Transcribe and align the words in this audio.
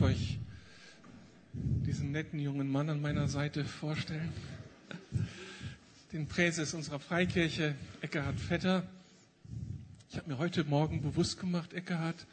darf 0.00 0.10
euch 0.10 0.38
diesen 1.52 2.12
netten 2.12 2.38
jungen 2.38 2.70
Mann 2.70 2.88
an 2.88 3.02
meiner 3.02 3.28
Seite 3.28 3.64
vorstellen. 3.66 4.32
Den 6.12 6.26
Präses 6.26 6.72
unserer 6.72 6.98
Freikirche, 6.98 7.74
Eckhard 8.00 8.40
Vetter. 8.40 8.82
Ich 10.08 10.16
habe 10.16 10.30
mir 10.30 10.38
heute 10.38 10.64
Morgen 10.64 11.02
bewusst 11.02 11.38
gemacht, 11.38 11.74
Eckhard, 11.74 12.26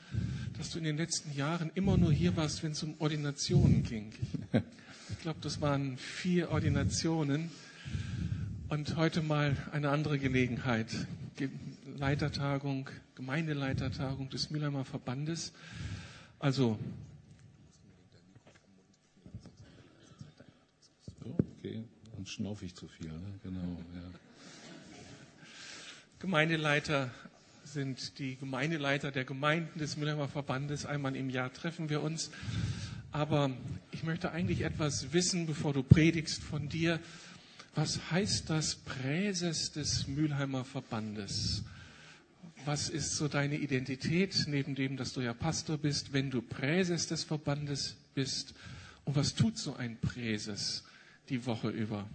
dass 0.57 0.69
du 0.69 0.77
in 0.77 0.85
den 0.85 0.95
letzten 0.97 1.33
Jahren 1.35 1.69
immer 1.75 1.97
nur 1.97 2.13
hier 2.13 2.38
warst, 2.38 2.63
wenn 2.63 2.71
es 2.71 2.83
um 2.83 2.93
Ordinationen 2.99 3.84
ging. 3.84 4.13
Ich, 5.09 5.20
glaube, 5.20 5.39
das 5.41 5.59
waren 5.59 5.97
vier 5.97 6.52
Ordinationen 6.52 7.52
und 8.70 8.95
heute 8.95 9.21
mal 9.21 9.57
eine 9.73 9.89
andere 9.89 10.20
Gelegenheit. 10.20 10.88
Leitertagung, 11.97 12.89
Gemeindeleitertagung 13.15 14.29
des 14.29 14.52
Mülheimer 14.52 14.86
Verbandes. 14.86 15.52
Also 16.39 16.77
okay, 21.68 21.84
dann 22.16 22.26
schnaufe 22.26 22.66
ich 22.66 22.76
zu 22.76 22.88
viel. 22.88 23.07
Ne? 23.07 23.39
Genau, 23.44 23.84
ja. 23.94 24.12
Gemeindeleiter 26.20 27.12
sind 27.64 28.18
die 28.20 28.38
Gemeindeleiter 28.38 29.12
der 29.12 29.26
Gemeinden 29.26 29.78
des 29.80 29.98
Mülheimer 29.98 30.28
Verbandes. 30.28 30.86
Einmal 30.86 31.16
im 31.16 31.30
Jahr 31.30 31.54
treffen 31.54 31.90
wir 31.90 32.02
uns. 32.02 32.31
Aber 33.12 33.52
ich 33.92 34.03
möchte 34.03 34.31
eigentlich 34.31 34.62
etwas 34.62 35.14
wissen, 35.14 35.45
bevor 35.45 35.73
du 35.73 35.84
predigst 35.84 36.44
von 36.44 36.70
dir. 36.70 37.00
Was 37.76 38.12
heißt 38.12 38.50
das 38.50 38.76
Präses 38.76 39.72
des 39.73 40.08
Mülheimer 40.08 40.66
Verbandes? 40.66 41.64
Was 42.66 42.90
ist 42.90 43.16
so 43.16 43.28
deine 43.28 43.58
Identität, 43.58 44.45
neben 44.48 44.76
dem, 44.76 44.98
dass 44.98 45.14
du 45.14 45.22
ja 45.22 45.34
Pastor 45.34 45.78
bist, 45.78 46.14
wenn 46.14 46.31
du 46.31 46.42
Präses 46.42 47.08
des 47.08 47.23
Verbandes 47.23 47.95
bist? 48.16 48.56
Und 49.06 49.16
was 49.16 49.36
tut 49.36 49.58
so 49.58 49.76
ein 49.76 49.98
Präses 49.98 50.84
die 51.30 51.45
Woche 51.45 51.70
über? 51.70 52.06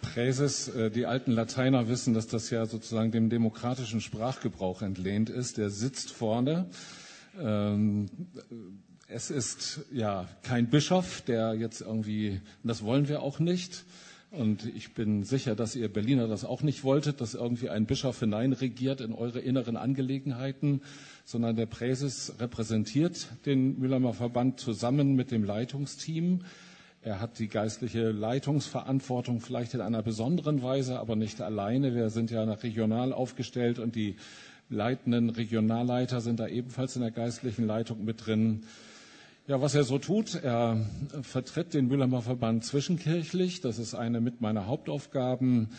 Präses, 0.00 0.68
äh, 0.68 0.90
die 0.90 1.06
alten 1.06 1.32
Lateiner 1.32 1.88
wissen, 1.88 2.12
dass 2.14 2.26
das 2.26 2.50
ja 2.50 2.66
sozusagen 2.66 3.12
dem 3.12 3.30
demokratischen 3.30 4.00
Sprachgebrauch 4.00 4.82
entlehnt 4.82 5.30
ist. 5.30 5.58
Der 5.58 5.70
sitzt 5.70 6.10
vorne. 6.10 6.66
Ähm, 7.40 8.06
es 9.08 9.30
ist 9.30 9.80
ja 9.92 10.28
kein 10.42 10.68
Bischof, 10.68 11.22
der 11.22 11.54
jetzt 11.54 11.80
irgendwie, 11.80 12.40
das 12.62 12.82
wollen 12.82 13.08
wir 13.08 13.22
auch 13.22 13.38
nicht, 13.38 13.84
und 14.32 14.64
ich 14.74 14.94
bin 14.94 15.24
sicher, 15.24 15.54
dass 15.54 15.76
ihr 15.76 15.92
Berliner 15.92 16.26
das 16.26 16.46
auch 16.46 16.62
nicht 16.62 16.84
wolltet, 16.84 17.20
dass 17.20 17.34
irgendwie 17.34 17.68
ein 17.68 17.84
Bischof 17.84 18.18
hineinregiert 18.20 19.02
in 19.02 19.12
eure 19.12 19.40
inneren 19.40 19.76
Angelegenheiten, 19.76 20.80
sondern 21.26 21.54
der 21.54 21.66
Präses 21.66 22.32
repräsentiert 22.40 23.28
den 23.44 23.78
Mülheimer 23.78 24.14
Verband 24.14 24.58
zusammen 24.58 25.16
mit 25.16 25.32
dem 25.32 25.44
Leitungsteam. 25.44 26.44
Er 27.04 27.20
hat 27.20 27.40
die 27.40 27.48
geistliche 27.48 28.10
Leitungsverantwortung 28.12 29.40
vielleicht 29.40 29.74
in 29.74 29.80
einer 29.80 30.02
besonderen 30.02 30.62
Weise, 30.62 31.00
aber 31.00 31.16
nicht 31.16 31.40
alleine. 31.42 31.96
Wir 31.96 32.10
sind 32.10 32.30
ja 32.30 32.44
regional 32.44 33.12
aufgestellt 33.12 33.80
und 33.80 33.96
die 33.96 34.14
leitenden 34.70 35.28
Regionalleiter 35.30 36.20
sind 36.20 36.38
da 36.38 36.46
ebenfalls 36.46 36.94
in 36.94 37.02
der 37.02 37.10
geistlichen 37.10 37.66
Leitung 37.66 38.04
mit 38.04 38.24
drin. 38.26 38.62
Ja, 39.48 39.60
was 39.60 39.74
er 39.74 39.82
so 39.82 39.98
tut, 39.98 40.36
er 40.36 40.78
vertritt 41.22 41.74
den 41.74 41.88
Mülheimer 41.88 42.22
Verband 42.22 42.64
zwischenkirchlich. 42.64 43.60
Das 43.60 43.80
ist 43.80 43.94
eine 43.96 44.20
mit 44.20 44.40
meiner 44.40 44.66
Hauptaufgaben. 44.68 45.70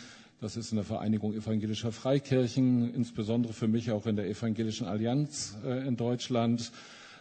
Das 0.42 0.58
ist 0.58 0.72
eine 0.72 0.84
Vereinigung 0.84 1.32
evangelischer 1.32 1.90
Freikirchen, 1.90 2.92
insbesondere 2.92 3.54
für 3.54 3.66
mich 3.66 3.90
auch 3.92 4.04
in 4.06 4.16
der 4.16 4.28
Evangelischen 4.28 4.86
Allianz 4.86 5.56
äh, 5.64 5.86
in 5.88 5.96
Deutschland. 5.96 6.70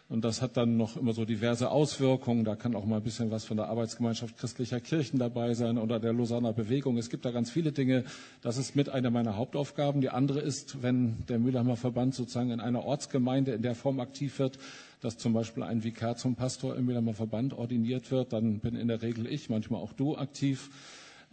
Und 0.10 0.24
das 0.26 0.42
hat 0.42 0.58
dann 0.58 0.78
noch 0.78 0.98
immer 0.98 1.14
so 1.14 1.26
diverse 1.26 1.72
Auswirkungen. 1.72 2.44
Da 2.44 2.56
kann 2.56 2.76
auch 2.76 2.86
mal 2.86 2.98
ein 2.98 3.04
bisschen 3.04 3.32
was 3.32 3.46
von 3.46 3.58
der 3.58 3.68
Arbeitsgemeinschaft 3.68 4.38
christlicher 4.38 4.80
Kirchen 4.80 5.18
dabei 5.18 5.54
sein 5.54 5.78
oder 5.78 6.00
der 6.00 6.14
Lausanner 6.14 6.54
Bewegung. 6.54 6.98
Es 6.98 7.10
gibt 7.10 7.26
da 7.26 7.32
ganz 7.32 7.50
viele 7.50 7.72
Dinge. 7.72 8.04
Das 8.42 8.58
ist 8.58 8.76
mit 8.76 8.90
einer 8.90 9.10
meiner 9.10 9.38
Hauptaufgaben. 9.38 10.02
Die 10.02 10.10
andere 10.10 10.40
ist, 10.42 10.84
wenn 10.84 11.26
der 11.30 11.40
Mülheimer 11.40 11.78
Verband 11.78 12.14
sozusagen 12.16 12.52
in 12.52 12.60
einer 12.60 12.84
Ortsgemeinde 12.84 13.54
in 13.54 13.62
der 13.62 13.76
Form 13.76 14.00
aktiv 14.00 14.40
wird, 14.40 14.60
dass 15.02 15.18
zum 15.18 15.34
Beispiel 15.34 15.64
ein 15.64 15.84
Vikar 15.84 16.16
zum 16.16 16.36
Pastor 16.36 16.76
im 16.76 16.88
Wilhelmer 16.88 17.14
Verband 17.14 17.54
ordiniert 17.54 18.12
wird, 18.12 18.34
dann 18.34 18.60
bin 18.60 18.76
in 18.76 18.90
der 18.90 19.02
Regel 19.02 19.26
ich, 19.26 19.50
manchmal 19.50 19.82
auch 19.82 19.94
du 19.94 20.18
aktiv. 20.18 20.70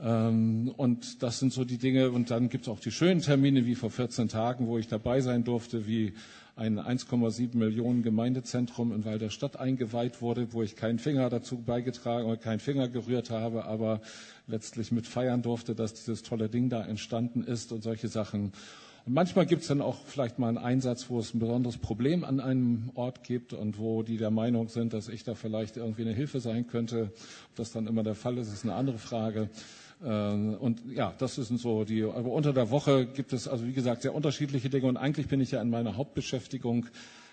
Ähm, 0.02 0.72
und 0.76 1.22
das 1.22 1.38
sind 1.38 1.52
so 1.52 1.64
die 1.64 1.78
Dinge. 1.78 2.10
Und 2.10 2.30
dann 2.30 2.48
gibt 2.48 2.64
es 2.64 2.68
auch 2.68 2.80
die 2.80 2.90
schönen 2.90 3.20
Termine 3.20 3.66
wie 3.66 3.74
vor 3.74 3.90
14 3.90 4.28
Tagen, 4.28 4.66
wo 4.66 4.78
ich 4.78 4.88
dabei 4.88 5.20
sein 5.20 5.44
durfte, 5.44 5.86
wie 5.86 6.14
ein 6.56 6.78
1,7 6.78 7.56
Millionen 7.56 8.02
Gemeindezentrum 8.02 8.92
in 8.92 9.04
Weil 9.04 9.18
der 9.18 9.30
Stadt 9.30 9.58
eingeweiht 9.58 10.20
wurde, 10.22 10.52
wo 10.52 10.62
ich 10.62 10.76
keinen 10.76 10.98
Finger 10.98 11.30
dazu 11.30 11.58
beigetragen 11.58 12.26
oder 12.26 12.36
keinen 12.36 12.60
Finger 12.60 12.88
gerührt 12.88 13.30
habe, 13.30 13.64
aber 13.64 14.00
letztlich 14.46 14.92
mit 14.92 15.06
feiern 15.06 15.42
durfte, 15.42 15.74
dass 15.74 15.94
dieses 15.94 16.22
tolle 16.22 16.48
Ding 16.48 16.68
da 16.68 16.84
entstanden 16.84 17.42
ist 17.42 17.72
und 17.72 17.82
solche 17.82 18.08
Sachen. 18.08 18.52
Und 19.06 19.14
manchmal 19.14 19.46
gibt 19.46 19.62
es 19.62 19.68
dann 19.68 19.80
auch 19.80 19.96
vielleicht 20.06 20.38
mal 20.38 20.48
einen 20.48 20.58
Einsatz, 20.58 21.08
wo 21.08 21.18
es 21.18 21.32
ein 21.32 21.38
besonderes 21.38 21.78
Problem 21.78 22.24
an 22.24 22.38
einem 22.38 22.90
Ort 22.94 23.24
gibt 23.24 23.52
und 23.52 23.78
wo 23.78 24.02
die 24.02 24.18
der 24.18 24.30
Meinung 24.30 24.68
sind, 24.68 24.92
dass 24.92 25.08
ich 25.08 25.24
da 25.24 25.34
vielleicht 25.34 25.76
irgendwie 25.76 26.02
eine 26.02 26.12
Hilfe 26.12 26.40
sein 26.40 26.66
könnte. 26.66 27.12
Ob 27.50 27.56
das 27.56 27.72
dann 27.72 27.86
immer 27.86 28.02
der 28.02 28.14
Fall 28.14 28.36
ist, 28.38 28.52
ist 28.52 28.64
eine 28.64 28.74
andere 28.74 28.98
Frage. 28.98 29.48
Ähm, 30.02 30.54
und 30.54 30.82
ja, 30.90 31.14
das 31.18 31.34
sind 31.34 31.60
so 31.60 31.84
die, 31.84 32.02
aber 32.04 32.30
unter 32.30 32.52
der 32.52 32.70
Woche 32.70 33.06
gibt 33.06 33.32
es 33.32 33.48
also 33.48 33.66
wie 33.66 33.72
gesagt 33.72 34.02
sehr 34.02 34.14
unterschiedliche 34.14 34.70
Dinge 34.70 34.86
und 34.86 34.96
eigentlich 34.96 35.28
bin 35.28 35.40
ich 35.40 35.50
ja 35.50 35.60
in 35.60 35.70
meiner 35.70 35.96
Hauptbeschäftigung 35.96 36.86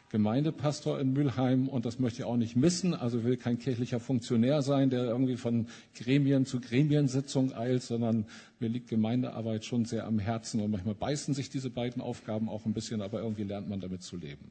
Gemeindepastor 0.10 1.00
in 1.02 1.12
Mülheim 1.12 1.68
und 1.68 1.86
das 1.86 2.00
möchte 2.00 2.20
ich 2.20 2.26
auch 2.26 2.38
nicht 2.38 2.56
missen. 2.56 2.94
Also 2.94 3.26
will 3.26 3.36
kein 3.36 3.60
kirchlicher 3.60 4.00
Funktionär 4.00 4.62
sein, 4.62 4.90
der 4.90 5.04
irgendwie 5.04 5.36
von 5.36 5.68
Gremien 5.96 6.46
zu 6.46 6.62
Gremiensitzung 6.62 7.54
eilt, 7.54 7.84
sondern 7.84 8.26
mir 8.60 8.70
liegt 8.70 8.88
Gemeindearbeit 8.90 9.66
schon 9.66 9.84
sehr 9.84 10.06
am 10.06 10.20
Herzen 10.20 10.62
und 10.62 10.72
manchmal 10.72 10.96
beißen 10.96 11.34
sich 11.34 11.50
diese 11.50 11.70
beiden 11.70 12.02
Aufgaben 12.02 12.48
auch 12.48 12.66
ein 12.66 12.74
bisschen, 12.74 13.02
aber 13.02 13.20
irgendwie 13.20 13.44
lernt 13.44 13.68
man 13.68 13.82
damit 13.82 14.02
zu 14.02 14.16
leben. 14.16 14.50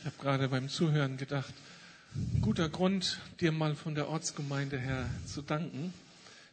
Ich 0.00 0.06
habe 0.06 0.16
gerade 0.20 0.48
beim 0.48 0.68
Zuhören 0.68 1.16
gedacht, 1.16 1.54
guter 2.40 2.68
Grund, 2.68 3.20
dir 3.40 3.52
mal 3.52 3.76
von 3.76 3.94
der 3.94 4.08
Ortsgemeinde 4.08 4.78
her 4.78 5.06
zu 5.26 5.42
danken 5.42 5.92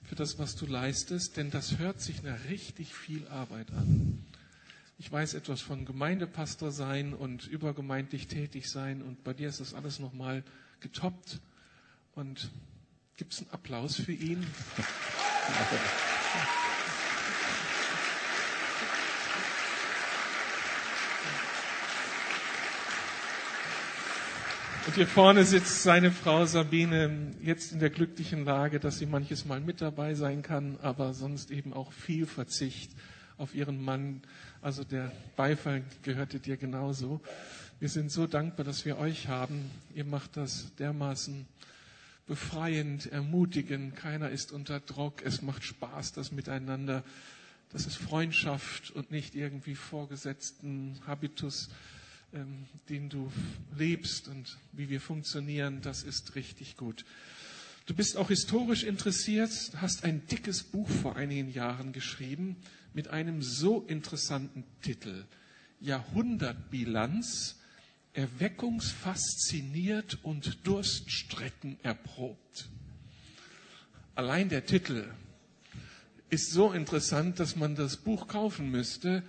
für 0.03 0.15
das, 0.15 0.39
was 0.39 0.55
du 0.55 0.65
leistest, 0.65 1.37
denn 1.37 1.51
das 1.51 1.77
hört 1.77 2.01
sich 2.01 2.23
nach 2.23 2.45
richtig 2.49 2.93
viel 2.93 3.27
Arbeit 3.27 3.71
an. 3.71 4.23
Ich 4.99 5.11
weiß 5.11 5.33
etwas 5.33 5.61
von 5.61 5.85
Gemeindepastor 5.85 6.71
sein 6.71 7.13
und 7.13 7.47
übergemeindlich 7.47 8.27
tätig 8.27 8.69
sein 8.69 9.01
und 9.01 9.23
bei 9.23 9.33
dir 9.33 9.49
ist 9.49 9.59
das 9.59 9.73
alles 9.73 9.99
nochmal 9.99 10.43
getoppt. 10.79 11.39
Und 12.15 12.49
gibt 13.17 13.33
es 13.33 13.39
einen 13.39 13.49
Applaus 13.51 13.95
für 13.95 14.13
ihn? 14.13 14.45
Und 24.85 24.95
hier 24.95 25.07
vorne 25.07 25.45
sitzt 25.45 25.81
seine 25.83 26.11
Frau 26.11 26.45
Sabine 26.45 27.31
jetzt 27.41 27.71
in 27.71 27.79
der 27.79 27.89
glücklichen 27.89 28.43
Lage, 28.43 28.81
dass 28.81 28.97
sie 28.97 29.05
manches 29.05 29.45
Mal 29.45 29.61
mit 29.61 29.79
dabei 29.79 30.13
sein 30.13 30.41
kann, 30.41 30.77
aber 30.81 31.13
sonst 31.13 31.51
eben 31.51 31.71
auch 31.71 31.93
viel 31.93 32.25
Verzicht 32.25 32.91
auf 33.37 33.55
ihren 33.55 33.81
Mann. 33.81 34.21
Also 34.61 34.83
der 34.83 35.09
Beifall 35.37 35.83
gehörte 36.01 36.39
dir 36.39 36.57
genauso. 36.57 37.21
Wir 37.79 37.87
sind 37.87 38.11
so 38.11 38.27
dankbar, 38.27 38.65
dass 38.65 38.83
wir 38.83 38.97
euch 38.97 39.29
haben. 39.29 39.71
Ihr 39.95 40.03
macht 40.03 40.35
das 40.35 40.75
dermaßen 40.75 41.45
befreiend, 42.27 43.05
ermutigend. 43.05 43.95
Keiner 43.95 44.31
ist 44.31 44.51
unter 44.51 44.81
Druck. 44.81 45.23
Es 45.23 45.41
macht 45.41 45.63
Spaß, 45.63 46.11
das 46.11 46.33
Miteinander. 46.33 47.03
Das 47.71 47.85
ist 47.85 47.95
Freundschaft 47.95 48.91
und 48.91 49.11
nicht 49.11 49.33
irgendwie 49.33 49.75
vorgesetzten 49.75 50.99
Habitus, 51.07 51.69
ähm, 52.33 52.65
den 52.89 53.09
du 53.09 53.31
lebst 53.77 54.27
und 54.27 54.57
wie 54.71 54.89
wir 54.89 55.01
funktionieren. 55.01 55.81
Das 55.81 56.03
ist 56.03 56.35
richtig 56.35 56.77
gut. 56.77 57.05
Du 57.85 57.93
bist 57.93 58.17
auch 58.17 58.29
historisch 58.29 58.83
interessiert, 58.83 59.51
hast 59.75 60.03
ein 60.03 60.25
dickes 60.27 60.63
Buch 60.63 60.89
vor 60.89 61.15
einigen 61.15 61.51
Jahren 61.51 61.91
geschrieben 61.91 62.55
mit 62.93 63.09
einem 63.09 63.41
so 63.41 63.81
interessanten 63.81 64.63
Titel. 64.81 65.25
Jahrhundertbilanz, 65.81 67.59
erweckungsfasziniert 68.13 70.19
und 70.23 70.65
Durststrecken 70.65 71.77
erprobt. 71.83 72.69
Allein 74.15 74.47
der 74.47 74.65
Titel 74.65 75.05
ist 76.29 76.51
so 76.51 76.71
interessant, 76.71 77.39
dass 77.39 77.55
man 77.55 77.75
das 77.75 77.97
Buch 77.97 78.27
kaufen 78.27 78.71
müsste. 78.71 79.23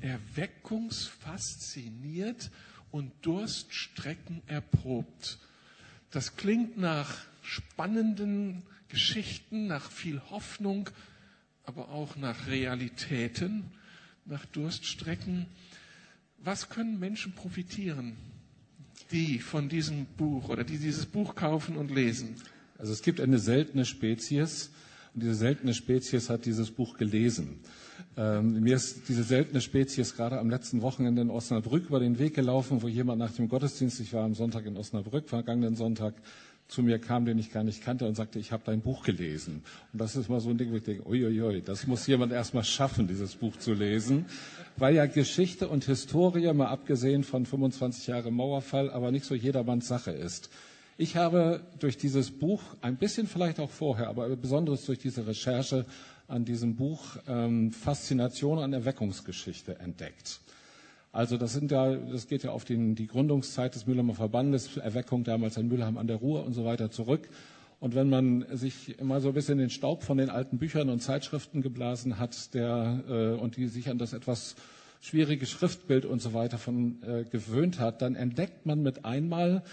Erweckungsfasziniert 0.00 2.50
und 2.90 3.12
Durststrecken 3.22 4.42
erprobt. 4.46 5.38
Das 6.10 6.36
klingt 6.36 6.76
nach 6.76 7.16
spannenden 7.42 8.62
Geschichten, 8.88 9.66
nach 9.66 9.90
viel 9.90 10.20
Hoffnung, 10.30 10.90
aber 11.64 11.90
auch 11.90 12.16
nach 12.16 12.48
Realitäten, 12.48 13.64
nach 14.24 14.44
Durststrecken. 14.46 15.46
Was 16.38 16.68
können 16.68 16.98
Menschen 16.98 17.32
profitieren 17.32 18.16
die 19.10 19.38
von 19.38 19.68
diesem 19.68 20.06
Buch 20.16 20.48
oder 20.48 20.64
die 20.64 20.78
dieses 20.78 21.06
Buch 21.06 21.34
kaufen 21.34 21.76
und 21.76 21.90
lesen? 21.90 22.36
Also 22.78 22.92
es 22.92 23.02
gibt 23.02 23.20
eine 23.20 23.38
seltene 23.38 23.84
Spezies 23.84 24.70
und 25.14 25.22
diese 25.22 25.34
seltene 25.34 25.74
Spezies 25.74 26.30
hat 26.30 26.46
dieses 26.46 26.70
Buch 26.70 26.96
gelesen. 26.96 27.60
Ähm, 28.20 28.60
mir 28.60 28.76
ist 28.76 29.08
diese 29.08 29.22
seltene 29.22 29.62
Spezies 29.62 30.14
gerade 30.14 30.38
am 30.38 30.50
letzten 30.50 30.82
Wochenende 30.82 31.22
in 31.22 31.30
Osnabrück 31.30 31.86
über 31.86 32.00
den 32.00 32.18
Weg 32.18 32.34
gelaufen, 32.34 32.82
wo 32.82 32.88
jemand 32.88 33.18
nach 33.18 33.32
dem 33.32 33.48
Gottesdienst, 33.48 33.98
ich 33.98 34.12
war 34.12 34.24
am 34.24 34.34
Sonntag 34.34 34.66
in 34.66 34.76
Osnabrück, 34.76 35.26
vergangenen 35.26 35.74
Sonntag, 35.74 36.12
zu 36.68 36.82
mir 36.82 36.98
kam, 36.98 37.24
den 37.24 37.38
ich 37.38 37.50
gar 37.50 37.64
nicht 37.64 37.82
kannte 37.82 38.06
und 38.06 38.14
sagte, 38.14 38.38
ich 38.38 38.52
habe 38.52 38.62
dein 38.64 38.82
Buch 38.82 39.02
gelesen. 39.02 39.64
Und 39.92 40.00
das 40.00 40.16
ist 40.16 40.28
mal 40.28 40.38
so 40.38 40.50
ein 40.50 40.58
Ding, 40.58 40.70
wo 40.70 40.76
ich 40.76 40.82
denke, 40.82 41.08
uiuiui, 41.08 41.62
das 41.62 41.86
muss 41.86 42.06
jemand 42.06 42.30
erstmal 42.30 42.62
schaffen, 42.62 43.08
dieses 43.08 43.34
Buch 43.36 43.56
zu 43.56 43.72
lesen. 43.72 44.26
Weil 44.76 44.94
ja 44.94 45.06
Geschichte 45.06 45.66
und 45.66 45.84
Historie, 45.84 46.52
mal 46.52 46.68
abgesehen 46.68 47.24
von 47.24 47.46
25 47.46 48.06
Jahre 48.06 48.30
Mauerfall, 48.30 48.90
aber 48.90 49.10
nicht 49.10 49.24
so 49.24 49.34
jedermanns 49.34 49.88
Sache 49.88 50.12
ist. 50.12 50.50
Ich 50.96 51.16
habe 51.16 51.62
durch 51.78 51.96
dieses 51.96 52.30
Buch, 52.30 52.62
ein 52.82 52.96
bisschen 52.96 53.26
vielleicht 53.26 53.58
auch 53.58 53.70
vorher, 53.70 54.08
aber 54.08 54.28
besonders 54.36 54.84
durch 54.84 54.98
diese 54.98 55.26
Recherche 55.26 55.86
an 56.30 56.44
diesem 56.44 56.76
Buch 56.76 57.16
ähm, 57.28 57.72
Faszination 57.72 58.58
an 58.58 58.72
Erweckungsgeschichte 58.72 59.78
entdeckt. 59.78 60.40
Also 61.12 61.36
das 61.36 61.52
sind 61.52 61.72
ja, 61.72 61.94
das 61.96 62.28
geht 62.28 62.44
ja 62.44 62.52
auf 62.52 62.64
den, 62.64 62.94
die 62.94 63.08
Gründungszeit 63.08 63.74
des 63.74 63.86
Mülheimer 63.86 64.14
Verbandes, 64.14 64.76
Erweckung 64.76 65.24
damals 65.24 65.56
in 65.56 65.66
Mülheim 65.68 65.98
an 65.98 66.06
der 66.06 66.16
Ruhr 66.16 66.44
und 66.44 66.52
so 66.54 66.64
weiter 66.64 66.90
zurück. 66.90 67.28
Und 67.80 67.94
wenn 67.94 68.08
man 68.10 68.44
sich 68.56 68.98
immer 68.98 69.20
so 69.20 69.28
ein 69.28 69.34
bisschen 69.34 69.58
den 69.58 69.70
Staub 69.70 70.04
von 70.04 70.18
den 70.18 70.30
alten 70.30 70.58
Büchern 70.58 70.88
und 70.88 71.02
Zeitschriften 71.02 71.62
geblasen 71.62 72.18
hat, 72.18 72.54
der 72.54 73.02
äh, 73.08 73.40
und 73.40 73.56
die 73.56 73.66
sich 73.66 73.88
an 73.88 73.98
das 73.98 74.12
etwas 74.12 74.54
schwierige 75.00 75.46
Schriftbild 75.46 76.04
und 76.04 76.20
so 76.20 76.34
weiter 76.34 76.58
von 76.58 77.02
äh, 77.02 77.24
gewöhnt 77.24 77.80
hat, 77.80 78.02
dann 78.02 78.14
entdeckt 78.14 78.66
man 78.66 78.82
mit 78.82 79.04
einmal, 79.04 79.64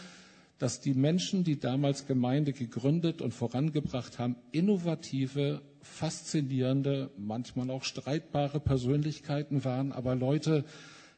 dass 0.57 0.79
die 0.79 0.93
Menschen, 0.93 1.43
die 1.43 1.59
damals 1.59 2.07
Gemeinde 2.07 2.53
gegründet 2.53 3.21
und 3.21 3.33
vorangebracht 3.33 4.17
haben, 4.17 4.37
innovative, 4.51 5.61
faszinierende, 5.87 7.09
manchmal 7.17 7.69
auch 7.71 7.83
streitbare 7.83 8.59
Persönlichkeiten 8.59 9.63
waren, 9.65 9.91
aber 9.91 10.15
Leute, 10.15 10.65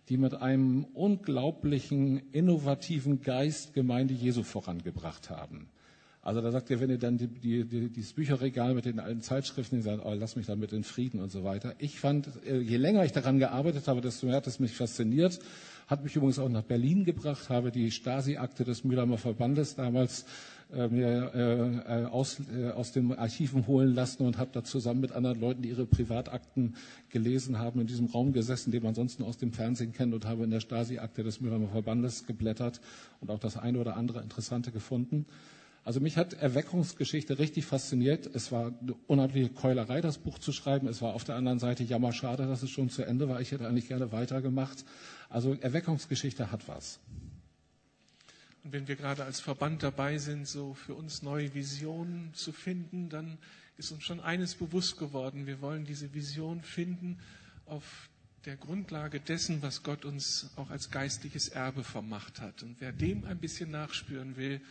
die 0.10 0.18
mit 0.18 0.34
einem 0.36 0.86
unglaublichen, 0.94 2.22
innovativen 2.32 3.22
Geist 3.22 3.74
Gemeinde 3.74 4.14
Jesu 4.14 4.44
vorangebracht 4.44 5.30
haben. 5.30 5.70
Also 6.22 6.42
da 6.42 6.52
sagt 6.52 6.70
er, 6.70 6.80
wenn 6.80 6.90
ihr 6.90 6.98
dann 6.98 7.18
die, 7.18 7.28
die, 7.28 7.66
die, 7.66 7.90
dieses 7.90 8.14
Bücherregal 8.14 8.74
mit 8.74 8.86
den 8.86 9.00
alten 9.00 9.22
Zeitschriften, 9.22 9.78
die 9.78 9.82
sagt, 9.82 10.04
oh, 10.06 10.14
lass 10.14 10.36
mich 10.36 10.48
damit 10.48 10.74
in 10.74 10.84
Frieden 10.84 11.22
und 11.22 11.32
so 11.32 11.44
weiter. 11.44 11.76
Ich 11.80 12.00
fand, 12.00 12.30
äh, 12.46 12.58
je 12.60 12.78
länger 12.78 13.06
ich 13.06 13.14
daran 13.14 13.40
gearbeitet 13.40 13.88
habe, 13.88 14.02
desto 14.02 14.26
mehr 14.28 14.36
hat 14.36 14.48
es 14.48 14.60
mich 14.60 14.74
fasziniert. 14.74 15.40
Hat 15.88 16.04
mich 16.04 16.16
übrigens 16.16 16.38
auch 16.38 16.50
nach 16.50 16.64
Berlin 16.64 17.04
gebracht, 17.04 17.50
habe 17.50 17.72
die 17.72 17.90
Stasi-Akte 17.90 18.64
des 18.64 18.84
Mülheimer 18.84 19.18
Verbandes 19.18 19.76
damals 19.76 20.26
mir 20.72 21.32
äh, 21.34 22.02
äh, 22.04 22.06
aus, 22.06 22.38
äh, 22.54 22.70
aus 22.70 22.92
den 22.92 23.12
Archiven 23.14 23.66
holen 23.66 23.94
lassen 23.96 24.24
und 24.26 24.38
habe 24.38 24.52
da 24.54 24.64
zusammen 24.64 25.02
mit 25.02 25.12
anderen 25.12 25.40
Leuten, 25.40 25.62
die 25.64 25.70
ihre 25.70 25.88
Privatakten 25.88 26.76
gelesen 27.10 27.58
haben, 27.58 27.82
in 27.82 27.88
diesem 27.88 28.06
Raum 28.06 28.34
gesessen, 28.34 28.72
den 28.72 28.84
man 28.84 28.94
sonst 28.94 29.20
nur 29.20 29.28
aus 29.28 29.38
dem 29.38 29.52
Fernsehen 29.52 29.94
kennt 29.94 30.14
und 30.14 30.26
habe 30.26 30.44
in 30.44 30.52
der 30.52 30.60
Stasi-Akte 30.60 31.24
des 31.24 31.42
Mülheimer 31.42 31.70
Verbandes 31.70 32.28
geblättert 32.28 32.82
und 33.20 33.32
auch 33.32 33.40
das 33.40 33.58
eine 33.58 33.80
oder 33.80 33.98
andere 33.98 34.22
Interessante 34.22 34.72
gefunden. 34.72 35.26
Also 35.86 36.02
mich 36.02 36.18
hat 36.18 36.34
Erweckungsgeschichte 36.34 37.40
richtig 37.40 37.66
fasziniert. 37.66 38.30
Es 38.36 38.52
war 38.52 38.74
eine 38.80 38.94
unheimliche 39.08 39.50
Keulerei, 39.50 40.02
das 40.02 40.20
Buch 40.20 40.38
zu 40.38 40.52
schreiben. 40.52 40.88
Es 40.88 41.02
war 41.02 41.16
auf 41.16 41.24
der 41.24 41.36
anderen 41.36 41.58
Seite 41.58 41.84
jammer 41.84 42.14
schade, 42.14 42.46
dass 42.46 42.62
es 42.62 42.70
schon 42.70 42.90
zu 42.90 43.04
Ende 43.04 43.28
war. 43.28 43.42
Ich 43.42 43.52
hätte 43.52 43.68
eigentlich 43.68 43.88
gerne 43.88 44.12
weitergemacht. 44.12 44.86
Also 45.30 45.56
Erweckungsgeschichte 45.60 46.52
hat 46.52 46.68
was. 46.68 47.00
Und 48.64 48.74
wenn 48.74 48.88
wir 48.88 48.96
gerade 48.96 49.24
als 49.24 49.40
Verband 49.40 49.84
dabei 49.84 50.18
sind, 50.18 50.48
so 50.48 50.74
für 50.74 50.94
uns 50.94 51.22
neue 51.22 51.54
Visionen 51.54 52.34
zu 52.34 52.52
finden, 52.52 53.10
dann 53.10 53.38
ist 53.78 53.92
uns 53.92 54.04
schon 54.04 54.20
eines 54.20 54.56
bewusst 54.56 54.98
geworden. 54.98 55.48
Wir 55.48 55.62
wollen 55.62 55.86
diese 55.86 56.14
Vision 56.14 56.62
finden 56.62 57.20
auf 57.66 58.10
der 58.46 58.58
Grundlage 58.58 59.20
dessen, 59.20 59.62
was 59.62 59.84
Gott 59.84 60.06
uns 60.06 60.50
auch 60.56 60.70
als 60.70 60.92
geistliches 60.92 61.50
Erbe 61.50 61.84
vermacht 61.84 62.42
hat. 62.42 62.64
Und 62.64 62.78
wer 62.80 62.92
dem 62.92 63.26
ein 63.26 63.38
bisschen 63.38 63.72
nachspüren 63.72 64.36
will, 64.38 64.62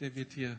der 0.00 0.14
wird 0.14 0.32
hier 0.32 0.58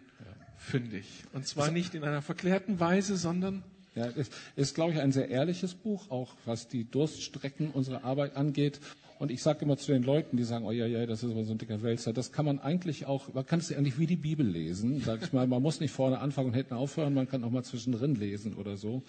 fündig. 0.57 1.23
Und 1.33 1.47
zwar 1.47 1.71
nicht 1.71 1.95
in 1.95 2.03
einer 2.03 2.21
verklärten 2.21 2.79
Weise, 2.79 3.17
sondern 3.17 3.63
ja, 3.95 4.07
es 4.07 4.29
ist, 4.55 4.73
glaube 4.73 4.93
ich, 4.93 4.99
ein 4.99 5.11
sehr 5.11 5.29
ehrliches 5.29 5.75
Buch, 5.75 6.09
auch 6.09 6.35
was 6.45 6.67
die 6.67 6.89
Durststrecken 6.89 7.71
unserer 7.71 8.03
Arbeit 8.03 8.35
angeht. 8.35 8.79
Und 9.23 9.31
ich 9.31 9.41
sage 9.41 9.63
immer 9.63 9.77
zu 9.77 9.93
den 9.93 10.03
Leuten, 10.03 10.35
die 10.35 10.43
sagen, 10.43 10.65
oh 10.65 10.71
ja, 10.71 10.85
ja, 10.85 11.05
das 11.05 11.23
ist 11.23 11.31
aber 11.31 11.45
so 11.45 11.53
ein 11.53 11.57
dicker 11.57 11.81
Wälzer, 11.81 12.11
das 12.11 12.33
kann 12.33 12.43
man 12.43 12.59
eigentlich 12.59 13.05
auch, 13.05 13.33
man 13.33 13.45
kann 13.45 13.59
es 13.59 13.71
eigentlich 13.71 13.97
wie 13.97 14.05
die 14.05 14.17
Bibel 14.17 14.45
lesen, 14.45 14.99
sag 14.99 15.23
ich 15.23 15.31
mal. 15.31 15.47
Man 15.47 15.61
muss 15.61 15.79
nicht 15.79 15.93
vorne 15.93 16.19
anfangen 16.19 16.49
und 16.49 16.55
hinten 16.55 16.73
aufhören, 16.73 17.13
man 17.13 17.29
kann 17.29 17.41
auch 17.45 17.49
mal 17.49 17.63
zwischendrin 17.63 18.15
lesen 18.15 18.53
oder 18.55 18.75
so. 18.75 19.01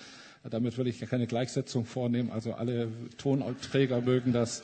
Damit 0.48 0.78
will 0.78 0.86
ich 0.86 1.00
ja 1.00 1.08
keine 1.08 1.26
Gleichsetzung 1.26 1.84
vornehmen. 1.84 2.30
Also 2.30 2.52
alle 2.52 2.92
Tonträger 3.16 4.02
mögen 4.02 4.32
das 4.32 4.62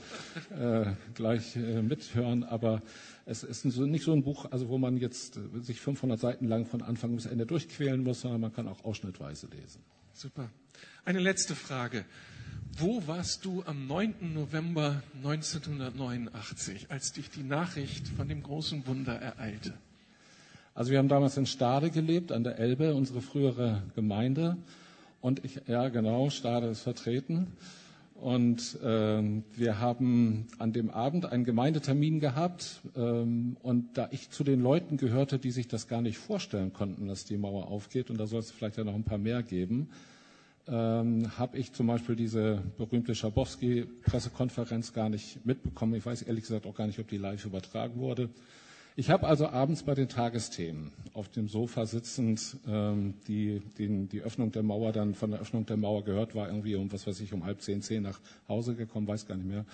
äh, 0.57 0.85
gleich 1.15 1.57
äh, 1.57 1.83
mithören, 1.83 2.45
aber 2.45 2.81
es 3.27 3.43
ist 3.43 3.65
nicht 3.65 4.05
so 4.05 4.13
ein 4.13 4.23
Buch, 4.23 4.47
also 4.53 4.69
wo 4.69 4.79
man 4.79 4.99
jetzt 4.99 5.37
äh, 5.37 5.41
sich 5.63 5.81
500 5.81 6.21
Seiten 6.21 6.47
lang 6.47 6.65
von 6.65 6.81
Anfang 6.81 7.17
bis 7.17 7.27
Ende 7.27 7.45
durchquälen 7.45 8.05
muss, 8.05 8.21
sondern 8.21 8.41
man 8.41 8.53
kann 8.53 8.69
auch 8.69 8.85
ausschnittweise 8.85 9.49
lesen. 9.49 9.83
Super. 10.13 10.49
Eine 11.05 11.19
letzte 11.19 11.57
Frage. 11.57 12.05
Wo 12.79 13.07
warst 13.07 13.45
du 13.45 13.63
am 13.67 13.87
9. 13.87 14.33
November 14.33 15.03
1989, 15.23 16.87
als 16.89 17.13
dich 17.13 17.29
die 17.31 17.43
Nachricht 17.43 18.09
von 18.09 18.29
dem 18.29 18.43
großen 18.43 18.87
Wunder 18.87 19.15
ereilte? 19.15 19.75
Also 20.75 20.91
wir 20.93 20.99
haben 20.99 21.09
damals 21.09 21.37
in 21.37 21.47
Stade 21.47 21.91
gelebt, 21.91 22.33
an 22.33 22.45
der 22.45 22.59
Elbe, 22.59 22.95
unsere 22.95 23.21
frühere 23.21 23.83
Gemeinde. 23.95 24.57
Und 25.21 25.45
ich, 25.45 25.61
ja 25.67 25.89
genau, 25.89 26.31
Stade 26.31 26.69
ist 26.69 26.81
vertreten. 26.81 27.49
Und 28.15 28.79
ähm, 28.83 29.45
wir 29.57 29.81
haben 29.81 30.47
an 30.59 30.73
dem 30.73 30.91
Abend 30.91 31.27
einen 31.27 31.45
Gemeindetermin 31.45 32.21
gehabt. 32.21 32.81
Ähm, 32.97 33.57
und 33.63 33.97
da 33.99 34.09
ich 34.11 34.31
zu 34.31 34.45
den 34.45 34.63
Leuten 34.63 34.97
gehörte, 34.97 35.39
die 35.39 35.51
sich 35.51 35.69
das 35.69 35.89
gar 35.89 36.03
nicht 36.03 36.19
vorstellen 36.19 36.73
konnten, 36.73 37.09
dass 37.09 37.25
die 37.25 37.37
Mauer 37.37 37.69
aufgeht, 37.69 38.11
und 38.11 38.19
da 38.19 38.27
soll 38.27 38.41
es 38.41 38.51
vielleicht 38.51 38.77
ja 38.77 38.85
noch 38.85 38.95
ein 38.95 39.05
paar 39.05 39.19
mehr 39.19 39.43
geben, 39.43 39.89
ähm, 40.71 41.37
habe 41.39 41.59
ich 41.59 41.73
zum 41.73 41.89
Beispiel 41.89 42.17
diese 42.17 42.63
berühmte 42.79 43.15
Schabowski-Pressekonferenz 43.15 44.93
gar 44.93 45.09
nicht 45.09 45.45
mitbekommen. 45.45 45.95
Ich 45.95 46.07
weiß 46.07 46.23
ehrlich 46.23 46.45
gesagt 46.45 46.67
auch 46.67 46.75
gar 46.75 46.87
nicht, 46.87 46.99
ob 46.99 47.09
die 47.09 47.17
live 47.19 47.45
übertragen 47.45 47.99
wurde. 48.01 48.31
Ich 48.97 49.11
habe 49.11 49.27
also 49.27 49.49
abends 49.49 49.83
bei 49.85 49.95
den 49.95 50.09
Tagesthemen 50.09 50.93
auf 51.15 51.29
dem 51.29 51.49
Sofa 51.49 51.87
sitzend 51.87 52.57
ähm, 52.69 53.15
die, 53.29 53.63
die, 53.79 54.07
die 54.07 54.21
Öffnung 54.21 54.53
der 54.53 54.63
Mauer 54.63 54.93
dann 54.93 55.15
von 55.15 55.31
der 55.31 55.41
Öffnung 55.41 55.65
der 55.67 55.77
Mauer 55.77 56.05
gehört, 56.05 56.35
war 56.35 56.49
irgendwie 56.49 56.75
um 56.75 56.93
was 56.93 57.07
weiß 57.07 57.21
ich 57.21 57.33
um 57.33 57.45
halb 57.45 57.63
zehn, 57.63 57.83
zehn 57.83 58.03
nach 58.03 58.21
Hause 58.49 58.75
gekommen, 58.75 59.07
weiß 59.07 59.27
gar 59.27 59.37
nicht 59.37 59.47
mehr. 59.49 59.65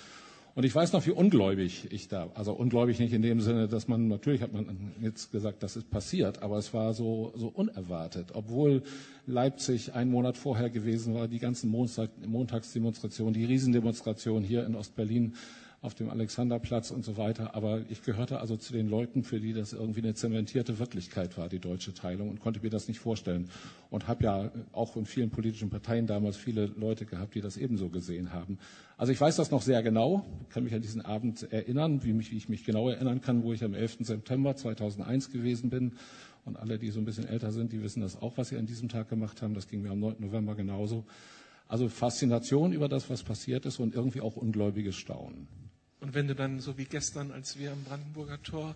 Und 0.56 0.64
ich 0.64 0.74
weiß 0.74 0.94
noch, 0.94 1.04
wie 1.04 1.10
ungläubig 1.10 1.86
ich 1.90 2.08
da, 2.08 2.30
also 2.34 2.54
ungläubig 2.54 2.98
nicht 2.98 3.12
in 3.12 3.20
dem 3.20 3.42
Sinne, 3.42 3.68
dass 3.68 3.88
man, 3.88 4.08
natürlich 4.08 4.40
hat 4.40 4.54
man 4.54 4.94
jetzt 5.02 5.30
gesagt, 5.30 5.62
das 5.62 5.76
ist 5.76 5.90
passiert, 5.90 6.42
aber 6.42 6.56
es 6.56 6.72
war 6.72 6.94
so, 6.94 7.34
so 7.36 7.48
unerwartet. 7.48 8.28
Obwohl 8.32 8.82
Leipzig 9.26 9.92
einen 9.92 10.10
Monat 10.10 10.38
vorher 10.38 10.70
gewesen 10.70 11.12
war, 11.12 11.28
die 11.28 11.40
ganzen 11.40 11.68
Montag, 11.68 12.08
Montagsdemonstrationen, 12.26 13.34
die 13.34 13.44
Riesendemonstration 13.44 14.42
hier 14.42 14.64
in 14.64 14.76
Ostberlin, 14.76 15.34
auf 15.86 15.94
dem 15.94 16.10
Alexanderplatz 16.10 16.90
und 16.90 17.04
so 17.04 17.16
weiter. 17.16 17.54
Aber 17.54 17.80
ich 17.88 18.02
gehörte 18.02 18.40
also 18.40 18.56
zu 18.56 18.72
den 18.72 18.88
Leuten, 18.88 19.22
für 19.22 19.40
die 19.40 19.52
das 19.52 19.72
irgendwie 19.72 20.00
eine 20.00 20.14
zementierte 20.14 20.78
Wirklichkeit 20.80 21.38
war, 21.38 21.48
die 21.48 21.60
deutsche 21.60 21.94
Teilung, 21.94 22.28
und 22.28 22.40
konnte 22.40 22.60
mir 22.60 22.70
das 22.70 22.88
nicht 22.88 22.98
vorstellen. 22.98 23.48
Und 23.88 24.08
habe 24.08 24.24
ja 24.24 24.50
auch 24.72 24.96
in 24.96 25.06
vielen 25.06 25.30
politischen 25.30 25.70
Parteien 25.70 26.08
damals 26.08 26.36
viele 26.36 26.66
Leute 26.66 27.06
gehabt, 27.06 27.36
die 27.36 27.40
das 27.40 27.56
ebenso 27.56 27.88
gesehen 27.88 28.32
haben. 28.32 28.58
Also 28.98 29.12
ich 29.12 29.20
weiß 29.20 29.36
das 29.36 29.52
noch 29.52 29.62
sehr 29.62 29.82
genau, 29.82 30.26
kann 30.50 30.64
mich 30.64 30.74
an 30.74 30.82
diesen 30.82 31.02
Abend 31.02 31.50
erinnern, 31.52 32.02
wie, 32.02 32.12
mich, 32.12 32.32
wie 32.32 32.36
ich 32.36 32.48
mich 32.48 32.64
genau 32.64 32.88
erinnern 32.88 33.20
kann, 33.20 33.44
wo 33.44 33.52
ich 33.52 33.62
am 33.62 33.72
11. 33.72 33.98
September 34.00 34.56
2001 34.56 35.30
gewesen 35.30 35.70
bin. 35.70 35.92
Und 36.44 36.56
alle, 36.56 36.78
die 36.78 36.90
so 36.90 36.98
ein 36.98 37.04
bisschen 37.04 37.28
älter 37.28 37.52
sind, 37.52 37.72
die 37.72 37.82
wissen 37.82 38.00
das 38.00 38.20
auch, 38.20 38.36
was 38.36 38.48
sie 38.48 38.56
an 38.56 38.66
diesem 38.66 38.88
Tag 38.88 39.08
gemacht 39.08 39.40
haben. 39.40 39.54
Das 39.54 39.68
ging 39.68 39.82
mir 39.82 39.92
am 39.92 40.00
9. 40.00 40.16
November 40.18 40.56
genauso. 40.56 41.04
Also 41.68 41.88
Faszination 41.88 42.72
über 42.72 42.88
das, 42.88 43.10
was 43.10 43.22
passiert 43.22 43.66
ist 43.66 43.80
und 43.80 43.94
irgendwie 43.94 44.20
auch 44.20 44.36
ungläubiges 44.36 44.96
Staunen. 44.96 45.48
Und 46.00 46.14
wenn 46.14 46.28
du 46.28 46.34
dann, 46.34 46.60
so 46.60 46.76
wie 46.78 46.84
gestern, 46.84 47.32
als 47.32 47.58
wir 47.58 47.72
am 47.72 47.82
Brandenburger 47.84 48.42
Tor 48.42 48.74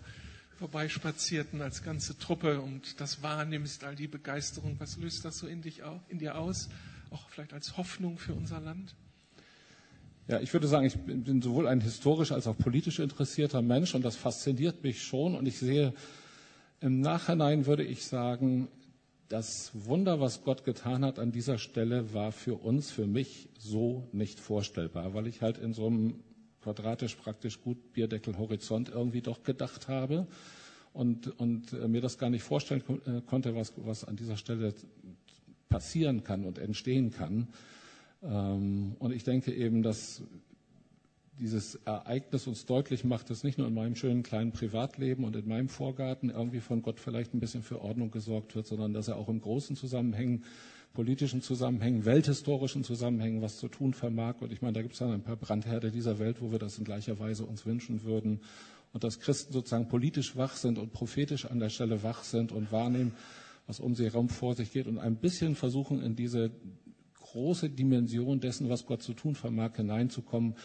vorbeispazierten 0.57 1.61
als 1.61 1.83
ganze 1.83 2.17
Truppe 2.17 2.61
und 2.61 2.99
das 2.99 3.23
wahrnimmst, 3.23 3.83
all 3.83 3.95
die 3.95 4.07
Begeisterung, 4.07 4.75
was 4.79 4.97
löst 4.97 5.25
das 5.25 5.37
so 5.37 5.47
in, 5.47 5.61
dich, 5.61 5.81
in 6.09 6.19
dir 6.19 6.37
aus? 6.37 6.69
Auch 7.09 7.29
vielleicht 7.29 7.53
als 7.53 7.77
Hoffnung 7.77 8.17
für 8.17 8.33
unser 8.33 8.59
Land? 8.59 8.95
Ja, 10.27 10.39
ich 10.39 10.53
würde 10.53 10.67
sagen, 10.67 10.85
ich 10.85 10.97
bin 10.97 11.41
sowohl 11.41 11.67
ein 11.67 11.81
historisch 11.81 12.31
als 12.31 12.47
auch 12.47 12.57
politisch 12.57 12.99
interessierter 12.99 13.61
Mensch 13.61 13.95
und 13.95 14.03
das 14.03 14.15
fasziniert 14.15 14.83
mich 14.83 15.03
schon 15.03 15.35
und 15.35 15.45
ich 15.45 15.57
sehe 15.57 15.93
im 16.79 17.01
Nachhinein 17.01 17.65
würde 17.65 17.83
ich 17.83 18.05
sagen, 18.05 18.67
das 19.29 19.71
Wunder, 19.73 20.19
was 20.19 20.43
Gott 20.43 20.63
getan 20.63 21.05
hat 21.05 21.19
an 21.19 21.31
dieser 21.31 21.57
Stelle, 21.57 22.13
war 22.13 22.31
für 22.31 22.55
uns, 22.55 22.91
für 22.91 23.07
mich 23.07 23.49
so 23.57 24.07
nicht 24.11 24.39
vorstellbar, 24.39 25.13
weil 25.13 25.27
ich 25.27 25.41
halt 25.41 25.57
in 25.57 25.73
so 25.73 25.87
einem 25.87 26.19
quadratisch 26.61 27.15
praktisch 27.15 27.61
gut 27.61 27.93
Bierdeckel 27.93 28.37
Horizont 28.37 28.89
irgendwie 28.89 29.21
doch 29.21 29.43
gedacht 29.43 29.87
habe 29.87 30.27
und, 30.93 31.39
und 31.39 31.73
äh, 31.73 31.87
mir 31.87 32.01
das 32.01 32.17
gar 32.17 32.29
nicht 32.29 32.43
vorstellen 32.43 32.83
äh, 33.05 33.21
konnte, 33.21 33.55
was, 33.55 33.73
was 33.77 34.03
an 34.03 34.15
dieser 34.15 34.37
Stelle 34.37 34.73
passieren 35.69 36.23
kann 36.23 36.45
und 36.45 36.59
entstehen 36.59 37.11
kann. 37.11 37.47
Ähm, 38.23 38.95
und 38.99 39.11
ich 39.13 39.23
denke 39.23 39.53
eben, 39.53 39.83
dass 39.83 40.21
dieses 41.39 41.75
Ereignis 41.85 42.45
uns 42.45 42.65
deutlich 42.65 43.03
macht, 43.03 43.29
dass 43.29 43.43
nicht 43.43 43.57
nur 43.57 43.67
in 43.67 43.73
meinem 43.73 43.95
schönen 43.95 44.21
kleinen 44.21 44.51
Privatleben 44.51 45.23
und 45.23 45.35
in 45.35 45.47
meinem 45.47 45.69
Vorgarten 45.69 46.29
irgendwie 46.29 46.59
von 46.59 46.83
Gott 46.83 46.99
vielleicht 46.99 47.33
ein 47.33 47.39
bisschen 47.39 47.63
für 47.63 47.81
Ordnung 47.81 48.11
gesorgt 48.11 48.55
wird, 48.55 48.67
sondern 48.67 48.93
dass 48.93 49.07
er 49.07 49.17
auch 49.17 49.27
im 49.29 49.41
großen 49.41 49.75
Zusammenhängen, 49.75 50.43
politischen 50.93 51.41
Zusammenhängen, 51.41 52.05
welthistorischen 52.05 52.83
Zusammenhängen 52.83 53.41
was 53.41 53.57
zu 53.57 53.67
tun 53.67 53.93
vermag. 53.93 54.35
Und 54.41 54.51
ich 54.51 54.61
meine, 54.61 54.73
da 54.73 54.81
gibt 54.81 54.93
es 54.93 54.99
dann 54.99 55.11
ein 55.11 55.23
paar 55.23 55.37
Brandherde 55.37 55.91
dieser 55.91 56.19
Welt, 56.19 56.41
wo 56.41 56.51
wir 56.51 56.59
das 56.59 56.77
in 56.77 56.83
gleicher 56.83 57.19
Weise 57.19 57.45
uns 57.45 57.65
wünschen 57.65 58.03
würden. 58.03 58.41
Und 58.93 59.03
dass 59.03 59.19
Christen 59.19 59.53
sozusagen 59.53 59.87
politisch 59.87 60.35
wach 60.35 60.55
sind 60.55 60.77
und 60.77 60.91
prophetisch 60.91 61.45
an 61.45 61.59
der 61.59 61.69
Stelle 61.69 62.03
wach 62.03 62.23
sind 62.23 62.51
und 62.51 62.71
wahrnehmen, 62.71 63.13
was 63.67 63.79
um 63.79 63.95
sie 63.95 64.05
herum 64.05 64.27
vor 64.27 64.55
sich 64.55 64.71
geht 64.71 64.87
und 64.87 64.99
ein 64.99 65.15
bisschen 65.15 65.55
versuchen, 65.55 66.01
in 66.01 66.15
diese 66.15 66.51
große 67.21 67.69
Dimension 67.69 68.41
dessen, 68.41 68.67
was 68.67 68.85
Gott 68.85 69.01
zu 69.01 69.13
tun 69.13 69.35
vermag, 69.35 69.77
hineinzukommen, 69.77 70.55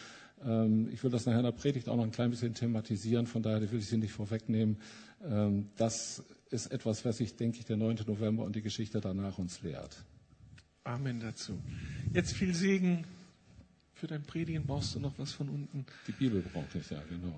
ähm, 0.45 0.89
ich 0.91 1.03
will 1.03 1.11
das 1.11 1.25
nachher 1.25 1.39
in 1.39 1.45
der 1.45 1.51
Predigt 1.51 1.89
auch 1.89 1.95
noch 1.95 2.03
ein 2.03 2.11
klein 2.11 2.29
bisschen 2.29 2.53
thematisieren, 2.53 3.27
von 3.27 3.41
daher 3.41 3.71
will 3.71 3.79
ich 3.79 3.87
Sie 3.87 3.97
nicht 3.97 4.11
vorwegnehmen. 4.11 4.77
Ähm, 5.23 5.69
das 5.77 6.23
ist 6.49 6.67
etwas, 6.67 7.05
was 7.05 7.19
ich, 7.19 7.35
denke 7.35 7.59
ich, 7.59 7.65
der 7.65 7.77
9. 7.77 7.99
November 8.07 8.43
und 8.43 8.55
die 8.55 8.61
Geschichte 8.61 9.01
danach 9.01 9.37
uns 9.37 9.61
lehrt. 9.61 10.03
Amen 10.87 11.19
dazu. 11.19 11.59
Jetzt 12.13 12.31
viel 12.31 12.53
Segen. 12.53 13.03
Für 13.93 14.07
dein 14.07 14.23
Predigen 14.23 14.65
brauchst 14.65 14.95
du 14.95 15.01
noch 15.01 15.11
was 15.17 15.33
von 15.33 15.49
unten. 15.49 15.85
Die 16.07 16.13
Bibel 16.13 16.41
brauche 16.41 16.77
ich, 16.77 16.89
ja, 16.89 17.01
genau. 17.09 17.35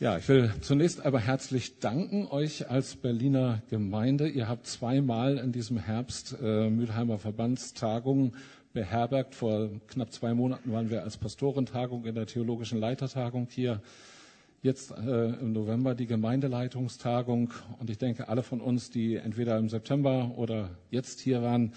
Ja, 0.00 0.16
ich 0.16 0.26
will 0.28 0.52
zunächst 0.62 1.04
aber 1.04 1.20
herzlich 1.20 1.78
danken 1.78 2.26
euch 2.26 2.68
als 2.70 2.96
Berliner 2.96 3.62
Gemeinde. 3.70 4.28
Ihr 4.28 4.48
habt 4.48 4.66
zweimal 4.66 5.38
in 5.38 5.52
diesem 5.52 5.78
Herbst 5.78 6.36
äh, 6.42 6.70
Mülheimer 6.70 7.18
Verbandstagungen 7.18 8.34
beherbergt. 8.72 9.34
Vor 9.34 9.70
knapp 9.88 10.12
zwei 10.12 10.34
Monaten 10.34 10.72
waren 10.72 10.90
wir 10.90 11.02
als 11.02 11.16
Pastorentagung 11.16 12.04
in 12.04 12.14
der 12.14 12.26
theologischen 12.26 12.78
Leitertagung 12.78 13.48
hier. 13.50 13.80
Jetzt 14.62 14.90
äh, 14.90 15.30
im 15.40 15.52
November 15.52 15.94
die 15.94 16.06
Gemeindeleitungstagung. 16.06 17.52
Und 17.78 17.88
ich 17.90 17.98
denke, 17.98 18.28
alle 18.28 18.42
von 18.42 18.60
uns, 18.60 18.90
die 18.90 19.16
entweder 19.16 19.56
im 19.56 19.68
September 19.68 20.32
oder 20.36 20.70
jetzt 20.90 21.20
hier 21.20 21.42
waren, 21.42 21.72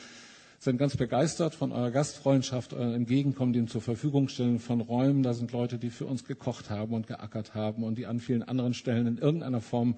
sind 0.64 0.78
ganz 0.78 0.96
begeistert 0.96 1.56
von 1.56 1.72
eurer 1.74 1.92
Gastfreundschaft, 1.92 2.74
eurem 2.74 2.94
Entgegenkommen, 2.94 3.52
dem 3.52 3.68
zur 3.68 3.82
Verfügung 3.82 4.30
stellen 4.30 4.60
von 4.60 4.80
Räumen. 4.80 5.22
Da 5.22 5.34
sind 5.34 5.52
Leute, 5.52 5.78
die 5.78 5.90
für 5.90 6.06
uns 6.06 6.24
gekocht 6.24 6.70
haben 6.70 6.94
und 6.94 7.08
geackert 7.08 7.54
haben 7.54 7.84
und 7.84 7.98
die 7.98 8.06
an 8.06 8.20
vielen 8.20 8.44
anderen 8.44 8.74
Stellen 8.74 9.08
in 9.08 9.18
irgendeiner 9.18 9.60
Form 9.62 9.96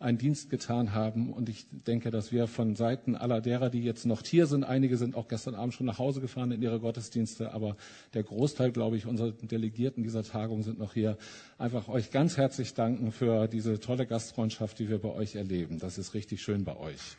einen 0.00 0.18
Dienst 0.18 0.50
getan 0.50 0.94
haben. 0.94 1.32
Und 1.32 1.48
ich 1.48 1.66
denke, 1.70 2.10
dass 2.10 2.30
wir 2.32 2.46
von 2.46 2.76
Seiten 2.76 3.16
aller 3.16 3.40
derer, 3.40 3.70
die 3.70 3.82
jetzt 3.82 4.06
noch 4.06 4.22
hier 4.24 4.46
sind, 4.46 4.64
einige 4.64 4.96
sind 4.96 5.16
auch 5.16 5.28
gestern 5.28 5.54
Abend 5.54 5.74
schon 5.74 5.86
nach 5.86 5.98
Hause 5.98 6.20
gefahren 6.20 6.52
in 6.52 6.62
ihre 6.62 6.80
Gottesdienste, 6.80 7.52
aber 7.52 7.76
der 8.14 8.22
Großteil, 8.22 8.70
glaube 8.70 8.96
ich, 8.96 9.06
unserer 9.06 9.32
Delegierten 9.32 10.02
dieser 10.02 10.22
Tagung 10.22 10.62
sind 10.62 10.78
noch 10.78 10.94
hier, 10.94 11.18
einfach 11.58 11.88
euch 11.88 12.10
ganz 12.10 12.36
herzlich 12.36 12.74
danken 12.74 13.10
für 13.12 13.48
diese 13.48 13.80
tolle 13.80 14.06
Gastfreundschaft, 14.06 14.78
die 14.78 14.88
wir 14.88 14.98
bei 14.98 15.10
euch 15.10 15.34
erleben. 15.34 15.78
Das 15.78 15.98
ist 15.98 16.14
richtig 16.14 16.42
schön 16.42 16.64
bei 16.64 16.76
euch. 16.76 17.16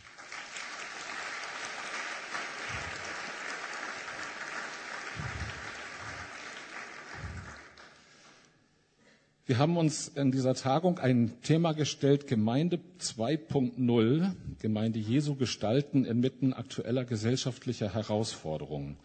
Wir 9.50 9.58
haben 9.58 9.78
uns 9.78 10.10
in 10.10 10.32
dieser 10.32 10.54
Tagung 10.54 11.00
ein 11.00 11.32
Thema 11.42 11.72
gestellt, 11.72 12.28
Gemeinde 12.28 12.80
2.0, 13.02 14.32
Gemeinde 14.60 15.00
Jesu 15.00 15.34
gestalten 15.34 16.06
inmitten 16.06 16.54
aktueller 16.54 17.04
gesellschaftlicher 17.04 17.92
Herausforderungen. 17.92 18.98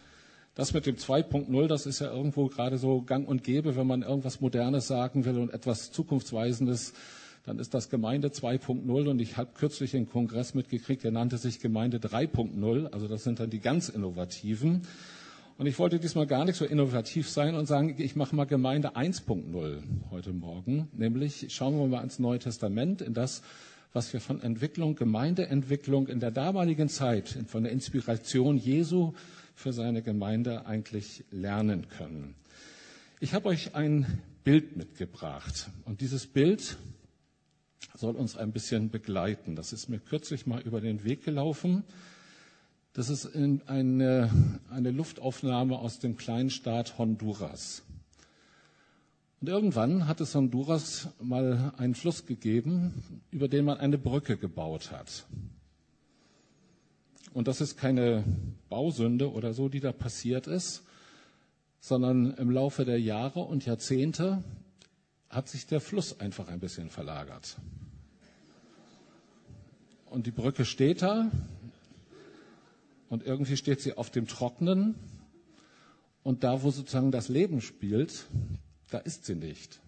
Das 0.54 0.74
mit 0.74 0.84
dem 0.84 0.96
2.0, 0.96 1.66
das 1.66 1.86
ist 1.86 2.00
ja 2.00 2.12
irgendwo 2.12 2.48
gerade 2.48 2.76
so 2.76 3.00
gang 3.00 3.26
und 3.26 3.42
gäbe, 3.42 3.74
wenn 3.74 3.86
man 3.86 4.02
irgendwas 4.02 4.42
Modernes 4.42 4.86
sagen 4.86 5.24
will 5.24 5.38
und 5.38 5.54
etwas 5.54 5.92
Zukunftsweisendes, 5.92 6.92
dann 7.46 7.58
ist 7.58 7.72
das 7.72 7.88
Gemeinde 7.88 8.28
2.0 8.28 9.08
und 9.08 9.20
ich 9.20 9.38
habe 9.38 9.48
kürzlich 9.54 9.96
einen 9.96 10.10
Kongress 10.10 10.52
mitgekriegt, 10.52 11.04
der 11.04 11.10
nannte 11.10 11.38
sich 11.38 11.58
Gemeinde 11.58 11.96
3.0, 11.96 12.92
also 12.92 13.08
das 13.08 13.24
sind 13.24 13.40
dann 13.40 13.48
die 13.48 13.60
ganz 13.60 13.88
Innovativen. 13.88 14.82
Und 15.56 15.66
ich 15.66 15.78
wollte 15.78 16.00
diesmal 16.00 16.26
gar 16.26 16.44
nicht 16.44 16.56
so 16.56 16.64
innovativ 16.64 17.28
sein 17.28 17.54
und 17.54 17.66
sagen, 17.66 17.94
ich 17.98 18.16
mache 18.16 18.34
mal 18.34 18.44
Gemeinde 18.44 18.96
1.0 18.96 19.82
heute 20.10 20.32
Morgen. 20.32 20.88
Nämlich 20.92 21.46
schauen 21.50 21.78
wir 21.78 21.86
mal 21.86 22.02
ins 22.02 22.18
Neue 22.18 22.40
Testament, 22.40 23.00
in 23.00 23.14
das, 23.14 23.42
was 23.92 24.12
wir 24.12 24.20
von 24.20 24.42
Entwicklung, 24.42 24.96
Gemeindeentwicklung 24.96 26.08
in 26.08 26.18
der 26.18 26.32
damaligen 26.32 26.88
Zeit, 26.88 27.38
von 27.46 27.62
der 27.62 27.70
Inspiration 27.70 28.56
Jesu 28.56 29.12
für 29.54 29.72
seine 29.72 30.02
Gemeinde 30.02 30.66
eigentlich 30.66 31.24
lernen 31.30 31.86
können. 31.88 32.34
Ich 33.20 33.32
habe 33.32 33.46
euch 33.46 33.76
ein 33.76 34.22
Bild 34.42 34.76
mitgebracht. 34.76 35.70
Und 35.84 36.00
dieses 36.00 36.26
Bild 36.26 36.76
soll 37.94 38.16
uns 38.16 38.36
ein 38.36 38.50
bisschen 38.50 38.90
begleiten. 38.90 39.54
Das 39.54 39.72
ist 39.72 39.88
mir 39.88 40.00
kürzlich 40.00 40.46
mal 40.46 40.60
über 40.62 40.80
den 40.80 41.04
Weg 41.04 41.24
gelaufen. 41.24 41.84
Das 42.94 43.08
ist 43.10 43.34
eine, 43.34 44.30
eine 44.70 44.90
Luftaufnahme 44.92 45.76
aus 45.76 45.98
dem 45.98 46.16
kleinen 46.16 46.48
Staat 46.48 46.96
Honduras. 46.96 47.82
Und 49.40 49.48
irgendwann 49.48 50.06
hat 50.06 50.20
es 50.20 50.36
Honduras 50.36 51.08
mal 51.20 51.74
einen 51.76 51.96
Fluss 51.96 52.24
gegeben, 52.24 53.02
über 53.32 53.48
den 53.48 53.64
man 53.64 53.78
eine 53.78 53.98
Brücke 53.98 54.36
gebaut 54.36 54.92
hat. 54.92 55.26
Und 57.32 57.48
das 57.48 57.60
ist 57.60 57.76
keine 57.76 58.22
Bausünde 58.68 59.32
oder 59.32 59.54
so, 59.54 59.68
die 59.68 59.80
da 59.80 59.90
passiert 59.90 60.46
ist, 60.46 60.84
sondern 61.80 62.34
im 62.34 62.48
Laufe 62.48 62.84
der 62.84 63.00
Jahre 63.00 63.40
und 63.40 63.66
Jahrzehnte 63.66 64.44
hat 65.28 65.48
sich 65.48 65.66
der 65.66 65.80
Fluss 65.80 66.20
einfach 66.20 66.46
ein 66.46 66.60
bisschen 66.60 66.90
verlagert. 66.90 67.56
Und 70.06 70.26
die 70.26 70.30
Brücke 70.30 70.64
steht 70.64 71.02
da, 71.02 71.28
und 73.14 73.24
irgendwie 73.24 73.56
steht 73.56 73.80
sie 73.80 73.96
auf 73.96 74.10
dem 74.10 74.26
Trocknen. 74.26 74.96
Und 76.24 76.42
da, 76.42 76.64
wo 76.64 76.72
sozusagen 76.72 77.12
das 77.12 77.28
Leben 77.28 77.60
spielt, 77.60 78.26
da 78.90 78.98
ist 78.98 79.24
sie 79.24 79.36
nicht. 79.36 79.80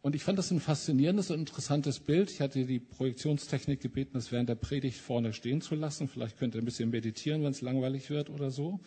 Und 0.00 0.14
ich 0.14 0.24
fand 0.24 0.38
das 0.38 0.50
ein 0.50 0.60
faszinierendes 0.60 1.30
und 1.30 1.40
interessantes 1.40 2.00
Bild. 2.00 2.30
Ich 2.30 2.40
hatte 2.40 2.64
die 2.64 2.80
Projektionstechnik 2.80 3.82
gebeten, 3.82 4.12
das 4.14 4.32
während 4.32 4.48
der 4.48 4.54
Predigt 4.54 4.98
vorne 4.98 5.34
stehen 5.34 5.60
zu 5.60 5.74
lassen. 5.74 6.08
Vielleicht 6.08 6.38
könnt 6.38 6.54
ihr 6.54 6.62
ein 6.62 6.64
bisschen 6.64 6.88
meditieren, 6.88 7.42
wenn 7.42 7.50
es 7.50 7.60
langweilig 7.60 8.08
wird 8.08 8.30
oder 8.30 8.50
so. 8.50 8.80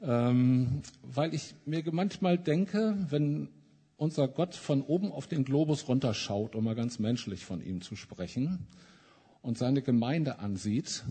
Ähm, 0.00 0.80
weil 1.02 1.34
ich 1.34 1.54
mir 1.66 1.84
manchmal 1.92 2.38
denke, 2.38 2.96
wenn 3.10 3.50
unser 3.98 4.26
Gott 4.26 4.54
von 4.54 4.80
oben 4.80 5.12
auf 5.12 5.26
den 5.26 5.44
Globus 5.44 5.86
runterschaut, 5.86 6.54
um 6.54 6.64
mal 6.64 6.74
ganz 6.74 6.98
menschlich 6.98 7.44
von 7.44 7.60
ihm 7.60 7.82
zu 7.82 7.94
sprechen, 7.94 8.66
und 9.42 9.58
seine 9.58 9.82
Gemeinde 9.82 10.38
ansieht 10.38 11.04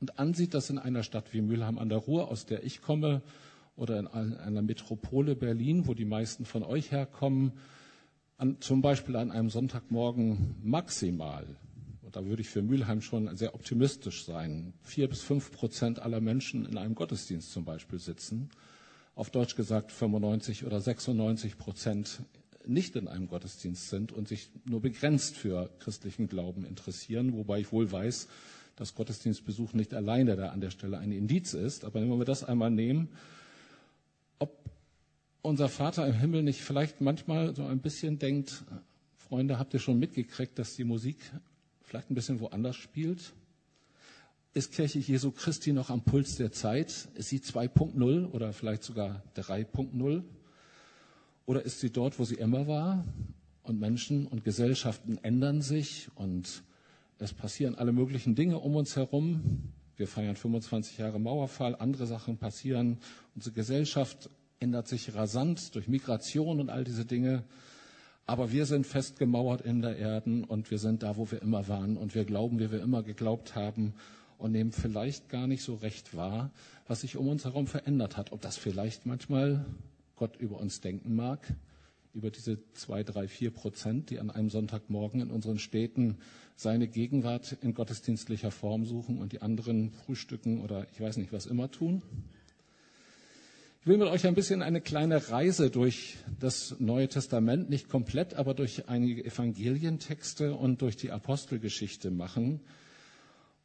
und 0.00 0.18
ansieht, 0.18 0.54
dass 0.54 0.70
in 0.70 0.78
einer 0.78 1.02
Stadt 1.02 1.32
wie 1.32 1.40
Mülheim 1.40 1.78
an 1.78 1.88
der 1.88 1.98
Ruhr, 1.98 2.28
aus 2.28 2.46
der 2.46 2.64
ich 2.64 2.82
komme, 2.82 3.22
oder 3.76 3.98
in 3.98 4.06
einer 4.06 4.62
Metropole 4.62 5.36
Berlin, 5.36 5.86
wo 5.86 5.94
die 5.94 6.06
meisten 6.06 6.44
von 6.44 6.62
euch 6.62 6.92
herkommen, 6.92 7.52
an, 8.38 8.56
zum 8.60 8.82
Beispiel 8.82 9.16
an 9.16 9.30
einem 9.30 9.50
Sonntagmorgen 9.50 10.56
maximal, 10.62 11.46
und 12.02 12.14
da 12.14 12.24
würde 12.24 12.40
ich 12.40 12.48
für 12.48 12.62
Mülheim 12.62 13.00
schon 13.02 13.36
sehr 13.36 13.54
optimistisch 13.54 14.24
sein, 14.24 14.74
vier 14.82 15.08
bis 15.08 15.22
fünf 15.22 15.50
Prozent 15.52 16.00
aller 16.00 16.20
Menschen 16.20 16.64
in 16.64 16.78
einem 16.78 16.94
Gottesdienst 16.94 17.50
zum 17.50 17.64
Beispiel 17.64 17.98
sitzen. 17.98 18.50
Auf 19.14 19.30
Deutsch 19.30 19.56
gesagt 19.56 19.90
95 19.90 20.64
oder 20.64 20.80
96 20.80 21.58
Prozent 21.58 22.22
nicht 22.64 22.96
in 22.96 23.08
einem 23.08 23.28
Gottesdienst 23.28 23.88
sind 23.88 24.12
und 24.12 24.28
sich 24.28 24.50
nur 24.64 24.80
begrenzt 24.80 25.36
für 25.36 25.70
christlichen 25.78 26.28
Glauben 26.28 26.64
interessieren, 26.64 27.32
wobei 27.36 27.60
ich 27.60 27.72
wohl 27.72 27.90
weiß, 27.90 28.28
dass 28.76 28.94
Gottesdienstbesuch 28.94 29.72
nicht 29.72 29.94
alleine 29.94 30.36
da 30.36 30.50
an 30.50 30.60
der 30.60 30.70
Stelle 30.70 30.98
ein 30.98 31.10
Indiz 31.10 31.54
ist. 31.54 31.84
Aber 31.84 32.00
wenn 32.00 32.08
wir 32.08 32.24
das 32.24 32.44
einmal 32.44 32.70
nehmen, 32.70 33.08
ob 34.38 34.54
unser 35.42 35.68
Vater 35.68 36.06
im 36.06 36.14
Himmel 36.14 36.42
nicht 36.42 36.60
vielleicht 36.60 37.00
manchmal 37.00 37.54
so 37.56 37.64
ein 37.64 37.80
bisschen 37.80 38.18
denkt, 38.18 38.64
Freunde, 39.16 39.58
habt 39.58 39.74
ihr 39.74 39.80
schon 39.80 39.98
mitgekriegt, 39.98 40.58
dass 40.58 40.76
die 40.76 40.84
Musik 40.84 41.16
vielleicht 41.82 42.10
ein 42.10 42.14
bisschen 42.14 42.38
woanders 42.38 42.76
spielt? 42.76 43.32
Ist 44.52 44.72
Kirche 44.72 44.98
Jesu 44.98 45.32
Christi 45.32 45.72
noch 45.72 45.90
am 45.90 46.02
Puls 46.02 46.36
der 46.36 46.52
Zeit? 46.52 47.08
Ist 47.14 47.30
sie 47.30 47.40
2.0 47.40 48.30
oder 48.30 48.52
vielleicht 48.52 48.84
sogar 48.84 49.22
3.0? 49.36 50.22
Oder 51.46 51.62
ist 51.62 51.80
sie 51.80 51.90
dort, 51.90 52.18
wo 52.18 52.24
sie 52.24 52.36
immer 52.36 52.66
war? 52.66 53.04
Und 53.62 53.80
Menschen 53.80 54.26
und 54.26 54.44
Gesellschaften 54.44 55.18
ändern 55.22 55.62
sich 55.62 56.08
und 56.14 56.62
es 57.18 57.32
passieren 57.32 57.74
alle 57.74 57.92
möglichen 57.92 58.34
Dinge 58.34 58.58
um 58.58 58.76
uns 58.76 58.96
herum. 58.96 59.72
Wir 59.96 60.06
feiern 60.06 60.36
25 60.36 60.98
Jahre 60.98 61.18
Mauerfall, 61.18 61.74
andere 61.76 62.06
Sachen 62.06 62.36
passieren. 62.36 62.98
Unsere 63.34 63.54
Gesellschaft 63.54 64.28
ändert 64.60 64.88
sich 64.88 65.14
rasant 65.14 65.74
durch 65.74 65.88
Migration 65.88 66.60
und 66.60 66.68
all 66.70 66.84
diese 66.84 67.04
Dinge. 67.04 67.44
Aber 68.26 68.52
wir 68.52 68.66
sind 68.66 68.86
festgemauert 68.86 69.62
in 69.62 69.82
der 69.82 69.96
Erde 69.96 70.44
und 70.48 70.70
wir 70.70 70.78
sind 70.78 71.02
da, 71.02 71.16
wo 71.16 71.30
wir 71.30 71.40
immer 71.40 71.68
waren 71.68 71.96
und 71.96 72.14
wir 72.14 72.24
glauben, 72.24 72.58
wie 72.58 72.70
wir 72.70 72.82
immer 72.82 73.02
geglaubt 73.02 73.54
haben 73.54 73.94
und 74.36 74.52
nehmen 74.52 74.72
vielleicht 74.72 75.28
gar 75.28 75.46
nicht 75.46 75.62
so 75.62 75.76
recht 75.76 76.16
wahr, 76.16 76.50
was 76.86 77.00
sich 77.02 77.16
um 77.16 77.28
uns 77.28 77.44
herum 77.44 77.66
verändert 77.66 78.16
hat. 78.16 78.32
Ob 78.32 78.40
das 78.42 78.56
vielleicht 78.56 79.06
manchmal 79.06 79.64
Gott 80.16 80.36
über 80.36 80.58
uns 80.58 80.80
denken 80.80 81.14
mag, 81.14 81.46
über 82.16 82.30
diese 82.30 82.58
zwei, 82.72 83.02
drei, 83.04 83.28
vier 83.28 83.50
Prozent, 83.50 84.08
die 84.08 84.18
an 84.18 84.30
einem 84.30 84.48
Sonntagmorgen 84.48 85.20
in 85.20 85.30
unseren 85.30 85.58
Städten 85.58 86.16
seine 86.56 86.88
Gegenwart 86.88 87.58
in 87.60 87.74
gottesdienstlicher 87.74 88.50
Form 88.50 88.86
suchen 88.86 89.18
und 89.18 89.32
die 89.32 89.42
anderen 89.42 89.92
frühstücken 89.92 90.62
oder 90.62 90.86
ich 90.92 91.00
weiß 91.00 91.18
nicht 91.18 91.32
was 91.32 91.44
immer 91.44 91.70
tun. 91.70 92.02
Ich 93.82 93.86
will 93.86 93.98
mit 93.98 94.08
euch 94.08 94.26
ein 94.26 94.34
bisschen 94.34 94.62
eine 94.62 94.80
kleine 94.80 95.30
Reise 95.30 95.70
durch 95.70 96.16
das 96.40 96.74
Neue 96.80 97.08
Testament, 97.08 97.70
nicht 97.70 97.88
komplett, 97.88 98.34
aber 98.34 98.54
durch 98.54 98.88
einige 98.88 99.24
Evangelientexte 99.24 100.54
und 100.54 100.82
durch 100.82 100.96
die 100.96 101.12
Apostelgeschichte 101.12 102.10
machen 102.10 102.60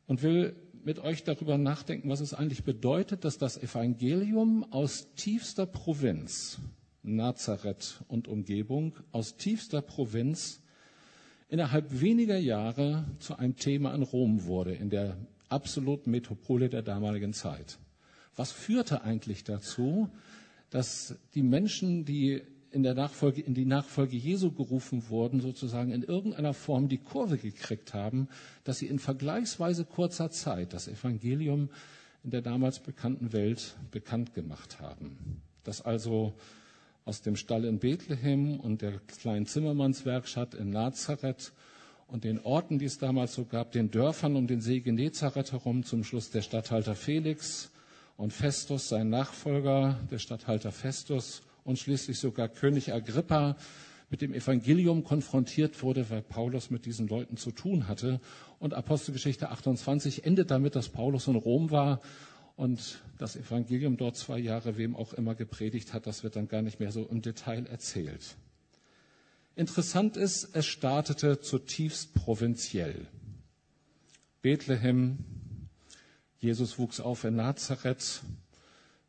und 0.05 0.22
will 0.22 0.55
mit 0.84 1.00
euch 1.00 1.24
darüber 1.24 1.58
nachdenken, 1.58 2.10
was 2.10 2.20
es 2.20 2.34
eigentlich 2.34 2.63
bedeutet, 2.65 3.24
dass 3.24 3.38
das 3.38 3.58
Evangelium 3.58 4.65
aus 4.72 5.08
tiefster 5.15 5.65
Provinz, 5.65 6.60
Nazareth 7.03 8.03
und 8.08 8.27
Umgebung, 8.27 8.96
aus 9.12 9.38
tiefster 9.38 9.81
Provinz 9.81 10.62
innerhalb 11.50 12.00
weniger 12.00 12.38
Jahre 12.38 13.05
zu 13.20 13.38
einem 13.38 13.55
Thema 13.55 13.93
in 13.93 14.03
Rom 14.03 14.46
wurde, 14.46 14.74
in 14.74 14.89
der 14.89 15.17
absoluten 15.50 16.12
Metropole 16.12 16.70
der 16.70 16.81
damaligen 16.81 17.34
Zeit. 17.34 17.77
Was 18.36 18.51
führte 18.51 19.03
eigentlich 19.03 19.43
dazu, 19.43 20.10
dass 20.70 21.15
die 21.36 21.43
Menschen, 21.43 22.05
die 22.05 22.41
in, 22.72 22.84
der 22.84 22.93
Nachfolge, 22.93 23.41
in 23.41 23.53
die 23.53 23.65
Nachfolge 23.65 24.15
Jesu 24.15 24.51
gerufen 24.51 25.10
wurden, 25.10 25.41
sozusagen 25.41 25.91
in 25.91 26.03
irgendeiner 26.03 26.53
Form 26.53 26.88
die 26.88 26.98
Kurve 26.98 27.38
gekriegt 27.38 27.93
haben, 27.93 28.29
dass 28.63 28.79
sie 28.79 28.88
in 28.88 29.00
vergleichsweise 29.00 29.84
kurzer 29.84 30.31
Zeit 30.31 30.74
das 30.74 30.88
Evangelium 30.88 31.70
in 32.24 32.31
der 32.31 32.41
damals 32.41 32.79
bekannten 32.79 33.34
Welt 33.34 33.75
bekannt 33.91 34.34
gemacht 34.34 34.79
haben. 34.79 35.41
Dass 35.63 35.81
also 35.81 36.34
aus 37.05 37.22
dem 37.22 37.36
Stall 37.36 37.65
in 37.65 37.79
Bethlehem 37.79 38.60
und 38.60 38.81
der 38.81 39.00
kleinen 39.00 39.46
Zimmermannswerkstatt 39.46 40.53
in 40.53 40.70
Nazareth 40.70 41.51
und 42.08 42.24
den 42.24 42.39
Orten, 42.39 42.77
die 42.77 42.86
es 42.86 42.98
damals 42.98 43.34
so 43.34 43.46
gab, 43.46 43.72
den 43.72 43.89
Dörfern 43.89 44.36
um 44.36 44.48
den 44.48 44.62
See 44.62 44.81
Genezareth 44.81 45.51
herum, 45.51 45.84
zum 45.84 46.03
Schluss 46.03 46.29
der 46.29 46.41
Statthalter 46.41 46.96
Felix 46.96 47.72
und 48.17 48.34
Festus, 48.34 48.89
sein 48.89 49.10
Nachfolger, 49.10 50.00
der 50.12 50.20
Statthalter 50.20 50.72
Festus 50.72 51.41
und 51.63 51.79
schließlich 51.79 52.20
sogar 52.20 52.50
König 52.50 52.93
Agrippa 52.93 53.55
mit 54.10 54.22
dem 54.22 54.34
Evangelium 54.34 55.03
konfrontiert 55.05 55.81
wurde, 55.81 56.10
weil 56.10 56.22
Paulus 56.22 56.70
mit 56.70 56.86
diesen 56.86 57.08
Leuten 57.08 57.38
zu 57.38 57.51
tun 57.51 57.88
hatte. 57.88 58.20
Und 58.60 58.74
Apostelgeschichte 58.74 59.50
28 59.50 60.25
endet 60.25 60.51
damit, 60.51 60.75
dass 60.75 60.89
Paulus 60.89 61.27
in 61.27 61.36
Rom 61.36 61.72
war 61.72 62.01
und 62.55 63.01
das 63.17 63.36
Evangelium 63.36 63.98
dort 63.98 64.17
zwei 64.17 64.39
Jahre 64.39 64.77
wem 64.77 64.96
auch 64.96 65.13
immer 65.13 65.36
gepredigt 65.36 65.93
hat. 65.93 66.08
Das 66.08 66.24
wird 66.24 66.36
dann 66.36 66.48
gar 66.48 66.62
nicht 66.62 66.79
mehr 66.79 66.91
so 66.91 67.05
im 67.05 67.22
Detail 67.22 67.65
erzählt. 67.65 68.36
Interessant 69.55 70.17
ist, 70.17 70.50
es 70.53 70.65
startete 70.65 71.41
zutiefst 71.41 72.13
provinziell. 72.13 73.08
Bethlehem, 74.41 75.20
Jesus 76.39 76.79
wuchs 76.79 77.00
auf 77.00 77.24
in 77.24 77.36
Nazareth, 77.36 78.22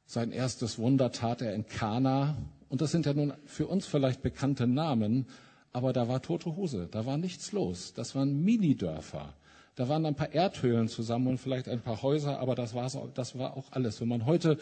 sein 0.05 0.31
erstes 0.31 0.79
Wunder 0.79 1.11
tat 1.11 1.41
er 1.41 1.55
in 1.55 1.67
Kana. 1.67 2.37
Und 2.69 2.81
das 2.81 2.91
sind 2.91 3.07
ja 3.07 3.15
nun 3.15 3.33
für 3.47 3.67
uns 3.67 3.87
vielleicht 3.87 4.23
bekannte 4.23 4.67
Namen, 4.67 5.27
aber 5.73 5.93
da 5.93 6.09
war 6.09 6.21
tote 6.21 6.55
Hose, 6.57 6.89
da 6.91 7.07
war 7.07 7.17
nichts 7.17 7.53
los. 7.53 7.95
Das 7.95 8.15
waren 8.15 8.43
Minidörfer. 8.45 9.35
Da 9.75 9.89
waren 9.89 10.05
ein 10.05 10.15
paar 10.15 10.33
Erdhöhlen 10.33 10.89
zusammen 10.89 11.29
und 11.29 11.39
vielleicht 11.39 11.69
ein 11.69 11.81
paar 11.81 12.03
Häuser, 12.03 12.39
aber 12.39 12.55
das, 12.55 12.75
war's, 12.75 12.99
das 13.15 13.39
war 13.39 13.57
auch 13.57 13.73
alles. 13.73 14.01
Wenn 14.01 14.09
man 14.09 14.27
heute 14.27 14.59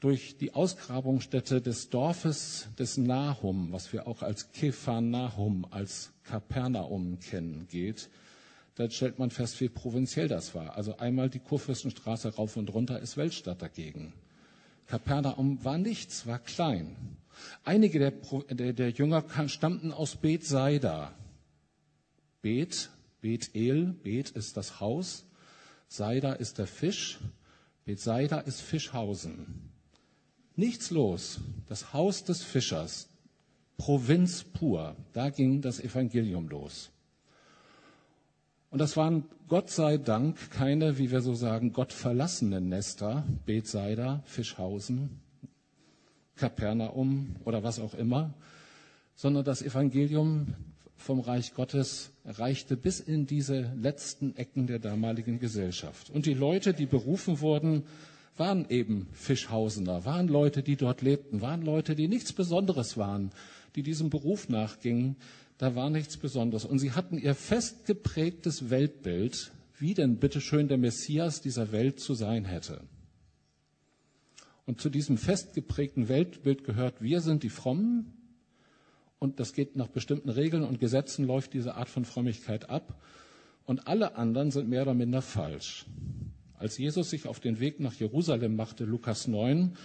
durch 0.00 0.36
die 0.38 0.54
Ausgrabungsstätte 0.54 1.60
des 1.60 1.90
Dorfes 1.90 2.68
des 2.78 2.96
Nahum, 2.96 3.72
was 3.72 3.92
wir 3.92 4.06
auch 4.06 4.22
als 4.22 4.48
Nahum, 4.86 5.66
als 5.70 6.12
Kapernaum 6.24 7.20
kennen, 7.20 7.66
geht, 7.70 8.08
dann 8.74 8.90
stellt 8.90 9.18
man 9.18 9.30
fest, 9.30 9.60
wie 9.60 9.68
provinziell 9.68 10.28
das 10.28 10.54
war. 10.54 10.76
Also 10.76 10.96
einmal 10.96 11.30
die 11.30 11.38
Kurfürstenstraße 11.38 12.34
rauf 12.34 12.56
und 12.56 12.72
runter 12.72 12.98
ist 12.98 13.16
Weltstadt 13.16 13.62
dagegen. 13.62 14.12
Kapernaum 14.86 15.64
war 15.64 15.78
nichts, 15.78 16.26
war 16.26 16.38
klein. 16.38 16.96
Einige 17.64 17.98
der, 17.98 18.12
der, 18.50 18.72
der 18.72 18.90
Jünger 18.90 19.24
stammten 19.46 19.92
aus 19.92 20.16
Bethsaida. 20.16 21.12
Beth, 22.42 22.90
Bethel, 23.24 23.94
Beth 24.02 24.28
ist 24.32 24.58
das 24.58 24.80
Haus, 24.80 25.24
Saida 25.88 26.34
ist 26.34 26.58
der 26.58 26.66
Fisch, 26.66 27.18
Bethsaida 27.86 28.40
ist 28.40 28.60
Fischhausen. 28.60 29.70
Nichts 30.56 30.90
los, 30.90 31.40
das 31.66 31.94
Haus 31.94 32.24
des 32.24 32.42
Fischers, 32.42 33.08
Provinz 33.78 34.44
pur, 34.44 34.94
da 35.14 35.30
ging 35.30 35.62
das 35.62 35.80
Evangelium 35.80 36.48
los. 36.48 36.90
Und 38.68 38.78
das 38.78 38.94
waren 38.94 39.24
Gott 39.48 39.70
sei 39.70 39.96
Dank 39.96 40.50
keine, 40.50 40.98
wie 40.98 41.10
wir 41.10 41.22
so 41.22 41.34
sagen, 41.34 41.72
gottverlassenen 41.72 42.68
Nester, 42.68 43.24
Bethsaida, 43.46 44.22
Fischhausen, 44.26 45.22
Kapernaum 46.36 47.36
oder 47.46 47.62
was 47.62 47.80
auch 47.80 47.94
immer, 47.94 48.34
sondern 49.14 49.46
das 49.46 49.62
Evangelium 49.62 50.73
vom 50.96 51.20
Reich 51.20 51.54
Gottes 51.54 52.10
reichte 52.24 52.76
bis 52.76 53.00
in 53.00 53.26
diese 53.26 53.72
letzten 53.76 54.36
Ecken 54.36 54.66
der 54.66 54.78
damaligen 54.78 55.38
Gesellschaft. 55.38 56.10
Und 56.10 56.26
die 56.26 56.34
Leute, 56.34 56.72
die 56.72 56.86
berufen 56.86 57.40
wurden, 57.40 57.84
waren 58.36 58.68
eben 58.68 59.08
Fischhausener, 59.12 60.04
waren 60.04 60.28
Leute, 60.28 60.62
die 60.62 60.76
dort 60.76 61.02
lebten, 61.02 61.40
waren 61.40 61.62
Leute, 61.62 61.94
die 61.94 62.08
nichts 62.08 62.32
Besonderes 62.32 62.96
waren, 62.96 63.30
die 63.76 63.82
diesem 63.82 64.10
Beruf 64.10 64.48
nachgingen, 64.48 65.16
da 65.58 65.74
war 65.76 65.90
nichts 65.90 66.16
Besonderes. 66.16 66.64
Und 66.64 66.78
sie 66.78 66.92
hatten 66.92 67.18
ihr 67.18 67.34
fest 67.34 67.86
geprägtes 67.86 68.70
Weltbild, 68.70 69.52
wie 69.78 69.94
denn 69.94 70.16
bitteschön 70.16 70.68
der 70.68 70.78
Messias 70.78 71.40
dieser 71.40 71.70
Welt 71.70 72.00
zu 72.00 72.14
sein 72.14 72.44
hätte. 72.44 72.80
Und 74.66 74.80
zu 74.80 74.88
diesem 74.88 75.18
fest 75.18 75.54
geprägten 75.54 76.08
Weltbild 76.08 76.64
gehört, 76.64 77.02
wir 77.02 77.20
sind 77.20 77.42
die 77.42 77.50
Frommen 77.50 78.13
und 79.24 79.40
das 79.40 79.54
geht 79.54 79.74
nach 79.74 79.88
bestimmten 79.88 80.28
Regeln 80.28 80.62
und 80.62 80.78
Gesetzen 80.78 81.26
läuft 81.26 81.54
diese 81.54 81.74
Art 81.74 81.88
von 81.88 82.04
Frömmigkeit 82.04 82.68
ab 82.68 83.00
und 83.64 83.88
alle 83.88 84.16
anderen 84.16 84.50
sind 84.50 84.68
mehr 84.68 84.82
oder 84.82 84.94
minder 84.94 85.22
falsch. 85.22 85.86
Als 86.58 86.78
Jesus 86.78 87.10
sich 87.10 87.26
auf 87.26 87.40
den 87.40 87.58
Weg 87.58 87.80
nach 87.80 87.94
Jerusalem 87.94 88.54
machte, 88.54 88.84
Lukas 88.84 89.26
9, 89.26 89.76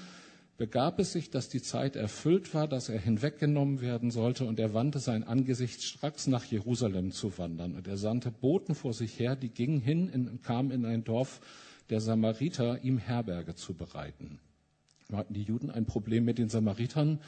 begab 0.57 0.99
es 0.99 1.13
sich, 1.13 1.29
dass 1.29 1.47
die 1.47 1.61
Zeit 1.61 1.95
erfüllt 1.95 2.53
war, 2.53 2.67
dass 2.67 2.89
er 2.89 2.99
hinweggenommen 2.99 3.79
werden 3.79 4.11
sollte, 4.11 4.43
und 4.43 4.59
er 4.59 4.73
wandte 4.73 4.99
sein 4.99 5.23
Angesicht 5.23 5.81
stracks 5.83 6.27
nach 6.27 6.43
Jerusalem 6.43 7.11
zu 7.11 7.37
wandern. 7.37 7.75
Und 7.75 7.87
er 7.87 7.97
sandte 7.97 8.29
Boten 8.29 8.75
vor 8.75 8.93
sich 8.93 9.17
her, 9.19 9.37
die 9.37 9.49
gingen 9.49 9.79
hin 9.79 10.09
und 10.13 10.43
kamen 10.43 10.71
in 10.71 10.85
ein 10.85 11.05
Dorf 11.05 11.39
der 11.89 12.01
Samariter, 12.01 12.83
ihm 12.83 12.97
Herberge 12.97 13.55
zu 13.55 13.73
bereiten. 13.73 14.39
Da 15.07 15.17
hatten 15.17 15.33
die 15.33 15.43
Juden 15.43 15.71
ein 15.71 15.85
Problem 15.85 16.25
mit 16.25 16.37
den 16.37 16.49
Samaritern. 16.49 17.19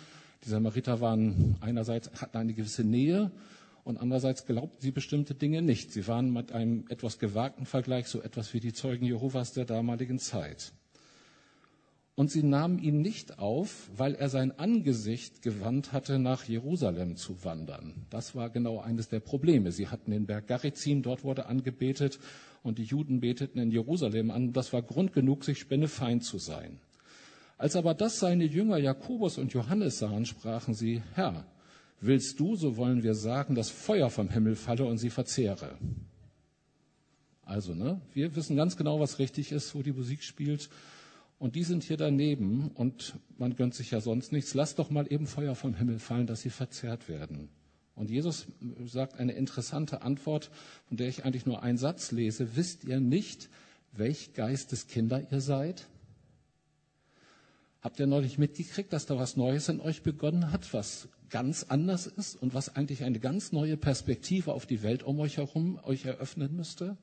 Die 0.44 0.50
Samariter 0.50 1.02
waren 1.02 1.56
einerseits 1.62 2.10
hatten 2.20 2.38
eine 2.38 2.54
gewisse 2.54 2.84
Nähe 2.84 3.32
und 3.84 3.98
andererseits 3.98 4.46
glaubten 4.46 4.80
sie 4.80 4.92
bestimmte 4.92 5.36
Dinge 5.36 5.62
nicht. 5.62 5.92
Sie 5.92 6.08
waren 6.08 6.32
mit 6.32 6.52
einem 6.52 6.86
etwas 6.90 7.20
gewagten 7.20 7.66
Vergleich 7.66 8.08
so 8.08 8.22
etwas 8.22 8.54
wie 8.54 8.60
die 8.60 8.74
Zeugen 8.74 9.06
Jehovas 9.06 9.54
der 9.54 9.66
damaligen 9.66 10.20
Zeit. 10.20 10.74
Und 12.16 12.30
sie 12.30 12.44
nahmen 12.44 12.78
ihn 12.78 13.02
nicht 13.02 13.40
auf, 13.40 13.90
weil 13.96 14.16
er 14.16 14.30
sein 14.30 14.58
Angesicht 14.60 15.42
gewandt 15.42 15.94
hatte, 15.94 16.20
nach 16.20 16.44
Jerusalem 16.44 17.16
zu 17.16 17.44
wandern. 17.44 18.06
Das 18.10 18.36
war 18.36 18.50
genau 18.50 18.80
eines 18.80 19.10
der 19.10 19.22
Probleme. 19.22 19.72
Sie 19.72 19.88
hatten 19.88 20.12
den 20.12 20.26
Berg 20.26 20.48
Garizim, 20.48 21.04
dort 21.04 21.24
wurde 21.24 21.46
angebetet, 21.46 22.20
und 22.64 22.78
die 22.78 22.84
Juden 22.84 23.22
beteten 23.22 23.58
in 23.60 23.72
Jerusalem 23.72 24.30
an. 24.30 24.54
Das 24.54 24.72
war 24.74 24.82
Grund 24.82 25.14
genug, 25.14 25.44
sich 25.44 25.60
spinnefeind 25.60 26.24
zu 26.24 26.38
sein. 26.38 26.80
Als 27.62 27.76
aber 27.76 27.94
das 27.94 28.18
seine 28.18 28.46
Jünger 28.46 28.80
Jakobus 28.80 29.38
und 29.38 29.54
Johannes 29.54 30.00
sahen, 30.00 30.26
sprachen 30.26 30.74
sie, 30.74 31.04
Herr, 31.14 31.46
willst 32.00 32.40
du, 32.40 32.56
so 32.56 32.76
wollen 32.76 33.04
wir 33.04 33.14
sagen, 33.14 33.54
dass 33.54 33.70
Feuer 33.70 34.10
vom 34.10 34.30
Himmel 34.30 34.56
falle 34.56 34.86
und 34.86 34.98
sie 34.98 35.12
verzehre. 35.12 35.78
Also, 37.44 37.76
ne, 37.76 38.02
wir 38.16 38.36
wissen 38.36 38.56
ganz 38.56 38.78
genau, 38.78 39.00
was 39.00 39.20
richtig 39.20 39.52
ist, 39.52 39.76
wo 39.76 39.84
die 39.84 39.92
Musik 39.92 40.24
spielt. 40.24 40.72
Und 41.38 41.54
die 41.54 41.64
sind 41.64 41.84
hier 41.84 41.98
daneben 41.98 42.72
und 42.74 43.14
man 43.38 43.56
gönnt 43.56 43.76
sich 43.76 43.92
ja 43.92 44.02
sonst 44.02 44.32
nichts. 44.32 44.56
Lass 44.56 44.74
doch 44.74 44.90
mal 44.90 45.06
eben 45.14 45.28
Feuer 45.28 45.54
vom 45.54 45.76
Himmel 45.76 46.00
fallen, 46.00 46.26
dass 46.26 46.42
sie 46.42 46.50
verzehrt 46.50 47.10
werden. 47.10 47.50
Und 47.94 48.10
Jesus 48.10 48.48
sagt 48.86 49.20
eine 49.20 49.34
interessante 49.34 50.02
Antwort, 50.02 50.50
von 50.88 50.98
der 50.98 51.10
ich 51.10 51.26
eigentlich 51.26 51.46
nur 51.46 51.62
einen 51.62 51.78
Satz 51.78 52.12
lese. 52.12 52.56
Wisst 52.56 52.86
ihr 52.86 53.00
nicht, 53.00 53.52
welch 53.92 54.34
Geisteskinder 54.34 55.32
ihr 55.32 55.42
seid? 55.42 55.86
Habt 57.82 58.00
ihr 58.00 58.06
neulich 58.06 58.38
mitgekriegt, 58.38 58.94
dass 58.94 59.08
da 59.08 59.18
was 59.18 59.36
Neues 59.38 59.68
in 59.68 59.82
euch 59.82 60.04
begonnen 60.04 60.52
hat, 60.52 60.72
was 60.72 61.10
ganz 61.32 61.66
anders 61.68 62.06
ist 62.06 62.40
und 62.40 62.54
was 62.54 62.76
eigentlich 62.76 63.04
eine 63.04 63.20
ganz 63.20 63.52
neue 63.54 63.76
Perspektive 63.76 64.54
auf 64.54 64.68
die 64.68 64.84
Welt 64.84 65.02
um 65.02 65.20
euch 65.20 65.38
herum 65.38 65.80
euch 65.84 66.06
eröffnen 66.06 66.56
müsste? 66.56 66.96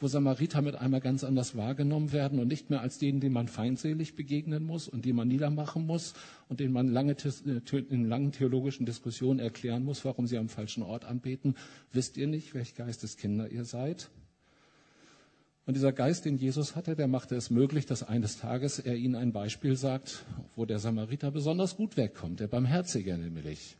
Wo 0.00 0.08
Samariter 0.08 0.60
mit 0.60 0.74
einmal 0.74 1.00
ganz 1.00 1.22
anders 1.22 1.56
wahrgenommen 1.56 2.10
werden 2.10 2.40
und 2.40 2.48
nicht 2.48 2.68
mehr 2.68 2.80
als 2.80 2.98
denen, 2.98 3.20
denen 3.20 3.32
man 3.32 3.46
feindselig 3.46 4.16
begegnen 4.16 4.64
muss 4.64 4.88
und 4.88 5.04
die 5.04 5.12
man 5.12 5.28
niedermachen 5.28 5.86
muss 5.86 6.14
und 6.48 6.58
denen 6.58 6.72
man 6.72 6.88
lange, 6.88 7.16
in 7.88 8.04
langen 8.04 8.32
theologischen 8.32 8.86
Diskussionen 8.86 9.38
erklären 9.38 9.84
muss, 9.84 10.04
warum 10.04 10.26
sie 10.26 10.38
am 10.38 10.48
falschen 10.48 10.82
Ort 10.82 11.04
anbeten. 11.04 11.54
Wisst 11.92 12.16
ihr 12.16 12.26
nicht, 12.26 12.54
welch 12.54 12.74
Geisteskinder 12.74 13.50
ihr 13.50 13.64
seid? 13.64 14.10
Und 15.68 15.74
dieser 15.74 15.92
Geist, 15.92 16.24
den 16.24 16.38
Jesus 16.38 16.76
hatte, 16.76 16.96
der 16.96 17.08
machte 17.08 17.36
es 17.36 17.50
möglich, 17.50 17.84
dass 17.84 18.02
eines 18.02 18.38
Tages 18.38 18.78
er 18.78 18.96
ihnen 18.96 19.14
ein 19.14 19.32
Beispiel 19.32 19.76
sagt, 19.76 20.24
wo 20.56 20.64
der 20.64 20.78
Samariter 20.78 21.30
besonders 21.30 21.76
gut 21.76 21.98
wegkommt, 21.98 22.40
der 22.40 22.46
Barmherzige 22.46 23.18
nämlich. 23.18 23.76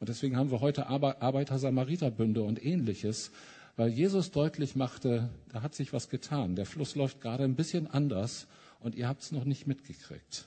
Und 0.00 0.08
deswegen 0.08 0.38
haben 0.38 0.50
wir 0.50 0.62
heute 0.62 0.86
Arbeiter-Samariter-Bünde 0.86 2.42
und 2.42 2.64
ähnliches, 2.64 3.32
weil 3.76 3.90
Jesus 3.90 4.30
deutlich 4.30 4.76
machte, 4.76 5.28
da 5.52 5.60
hat 5.60 5.74
sich 5.74 5.92
was 5.92 6.08
getan. 6.08 6.56
Der 6.56 6.64
Fluss 6.64 6.94
läuft 6.94 7.20
gerade 7.20 7.44
ein 7.44 7.54
bisschen 7.54 7.86
anders 7.86 8.46
und 8.80 8.94
ihr 8.94 9.06
habt 9.06 9.20
es 9.20 9.30
noch 9.30 9.44
nicht 9.44 9.66
mitgekriegt. 9.66 10.46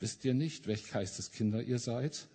Wisst 0.00 0.24
ihr 0.24 0.32
nicht, 0.32 0.68
welch 0.68 0.90
Geisteskinder 0.90 1.62
ihr 1.62 1.78
seid? 1.78 2.28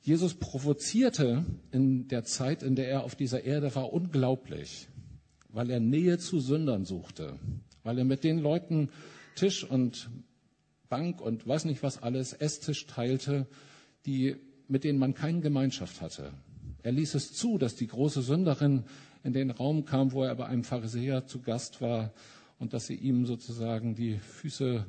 Jesus 0.00 0.32
provozierte 0.32 1.44
in 1.70 2.08
der 2.08 2.24
Zeit, 2.24 2.62
in 2.62 2.76
der 2.76 2.88
er 2.88 3.04
auf 3.04 3.14
dieser 3.14 3.44
Erde 3.44 3.74
war, 3.74 3.92
unglaublich 3.92 4.88
weil 5.48 5.70
er 5.70 5.80
Nähe 5.80 6.18
zu 6.18 6.40
Sündern 6.40 6.84
suchte, 6.84 7.38
weil 7.82 7.98
er 7.98 8.04
mit 8.04 8.24
den 8.24 8.38
Leuten 8.38 8.90
Tisch 9.34 9.64
und 9.64 10.10
Bank 10.88 11.20
und 11.20 11.46
weiß 11.46 11.64
nicht 11.64 11.82
was 11.82 12.02
alles, 12.02 12.32
Esstisch 12.32 12.86
teilte, 12.86 13.46
die, 14.06 14.36
mit 14.68 14.84
denen 14.84 14.98
man 14.98 15.14
keine 15.14 15.40
Gemeinschaft 15.40 16.00
hatte. 16.00 16.32
Er 16.82 16.92
ließ 16.92 17.14
es 17.14 17.32
zu, 17.32 17.58
dass 17.58 17.76
die 17.76 17.86
große 17.86 18.22
Sünderin 18.22 18.84
in 19.22 19.32
den 19.32 19.50
Raum 19.50 19.84
kam, 19.84 20.12
wo 20.12 20.24
er 20.24 20.34
bei 20.34 20.46
einem 20.46 20.64
Pharisäer 20.64 21.26
zu 21.26 21.40
Gast 21.40 21.80
war 21.80 22.12
und 22.58 22.72
dass 22.72 22.86
sie 22.86 22.94
ihm 22.94 23.26
sozusagen 23.26 23.94
die 23.94 24.18
Füße 24.18 24.86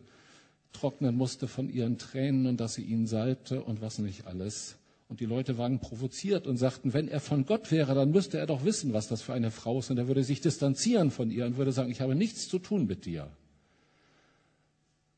trocknen 0.72 1.15
musste 1.15 1.48
von 1.48 1.69
ihren 1.69 1.98
Tränen 1.98 2.48
und 2.48 2.60
dass 2.60 2.76
sie 2.76 2.84
ihn 2.84 3.08
salbte 3.08 3.63
und 3.63 3.82
was 3.82 4.00
nicht 4.00 4.28
alles. 4.28 4.78
Und 5.10 5.19
die 5.19 5.26
Leute 5.26 5.58
waren 5.58 5.80
provoziert 5.80 6.45
und 6.45 6.58
sagten, 6.58 6.93
wenn 6.93 7.08
er 7.08 7.19
von 7.19 7.45
Gott 7.45 7.72
wäre, 7.72 7.95
dann 7.95 8.12
müsste 8.12 8.38
er 8.38 8.45
doch 8.45 8.63
wissen, 8.63 8.93
was 8.93 9.08
das 9.08 9.24
für 9.24 9.34
eine 9.34 9.50
Frau 9.50 9.80
ist. 9.80 9.89
Und 9.89 9.98
er 9.98 10.08
würde 10.08 10.24
sich 10.24 10.39
distanzieren 10.39 11.10
von 11.10 11.32
ihr 11.32 11.48
und 11.48 11.58
würde 11.58 11.72
sagen, 11.72 11.89
ich 11.89 12.00
habe 12.00 12.13
nichts 12.13 12.48
zu 12.48 12.60
tun 12.60 12.86
mit 12.86 13.06
dir. 13.06 13.28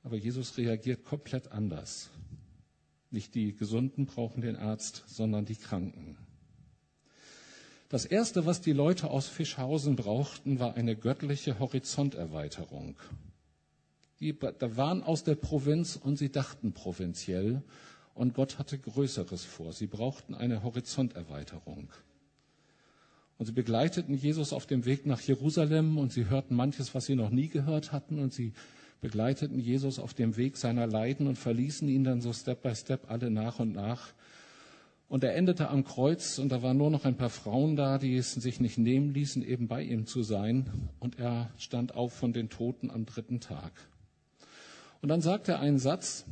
Aber 0.03 0.15
Jesus 0.15 0.57
reagiert 0.57 1.03
komplett 1.03 1.51
anders. 1.51 2.09
Nicht 3.11 3.35
die 3.35 3.53
Gesunden 3.53 4.05
brauchen 4.05 4.41
den 4.41 4.55
Arzt, 4.55 5.03
sondern 5.07 5.43
die 5.43 5.57
Kranken. 5.57 6.17
Das 7.89 8.05
Erste, 8.05 8.45
was 8.45 8.61
die 8.61 8.71
Leute 8.71 9.09
aus 9.09 9.27
Fischhausen 9.27 9.97
brauchten, 9.97 10.59
war 10.59 10.75
eine 10.75 10.95
göttliche 10.95 11.59
Horizonterweiterung. 11.59 12.95
Die 14.21 14.41
waren 14.41 15.03
aus 15.03 15.25
der 15.25 15.35
Provinz 15.35 15.97
und 15.97 16.15
sie 16.15 16.31
dachten 16.31 16.71
provinziell 16.71 17.61
und 18.21 18.35
Gott 18.35 18.59
hatte 18.59 18.77
Größeres 18.77 19.43
vor. 19.45 19.73
Sie 19.73 19.87
brauchten 19.87 20.35
eine 20.35 20.61
Horizonterweiterung. 20.61 21.89
Und 23.39 23.45
sie 23.47 23.51
begleiteten 23.51 24.13
Jesus 24.13 24.53
auf 24.53 24.67
dem 24.67 24.85
Weg 24.85 25.07
nach 25.07 25.19
Jerusalem 25.21 25.97
und 25.97 26.13
sie 26.13 26.29
hörten 26.29 26.55
manches, 26.55 26.93
was 26.93 27.07
sie 27.07 27.15
noch 27.15 27.31
nie 27.31 27.47
gehört 27.47 27.91
hatten 27.91 28.19
und 28.19 28.31
sie 28.31 28.53
begleiteten 29.01 29.59
Jesus 29.59 29.97
auf 29.97 30.13
dem 30.13 30.37
Weg 30.37 30.57
seiner 30.57 30.85
Leiden 30.85 31.25
und 31.25 31.39
verließen 31.39 31.87
ihn 31.87 32.03
dann 32.03 32.21
so 32.21 32.31
Step 32.31 32.61
by 32.61 32.75
Step 32.75 33.09
alle 33.09 33.31
nach 33.31 33.57
und 33.57 33.73
nach. 33.73 34.13
Und 35.09 35.23
er 35.23 35.35
endete 35.35 35.69
am 35.69 35.83
Kreuz 35.83 36.37
und 36.37 36.51
da 36.51 36.61
waren 36.61 36.77
nur 36.77 36.91
noch 36.91 37.05
ein 37.05 37.17
paar 37.17 37.31
Frauen 37.31 37.75
da, 37.75 37.97
die 37.97 38.15
es 38.15 38.33
sich 38.33 38.59
nicht 38.59 38.77
nehmen 38.77 39.15
ließen, 39.15 39.41
eben 39.41 39.67
bei 39.67 39.81
ihm 39.81 40.05
zu 40.05 40.21
sein. 40.21 40.91
Und 40.99 41.17
er 41.17 41.49
stand 41.57 41.95
auf 41.95 42.13
von 42.13 42.33
den 42.33 42.49
Toten 42.49 42.91
am 42.91 43.07
dritten 43.07 43.39
Tag. 43.39 43.71
Und 45.01 45.09
dann 45.09 45.21
sagt 45.21 45.47
er 45.47 45.59
einen 45.59 45.79
Satz, 45.79 46.27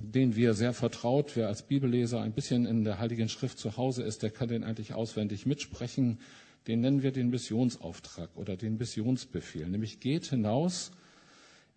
den 0.00 0.34
wir 0.34 0.54
sehr 0.54 0.72
vertraut, 0.72 1.36
wer 1.36 1.48
als 1.48 1.62
Bibelleser 1.62 2.20
ein 2.20 2.32
bisschen 2.32 2.66
in 2.66 2.84
der 2.84 2.98
Heiligen 2.98 3.28
Schrift 3.28 3.58
zu 3.58 3.76
Hause 3.76 4.02
ist, 4.02 4.22
der 4.22 4.30
kann 4.30 4.48
den 4.48 4.64
eigentlich 4.64 4.94
auswendig 4.94 5.46
mitsprechen. 5.46 6.18
Den 6.66 6.80
nennen 6.80 7.02
wir 7.02 7.12
den 7.12 7.30
Missionsauftrag 7.30 8.30
oder 8.34 8.56
den 8.56 8.76
Missionsbefehl. 8.76 9.68
Nämlich 9.68 10.00
geht 10.00 10.26
hinaus 10.26 10.90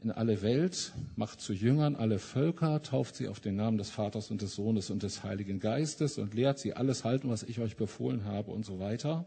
in 0.04 0.12
alle 0.12 0.42
Welt, 0.42 0.92
macht 1.16 1.40
zu 1.40 1.54
Jüngern 1.54 1.96
alle 1.96 2.20
Völker, 2.20 2.82
tauft 2.82 3.16
sie 3.16 3.28
auf 3.28 3.40
den 3.40 3.56
Namen 3.56 3.78
des 3.78 3.90
Vaters 3.90 4.32
und 4.32 4.42
des 4.42 4.56
Sohnes 4.56 4.90
und 4.90 5.04
des 5.04 5.24
Heiligen 5.24 5.60
Geistes 5.60 6.18
und 6.18 6.34
lehrt 6.34 6.60
sie 6.60 6.74
alles 6.74 7.06
halten, 7.06 7.30
was 7.30 7.44
ich 7.44 7.60
euch 7.60 7.78
befohlen 7.78 8.26
habe 8.26 8.52
und 8.52 8.66
so 8.66 8.80
weiter. 8.80 9.26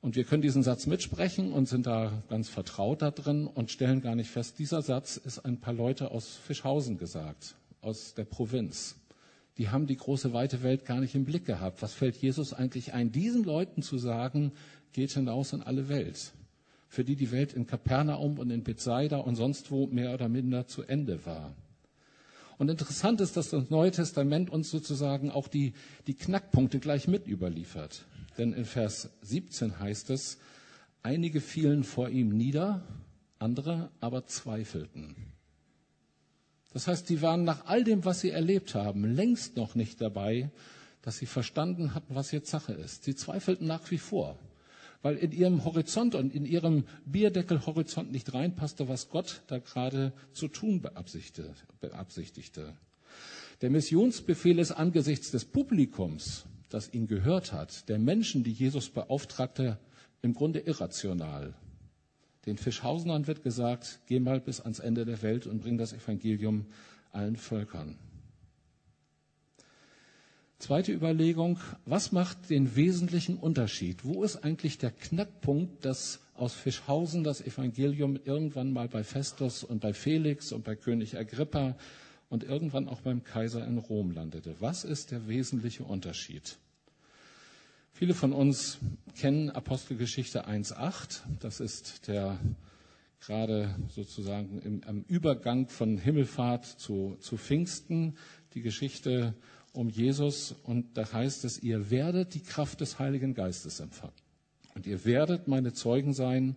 Und 0.00 0.14
wir 0.14 0.24
können 0.24 0.42
diesen 0.42 0.62
Satz 0.62 0.86
mitsprechen 0.86 1.52
und 1.52 1.68
sind 1.68 1.86
da 1.86 2.22
ganz 2.28 2.48
vertraut 2.48 3.02
da 3.02 3.10
drin 3.10 3.46
und 3.46 3.70
stellen 3.70 4.00
gar 4.00 4.14
nicht 4.14 4.30
fest, 4.30 4.58
dieser 4.58 4.80
Satz 4.80 5.16
ist 5.16 5.40
ein 5.40 5.58
paar 5.58 5.74
Leute 5.74 6.12
aus 6.12 6.36
Fischhausen 6.36 6.98
gesagt, 6.98 7.56
aus 7.80 8.14
der 8.14 8.24
Provinz. 8.24 8.96
Die 9.58 9.70
haben 9.70 9.88
die 9.88 9.96
große 9.96 10.32
weite 10.32 10.62
Welt 10.62 10.84
gar 10.84 11.00
nicht 11.00 11.16
im 11.16 11.24
Blick 11.24 11.44
gehabt. 11.44 11.82
Was 11.82 11.94
fällt 11.94 12.16
Jesus 12.16 12.52
eigentlich 12.52 12.94
ein, 12.94 13.10
diesen 13.10 13.42
Leuten 13.42 13.82
zu 13.82 13.98
sagen, 13.98 14.52
geht 14.92 15.10
hinaus 15.10 15.52
in 15.52 15.62
alle 15.62 15.88
Welt? 15.88 16.32
Für 16.86 17.04
die 17.04 17.16
die 17.16 17.32
Welt 17.32 17.52
in 17.52 17.66
Kapernaum 17.66 18.38
und 18.38 18.50
in 18.50 18.62
Bethsaida 18.62 19.18
und 19.18 19.34
sonst 19.34 19.72
wo 19.72 19.88
mehr 19.88 20.14
oder 20.14 20.28
minder 20.28 20.68
zu 20.68 20.84
Ende 20.84 21.26
war. 21.26 21.56
Und 22.56 22.70
interessant 22.70 23.20
ist, 23.20 23.36
dass 23.36 23.50
das 23.50 23.68
Neue 23.68 23.90
Testament 23.90 24.48
uns 24.50 24.70
sozusagen 24.70 25.30
auch 25.30 25.48
die, 25.48 25.74
die 26.06 26.14
Knackpunkte 26.14 26.78
gleich 26.78 27.08
mit 27.08 27.26
überliefert. 27.26 28.04
Denn 28.38 28.52
in 28.52 28.64
Vers 28.64 29.10
17 29.22 29.80
heißt 29.80 30.10
es, 30.10 30.38
einige 31.02 31.40
fielen 31.40 31.82
vor 31.82 32.08
ihm 32.08 32.28
nieder, 32.28 32.82
andere 33.40 33.90
aber 34.00 34.26
zweifelten. 34.26 35.16
Das 36.72 36.86
heißt, 36.86 37.08
die 37.08 37.20
waren 37.20 37.44
nach 37.44 37.66
all 37.66 37.82
dem, 37.82 38.04
was 38.04 38.20
sie 38.20 38.30
erlebt 38.30 38.74
haben, 38.76 39.04
längst 39.04 39.56
noch 39.56 39.74
nicht 39.74 40.00
dabei, 40.00 40.50
dass 41.02 41.18
sie 41.18 41.26
verstanden 41.26 41.94
hatten, 41.94 42.14
was 42.14 42.30
jetzt 42.30 42.50
Sache 42.50 42.72
ist. 42.72 43.04
Sie 43.04 43.16
zweifelten 43.16 43.66
nach 43.66 43.90
wie 43.90 43.98
vor, 43.98 44.38
weil 45.02 45.16
in 45.16 45.32
ihrem 45.32 45.64
Horizont 45.64 46.14
und 46.14 46.32
in 46.32 46.44
ihrem 46.44 46.84
Bierdeckelhorizont 47.06 48.12
nicht 48.12 48.34
reinpasste, 48.34 48.88
was 48.88 49.08
Gott 49.08 49.42
da 49.48 49.58
gerade 49.58 50.12
zu 50.32 50.46
tun 50.48 50.80
beabsichtigte. 50.80 52.74
Der 53.62 53.70
Missionsbefehl 53.70 54.58
ist 54.58 54.72
angesichts 54.72 55.30
des 55.32 55.44
Publikums 55.44 56.44
das 56.70 56.92
ihn 56.92 57.06
gehört 57.06 57.52
hat, 57.52 57.88
der 57.88 57.98
Menschen, 57.98 58.44
die 58.44 58.52
Jesus 58.52 58.90
beauftragte, 58.90 59.78
im 60.22 60.34
Grunde 60.34 60.60
irrational. 60.60 61.54
Den 62.46 62.58
Fischhausenern 62.58 63.26
wird 63.26 63.42
gesagt, 63.42 64.00
geh 64.06 64.20
mal 64.20 64.40
bis 64.40 64.60
ans 64.60 64.78
Ende 64.78 65.04
der 65.04 65.22
Welt 65.22 65.46
und 65.46 65.60
bring 65.60 65.78
das 65.78 65.92
Evangelium 65.92 66.66
allen 67.12 67.36
Völkern. 67.36 67.98
Zweite 70.58 70.92
Überlegung, 70.92 71.60
was 71.84 72.10
macht 72.10 72.50
den 72.50 72.74
wesentlichen 72.74 73.36
Unterschied? 73.36 74.04
Wo 74.04 74.24
ist 74.24 74.42
eigentlich 74.42 74.78
der 74.78 74.90
Knackpunkt, 74.90 75.84
dass 75.84 76.20
aus 76.34 76.52
Fischhausen 76.52 77.22
das 77.22 77.40
Evangelium 77.40 78.18
irgendwann 78.24 78.72
mal 78.72 78.88
bei 78.88 79.04
Festus 79.04 79.62
und 79.62 79.80
bei 79.80 79.92
Felix 79.92 80.50
und 80.50 80.64
bei 80.64 80.74
König 80.74 81.16
Agrippa 81.16 81.76
und 82.28 82.44
irgendwann 82.44 82.88
auch 82.88 83.00
beim 83.00 83.24
Kaiser 83.24 83.66
in 83.66 83.78
Rom 83.78 84.10
landete. 84.10 84.54
Was 84.60 84.84
ist 84.84 85.10
der 85.10 85.28
wesentliche 85.28 85.84
Unterschied? 85.84 86.58
Viele 87.92 88.14
von 88.14 88.32
uns 88.32 88.78
kennen 89.16 89.50
Apostelgeschichte 89.50 90.46
1.8. 90.46 91.20
Das 91.40 91.58
ist 91.60 92.06
der 92.06 92.38
gerade 93.20 93.74
sozusagen 93.88 94.60
im, 94.60 94.82
am 94.86 95.04
Übergang 95.08 95.68
von 95.68 95.98
Himmelfahrt 95.98 96.64
zu, 96.64 97.16
zu 97.20 97.36
Pfingsten, 97.36 98.16
die 98.54 98.62
Geschichte 98.62 99.34
um 99.72 99.90
Jesus. 99.90 100.54
Und 100.62 100.96
da 100.96 101.12
heißt 101.12 101.44
es, 101.44 101.60
ihr 101.62 101.90
werdet 101.90 102.34
die 102.34 102.42
Kraft 102.42 102.80
des 102.80 102.98
Heiligen 102.98 103.34
Geistes 103.34 103.80
empfangen. 103.80 104.14
Und 104.74 104.86
ihr 104.86 105.04
werdet 105.04 105.48
meine 105.48 105.72
Zeugen 105.72 106.12
sein 106.12 106.56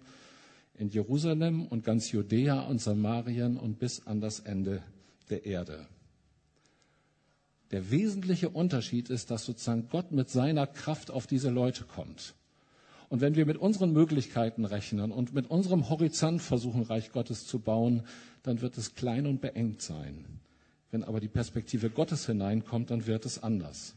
in 0.76 0.90
Jerusalem 0.90 1.66
und 1.66 1.84
ganz 1.84 2.12
Judäa 2.12 2.62
und 2.62 2.80
Samarien 2.80 3.58
und 3.58 3.80
bis 3.80 4.06
an 4.06 4.22
das 4.22 4.40
Ende 4.40 4.84
der 5.32 5.46
Erde. 5.46 5.88
Der 7.72 7.90
wesentliche 7.90 8.50
Unterschied 8.50 9.10
ist, 9.10 9.32
dass 9.32 9.46
sozusagen 9.46 9.88
Gott 9.90 10.12
mit 10.12 10.30
seiner 10.30 10.68
Kraft 10.68 11.10
auf 11.10 11.26
diese 11.26 11.50
Leute 11.50 11.86
kommt. 11.86 12.36
Und 13.08 13.22
wenn 13.22 13.36
wir 13.36 13.46
mit 13.46 13.58
unseren 13.58 13.92
Möglichkeiten 13.92 14.66
rechnen 14.66 15.12
und 15.12 15.34
mit 15.34 15.50
unserem 15.50 15.90
Horizont 15.90 16.42
versuchen, 16.42 16.84
Reich 16.84 17.12
Gottes 17.12 17.46
zu 17.46 17.60
bauen, 17.60 18.04
dann 18.44 18.62
wird 18.62 18.78
es 18.78 18.96
klein 18.96 19.26
und 19.26 19.42
beengt 19.42 19.82
sein. 19.82 20.26
Wenn 20.92 21.04
aber 21.04 21.20
die 21.20 21.30
Perspektive 21.30 21.90
Gottes 21.90 22.26
hineinkommt, 22.26 22.92
dann 22.92 23.08
wird 23.08 23.26
es 23.26 23.42
anders. 23.42 23.96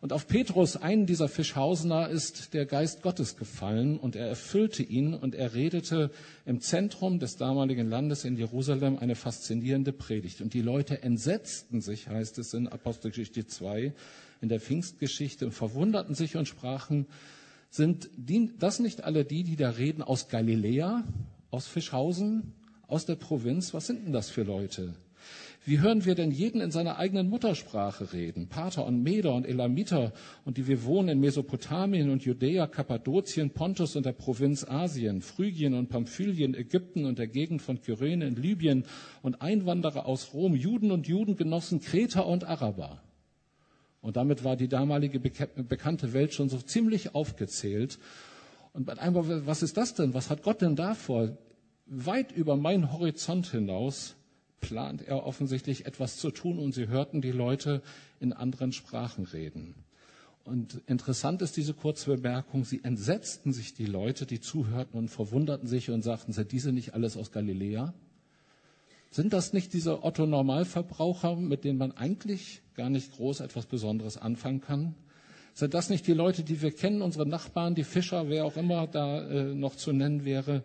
Und 0.00 0.12
auf 0.12 0.28
Petrus, 0.28 0.76
einen 0.76 1.06
dieser 1.06 1.28
Fischhausener, 1.28 2.08
ist 2.08 2.54
der 2.54 2.66
Geist 2.66 3.02
Gottes 3.02 3.36
gefallen 3.36 3.98
und 3.98 4.14
er 4.14 4.28
erfüllte 4.28 4.84
ihn 4.84 5.12
und 5.12 5.34
er 5.34 5.54
redete 5.54 6.12
im 6.46 6.60
Zentrum 6.60 7.18
des 7.18 7.36
damaligen 7.36 7.88
Landes 7.88 8.24
in 8.24 8.36
Jerusalem 8.36 8.98
eine 8.98 9.16
faszinierende 9.16 9.92
Predigt. 9.92 10.40
Und 10.40 10.54
die 10.54 10.62
Leute 10.62 11.02
entsetzten 11.02 11.80
sich, 11.80 12.08
heißt 12.08 12.38
es 12.38 12.54
in 12.54 12.68
Apostelgeschichte 12.68 13.46
2, 13.46 13.92
in 14.40 14.48
der 14.48 14.60
Pfingstgeschichte, 14.60 15.46
und 15.46 15.52
verwunderten 15.52 16.14
sich 16.14 16.36
und 16.36 16.46
sprachen, 16.46 17.06
sind 17.70 18.08
das 18.60 18.78
nicht 18.78 19.02
alle 19.02 19.24
die, 19.24 19.42
die 19.42 19.56
da 19.56 19.70
reden 19.70 20.02
aus 20.02 20.28
Galiläa, 20.28 21.04
aus 21.50 21.66
Fischhausen, 21.66 22.54
aus 22.86 23.04
der 23.04 23.16
Provinz? 23.16 23.74
Was 23.74 23.88
sind 23.88 24.06
denn 24.06 24.12
das 24.12 24.30
für 24.30 24.44
Leute? 24.44 24.94
Wie 25.68 25.80
hören 25.80 26.06
wir 26.06 26.14
denn 26.14 26.30
jeden 26.30 26.62
in 26.62 26.70
seiner 26.70 26.96
eigenen 26.96 27.28
Muttersprache 27.28 28.14
reden? 28.14 28.48
Pater 28.48 28.86
und 28.86 29.02
Meder 29.02 29.34
und 29.34 29.46
Elamiter 29.46 30.14
und 30.46 30.56
die 30.56 30.66
wir 30.66 30.82
wohnen 30.84 31.10
in 31.10 31.20
Mesopotamien 31.20 32.08
und 32.08 32.24
Judäa, 32.24 32.66
Kappadokien, 32.66 33.50
Pontus 33.50 33.94
und 33.94 34.06
der 34.06 34.14
Provinz 34.14 34.64
Asien, 34.64 35.20
Phrygien 35.20 35.74
und 35.74 35.90
Pamphylien, 35.90 36.54
Ägypten 36.54 37.04
und 37.04 37.18
der 37.18 37.26
Gegend 37.26 37.60
von 37.60 37.82
Kyrene 37.82 38.26
in 38.26 38.36
Libyen 38.36 38.86
und 39.20 39.42
Einwanderer 39.42 40.06
aus 40.06 40.32
Rom, 40.32 40.56
Juden 40.56 40.90
und 40.90 41.06
Judengenossen, 41.06 41.80
Kreter 41.82 42.26
und 42.26 42.44
Araber. 42.44 43.02
Und 44.00 44.16
damit 44.16 44.44
war 44.44 44.56
die 44.56 44.68
damalige 44.68 45.20
bekannte 45.20 46.14
Welt 46.14 46.32
schon 46.32 46.48
so 46.48 46.56
ziemlich 46.56 47.14
aufgezählt. 47.14 47.98
Und 48.72 48.88
einmal, 48.98 49.46
was 49.46 49.62
ist 49.62 49.76
das 49.76 49.92
denn? 49.92 50.14
Was 50.14 50.30
hat 50.30 50.42
Gott 50.42 50.62
denn 50.62 50.76
da 50.76 50.94
vor? 50.94 51.36
Weit 51.84 52.32
über 52.32 52.56
meinen 52.56 52.90
Horizont 52.90 53.50
hinaus 53.50 54.17
plant 54.60 55.02
er 55.02 55.24
offensichtlich 55.24 55.86
etwas 55.86 56.16
zu 56.16 56.30
tun 56.30 56.58
und 56.58 56.72
sie 56.74 56.88
hörten 56.88 57.20
die 57.20 57.32
Leute 57.32 57.82
in 58.20 58.32
anderen 58.32 58.72
Sprachen 58.72 59.24
reden. 59.24 59.74
Und 60.44 60.80
interessant 60.86 61.42
ist 61.42 61.56
diese 61.56 61.74
kurze 61.74 62.16
Bemerkung, 62.16 62.64
sie 62.64 62.82
entsetzten 62.82 63.52
sich 63.52 63.74
die 63.74 63.84
Leute, 63.84 64.24
die 64.24 64.40
zuhörten 64.40 64.98
und 64.98 65.08
verwunderten 65.08 65.68
sich 65.68 65.90
und 65.90 66.02
sagten, 66.02 66.32
sind 66.32 66.52
diese 66.52 66.72
nicht 66.72 66.94
alles 66.94 67.18
aus 67.18 67.32
Galiläa? 67.32 67.92
Sind 69.10 69.32
das 69.32 69.52
nicht 69.52 69.72
diese 69.74 70.04
Otto 70.04 70.26
Normalverbraucher, 70.26 71.36
mit 71.36 71.64
denen 71.64 71.78
man 71.78 71.92
eigentlich 71.92 72.62
gar 72.74 72.88
nicht 72.88 73.12
groß 73.12 73.40
etwas 73.40 73.66
Besonderes 73.66 74.16
anfangen 74.16 74.60
kann? 74.60 74.94
Sind 75.54 75.74
das 75.74 75.90
nicht 75.90 76.06
die 76.06 76.14
Leute, 76.14 76.44
die 76.44 76.62
wir 76.62 76.70
kennen, 76.70 77.02
unsere 77.02 77.26
Nachbarn, 77.26 77.74
die 77.74 77.84
Fischer, 77.84 78.28
wer 78.28 78.44
auch 78.44 78.56
immer 78.56 78.86
da 78.86 79.28
äh, 79.28 79.54
noch 79.54 79.76
zu 79.76 79.92
nennen 79.92 80.24
wäre? 80.24 80.62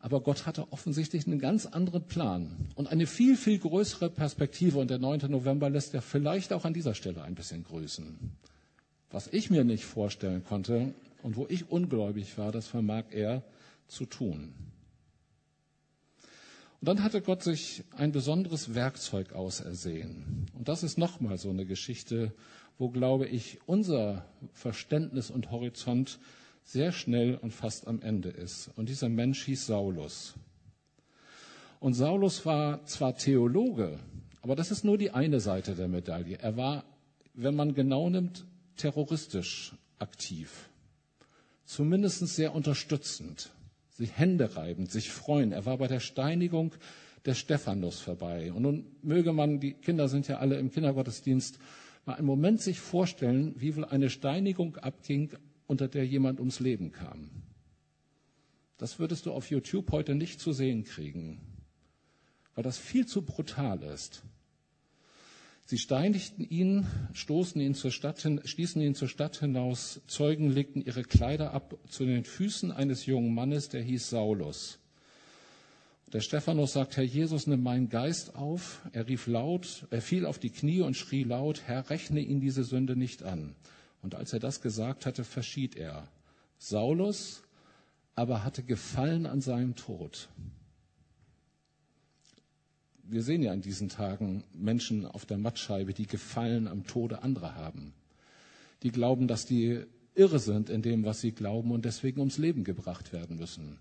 Aber 0.00 0.20
Gott 0.20 0.46
hatte 0.46 0.72
offensichtlich 0.72 1.26
einen 1.26 1.40
ganz 1.40 1.66
anderen 1.66 2.04
Plan 2.04 2.68
und 2.76 2.86
eine 2.86 3.06
viel, 3.06 3.36
viel 3.36 3.58
größere 3.58 4.10
Perspektive. 4.10 4.78
Und 4.78 4.90
der 4.90 4.98
9. 4.98 5.30
November 5.30 5.68
lässt 5.70 5.92
ja 5.92 6.00
vielleicht 6.00 6.52
auch 6.52 6.64
an 6.64 6.74
dieser 6.74 6.94
Stelle 6.94 7.22
ein 7.22 7.34
bisschen 7.34 7.64
grüßen. 7.64 8.16
Was 9.10 9.26
ich 9.28 9.50
mir 9.50 9.64
nicht 9.64 9.84
vorstellen 9.84 10.44
konnte 10.44 10.94
und 11.22 11.36
wo 11.36 11.46
ich 11.48 11.70
ungläubig 11.70 12.38
war, 12.38 12.52
das 12.52 12.68
vermag 12.68 13.04
er 13.10 13.42
zu 13.88 14.04
tun. 14.04 14.54
Und 16.80 16.88
dann 16.88 17.02
hatte 17.02 17.20
Gott 17.20 17.42
sich 17.42 17.82
ein 17.96 18.12
besonderes 18.12 18.74
Werkzeug 18.74 19.32
ausersehen. 19.32 20.46
Und 20.56 20.68
das 20.68 20.84
ist 20.84 20.96
nochmal 20.96 21.38
so 21.38 21.50
eine 21.50 21.66
Geschichte, 21.66 22.32
wo, 22.78 22.88
glaube 22.88 23.26
ich, 23.26 23.58
unser 23.66 24.24
Verständnis 24.52 25.30
und 25.30 25.50
Horizont 25.50 26.20
sehr 26.68 26.92
schnell 26.92 27.36
und 27.36 27.54
fast 27.54 27.88
am 27.88 28.02
Ende 28.02 28.28
ist. 28.28 28.70
Und 28.76 28.90
dieser 28.90 29.08
Mensch 29.08 29.46
hieß 29.46 29.66
Saulus. 29.66 30.34
Und 31.80 31.94
Saulus 31.94 32.44
war 32.44 32.84
zwar 32.84 33.16
Theologe, 33.16 33.98
aber 34.42 34.54
das 34.54 34.70
ist 34.70 34.84
nur 34.84 34.98
die 34.98 35.10
eine 35.10 35.40
Seite 35.40 35.74
der 35.74 35.88
Medaille. 35.88 36.38
Er 36.38 36.58
war, 36.58 36.84
wenn 37.32 37.54
man 37.54 37.72
genau 37.72 38.10
nimmt, 38.10 38.44
terroristisch 38.76 39.74
aktiv. 39.98 40.68
Zumindest 41.64 42.26
sehr 42.26 42.54
unterstützend, 42.54 43.48
sich 43.90 44.18
Hände 44.18 44.54
reibend, 44.54 44.90
sich 44.90 45.10
freuen. 45.10 45.52
Er 45.52 45.64
war 45.64 45.78
bei 45.78 45.86
der 45.86 46.00
Steinigung 46.00 46.74
des 47.24 47.38
Stephanus 47.38 47.98
vorbei. 47.98 48.52
Und 48.52 48.62
nun 48.62 48.84
möge 49.00 49.32
man, 49.32 49.58
die 49.58 49.72
Kinder 49.72 50.08
sind 50.08 50.28
ja 50.28 50.36
alle 50.38 50.58
im 50.58 50.70
Kindergottesdienst, 50.70 51.58
mal 52.04 52.14
einen 52.14 52.26
Moment 52.26 52.60
sich 52.60 52.78
vorstellen, 52.78 53.54
wie 53.56 53.74
wohl 53.74 53.86
eine 53.86 54.10
Steinigung 54.10 54.76
abging 54.76 55.30
unter 55.68 55.86
der 55.86 56.04
jemand 56.04 56.40
ums 56.40 56.58
Leben 56.58 56.90
kam. 56.90 57.30
Das 58.78 58.98
würdest 58.98 59.26
du 59.26 59.32
auf 59.32 59.50
YouTube 59.50 59.92
heute 59.92 60.16
nicht 60.16 60.40
zu 60.40 60.52
sehen 60.52 60.82
kriegen, 60.82 61.40
weil 62.54 62.64
das 62.64 62.78
viel 62.78 63.06
zu 63.06 63.22
brutal 63.22 63.82
ist. 63.84 64.24
Sie 65.66 65.76
steinigten 65.76 66.42
ihn, 66.48 66.86
stoßen 67.12 67.60
ihn 67.60 67.74
zur 67.74 67.90
Stadt 67.90 68.22
hin, 68.22 68.40
stießen 68.42 68.80
ihn 68.80 68.94
zur 68.94 69.08
Stadt 69.08 69.38
hinaus. 69.40 70.00
Zeugen 70.06 70.50
legten 70.50 70.80
ihre 70.80 71.02
Kleider 71.02 71.52
ab 71.52 71.76
zu 71.90 72.06
den 72.06 72.24
Füßen 72.24 72.72
eines 72.72 73.04
jungen 73.04 73.34
Mannes, 73.34 73.68
der 73.68 73.82
hieß 73.82 74.08
Saulus. 74.08 74.78
Der 76.10 76.20
Stephanus 76.20 76.72
sagt, 76.72 76.96
Herr 76.96 77.04
Jesus, 77.04 77.46
nimm 77.46 77.62
meinen 77.62 77.90
Geist 77.90 78.34
auf. 78.34 78.80
Er 78.92 79.08
rief 79.08 79.26
laut, 79.26 79.86
er 79.90 80.00
fiel 80.00 80.24
auf 80.24 80.38
die 80.38 80.48
Knie 80.48 80.80
und 80.80 80.96
schrie 80.96 81.24
laut, 81.24 81.64
Herr, 81.66 81.90
rechne 81.90 82.20
ihn 82.20 82.40
diese 82.40 82.64
Sünde 82.64 82.96
nicht 82.96 83.22
an. 83.22 83.54
Und 84.02 84.14
als 84.14 84.32
er 84.32 84.38
das 84.38 84.60
gesagt 84.60 85.06
hatte, 85.06 85.24
verschied 85.24 85.76
er. 85.76 86.08
Saulus 86.58 87.42
aber 88.14 88.44
hatte 88.44 88.64
Gefallen 88.64 89.26
an 89.26 89.40
seinem 89.40 89.76
Tod. 89.76 90.28
Wir 93.04 93.22
sehen 93.22 93.42
ja 93.42 93.52
in 93.52 93.62
diesen 93.62 93.88
Tagen 93.88 94.42
Menschen 94.52 95.06
auf 95.06 95.24
der 95.24 95.38
Mattscheibe, 95.38 95.94
die 95.94 96.06
Gefallen 96.06 96.66
am 96.66 96.84
Tode 96.86 97.22
anderer 97.22 97.54
haben. 97.54 97.94
Die 98.82 98.90
glauben, 98.90 99.28
dass 99.28 99.46
die 99.46 99.84
irre 100.14 100.40
sind 100.40 100.68
in 100.68 100.82
dem, 100.82 101.04
was 101.04 101.20
sie 101.20 101.32
glauben 101.32 101.70
und 101.70 101.84
deswegen 101.84 102.18
ums 102.20 102.38
Leben 102.38 102.64
gebracht 102.64 103.12
werden 103.12 103.38
müssen. 103.38 103.78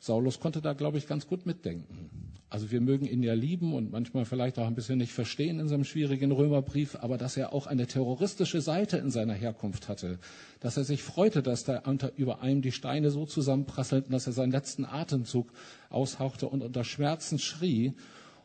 Saulus 0.00 0.40
konnte 0.40 0.60
da, 0.60 0.72
glaube 0.72 0.98
ich, 0.98 1.06
ganz 1.06 1.26
gut 1.26 1.46
mitdenken. 1.46 2.10
Also 2.50 2.70
wir 2.70 2.80
mögen 2.80 3.04
ihn 3.04 3.22
ja 3.22 3.34
lieben 3.34 3.74
und 3.74 3.92
manchmal 3.92 4.24
vielleicht 4.24 4.58
auch 4.58 4.66
ein 4.66 4.74
bisschen 4.74 4.96
nicht 4.96 5.12
verstehen 5.12 5.60
in 5.60 5.68
seinem 5.68 5.84
schwierigen 5.84 6.32
Römerbrief, 6.32 6.96
aber 6.96 7.18
dass 7.18 7.36
er 7.36 7.52
auch 7.52 7.66
eine 7.66 7.86
terroristische 7.86 8.62
Seite 8.62 8.96
in 8.96 9.10
seiner 9.10 9.34
Herkunft 9.34 9.88
hatte, 9.88 10.18
dass 10.60 10.78
er 10.78 10.84
sich 10.84 11.02
freute, 11.02 11.42
dass 11.42 11.64
da 11.64 11.80
unter, 11.80 12.16
über 12.16 12.40
einem 12.40 12.62
die 12.62 12.72
Steine 12.72 13.10
so 13.10 13.26
zusammenprasselten, 13.26 14.12
dass 14.12 14.26
er 14.26 14.32
seinen 14.32 14.52
letzten 14.52 14.86
Atemzug 14.86 15.52
aushauchte 15.90 16.48
und 16.48 16.62
unter 16.62 16.84
Schmerzen 16.84 17.38
schrie 17.38 17.92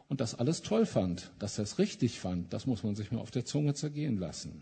und 0.09 0.19
das 0.19 0.35
alles 0.35 0.63
toll 0.63 0.85
fand, 0.85 1.31
dass 1.39 1.57
er 1.57 1.63
es 1.63 1.79
richtig 1.79 2.19
fand, 2.19 2.51
das 2.51 2.67
muss 2.67 2.83
man 2.83 2.95
sich 2.95 3.11
mal 3.11 3.21
auf 3.21 3.31
der 3.31 3.45
Zunge 3.45 3.73
zergehen 3.73 4.17
lassen. 4.17 4.61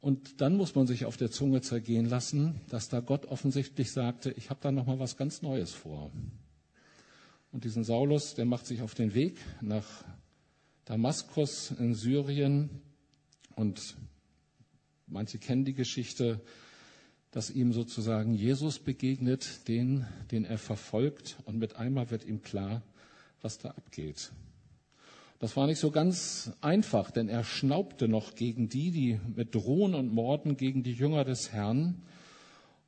Und 0.00 0.40
dann 0.40 0.56
muss 0.56 0.74
man 0.74 0.86
sich 0.86 1.04
auf 1.04 1.16
der 1.16 1.30
Zunge 1.30 1.60
zergehen 1.60 2.06
lassen, 2.06 2.60
dass 2.68 2.88
da 2.88 3.00
Gott 3.00 3.26
offensichtlich 3.26 3.92
sagte, 3.92 4.30
ich 4.32 4.48
habe 4.48 4.60
da 4.62 4.72
noch 4.72 4.86
mal 4.86 4.98
was 4.98 5.16
ganz 5.16 5.42
Neues 5.42 5.72
vor. 5.72 6.10
Und 7.52 7.64
diesen 7.64 7.84
Saulus, 7.84 8.34
der 8.34 8.46
macht 8.46 8.66
sich 8.66 8.80
auf 8.80 8.94
den 8.94 9.12
Weg 9.14 9.38
nach 9.60 9.86
Damaskus 10.86 11.72
in 11.72 11.94
Syrien 11.94 12.70
und 13.56 13.96
manche 15.06 15.38
kennen 15.38 15.64
die 15.64 15.74
Geschichte, 15.74 16.40
dass 17.30 17.50
ihm 17.50 17.72
sozusagen 17.72 18.34
Jesus 18.34 18.78
begegnet, 18.78 19.68
den, 19.68 20.06
den 20.30 20.44
er 20.44 20.58
verfolgt 20.58 21.36
und 21.44 21.58
mit 21.58 21.76
einmal 21.76 22.10
wird 22.10 22.24
ihm 22.24 22.42
klar, 22.42 22.82
was 23.42 23.58
da 23.58 23.70
abgeht. 23.70 24.32
Das 25.40 25.56
war 25.56 25.66
nicht 25.66 25.78
so 25.78 25.90
ganz 25.90 26.52
einfach, 26.60 27.10
denn 27.10 27.30
er 27.30 27.44
schnaubte 27.44 28.08
noch 28.08 28.34
gegen 28.34 28.68
die, 28.68 28.90
die 28.90 29.20
mit 29.34 29.54
Drohen 29.54 29.94
und 29.94 30.12
Morden 30.12 30.58
gegen 30.58 30.82
die 30.82 30.92
Jünger 30.92 31.24
des 31.24 31.50
Herrn. 31.50 32.02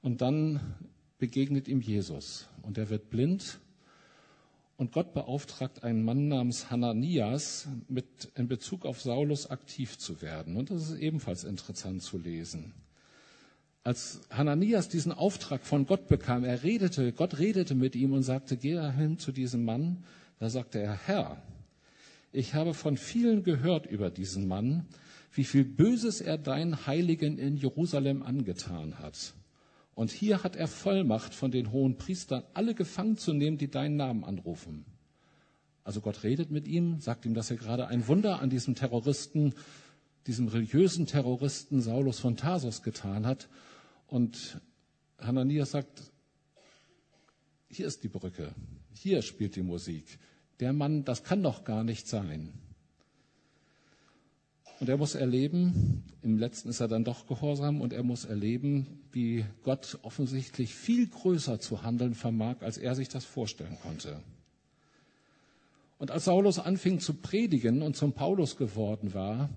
Und 0.02 0.20
dann 0.20 0.60
begegnet 1.16 1.66
ihm 1.66 1.80
Jesus 1.80 2.46
und 2.60 2.76
er 2.76 2.90
wird 2.90 3.08
blind. 3.08 3.58
Und 4.76 4.92
Gott 4.92 5.14
beauftragt 5.14 5.82
einen 5.82 6.04
Mann 6.04 6.28
namens 6.28 6.70
Hananias, 6.70 7.68
mit 7.88 8.30
in 8.34 8.48
Bezug 8.48 8.84
auf 8.84 9.00
Saulus 9.00 9.48
aktiv 9.48 9.96
zu 9.96 10.20
werden. 10.20 10.56
Und 10.56 10.70
das 10.70 10.90
ist 10.90 10.98
ebenfalls 10.98 11.44
interessant 11.44 12.02
zu 12.02 12.18
lesen. 12.18 12.74
Als 13.82 14.20
Hananias 14.28 14.90
diesen 14.90 15.12
Auftrag 15.12 15.64
von 15.64 15.86
Gott 15.86 16.06
bekam, 16.06 16.44
er 16.44 16.62
redete, 16.62 17.12
Gott 17.14 17.38
redete 17.38 17.74
mit 17.74 17.96
ihm 17.96 18.12
und 18.12 18.24
sagte, 18.24 18.58
geh 18.58 18.78
hin 18.92 19.18
zu 19.18 19.32
diesem 19.32 19.64
Mann. 19.64 20.04
Da 20.38 20.50
sagte 20.50 20.80
er, 20.80 20.98
Herr, 21.06 21.42
ich 22.32 22.54
habe 22.54 22.72
von 22.72 22.96
vielen 22.96 23.42
gehört 23.42 23.86
über 23.86 24.10
diesen 24.10 24.48
Mann, 24.48 24.86
wie 25.34 25.44
viel 25.44 25.64
Böses 25.64 26.20
er 26.20 26.38
deinen 26.38 26.86
Heiligen 26.86 27.38
in 27.38 27.56
Jerusalem 27.56 28.22
angetan 28.22 28.98
hat. 28.98 29.34
Und 29.94 30.10
hier 30.10 30.42
hat 30.42 30.56
er 30.56 30.68
Vollmacht 30.68 31.34
von 31.34 31.50
den 31.50 31.70
hohen 31.72 31.98
Priestern, 31.98 32.42
alle 32.54 32.74
gefangen 32.74 33.18
zu 33.18 33.34
nehmen, 33.34 33.58
die 33.58 33.70
deinen 33.70 33.96
Namen 33.96 34.24
anrufen. 34.24 34.86
Also 35.84 36.00
Gott 36.00 36.22
redet 36.22 36.50
mit 36.50 36.66
ihm, 36.66 37.00
sagt 37.00 37.26
ihm, 37.26 37.34
dass 37.34 37.50
er 37.50 37.56
gerade 37.56 37.88
ein 37.88 38.06
Wunder 38.08 38.40
an 38.40 38.48
diesem 38.48 38.74
Terroristen, 38.74 39.54
diesem 40.26 40.48
religiösen 40.48 41.06
Terroristen 41.06 41.82
Saulus 41.82 42.18
von 42.18 42.36
Tarsus 42.36 42.82
getan 42.82 43.26
hat. 43.26 43.48
Und 44.06 44.60
Hananias 45.18 45.72
sagt, 45.72 46.02
hier 47.68 47.86
ist 47.86 48.04
die 48.04 48.08
Brücke, 48.08 48.54
hier 48.94 49.20
spielt 49.22 49.56
die 49.56 49.62
Musik 49.62 50.18
der 50.62 50.72
Mann, 50.72 51.04
das 51.04 51.24
kann 51.24 51.42
doch 51.42 51.64
gar 51.64 51.82
nicht 51.82 52.06
sein. 52.06 52.52
Und 54.78 54.88
er 54.88 54.96
muss 54.96 55.16
erleben, 55.16 56.04
im 56.22 56.38
letzten 56.38 56.68
ist 56.68 56.78
er 56.78 56.86
dann 56.86 57.02
doch 57.02 57.26
gehorsam, 57.26 57.80
und 57.80 57.92
er 57.92 58.04
muss 58.04 58.24
erleben, 58.24 59.00
wie 59.10 59.44
Gott 59.64 59.98
offensichtlich 60.02 60.74
viel 60.74 61.08
größer 61.08 61.58
zu 61.58 61.82
handeln 61.82 62.14
vermag, 62.14 62.56
als 62.60 62.78
er 62.78 62.94
sich 62.94 63.08
das 63.08 63.24
vorstellen 63.24 63.76
konnte. 63.82 64.20
Und 65.98 66.12
als 66.12 66.26
Saulus 66.26 66.60
anfing 66.60 67.00
zu 67.00 67.14
predigen 67.14 67.82
und 67.82 67.96
zum 67.96 68.12
Paulus 68.12 68.56
geworden 68.56 69.14
war, 69.14 69.50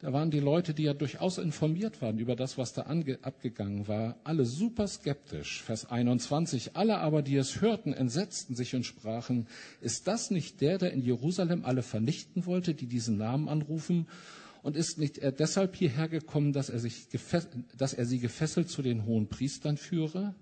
da 0.00 0.12
waren 0.12 0.30
die 0.30 0.38
Leute, 0.38 0.74
die 0.74 0.84
ja 0.84 0.94
durchaus 0.94 1.38
informiert 1.38 2.00
waren 2.00 2.18
über 2.18 2.36
das, 2.36 2.56
was 2.56 2.72
da 2.72 2.82
abgegangen 2.82 3.88
war, 3.88 4.16
alle 4.22 4.44
super 4.44 4.86
skeptisch. 4.86 5.60
Vers 5.62 5.90
21. 5.90 6.76
Alle 6.76 6.98
aber, 6.98 7.22
die 7.22 7.34
es 7.34 7.60
hörten, 7.60 7.92
entsetzten 7.92 8.54
sich 8.54 8.76
und 8.76 8.86
sprachen, 8.86 9.48
ist 9.80 10.06
das 10.06 10.30
nicht 10.30 10.60
der, 10.60 10.78
der 10.78 10.92
in 10.92 11.02
Jerusalem 11.02 11.64
alle 11.64 11.82
vernichten 11.82 12.46
wollte, 12.46 12.74
die 12.74 12.86
diesen 12.86 13.16
Namen 13.16 13.48
anrufen? 13.48 14.06
Und 14.62 14.76
ist 14.76 14.98
nicht 14.98 15.18
er 15.18 15.32
deshalb 15.32 15.74
hierher 15.74 16.08
gekommen, 16.08 16.52
dass 16.52 16.70
er, 16.70 16.78
sich 16.78 17.08
dass 17.76 17.92
er 17.92 18.06
sie 18.06 18.20
gefesselt 18.20 18.70
zu 18.70 18.82
den 18.82 19.04
hohen 19.04 19.28
Priestern 19.28 19.76
führe? 19.76 20.34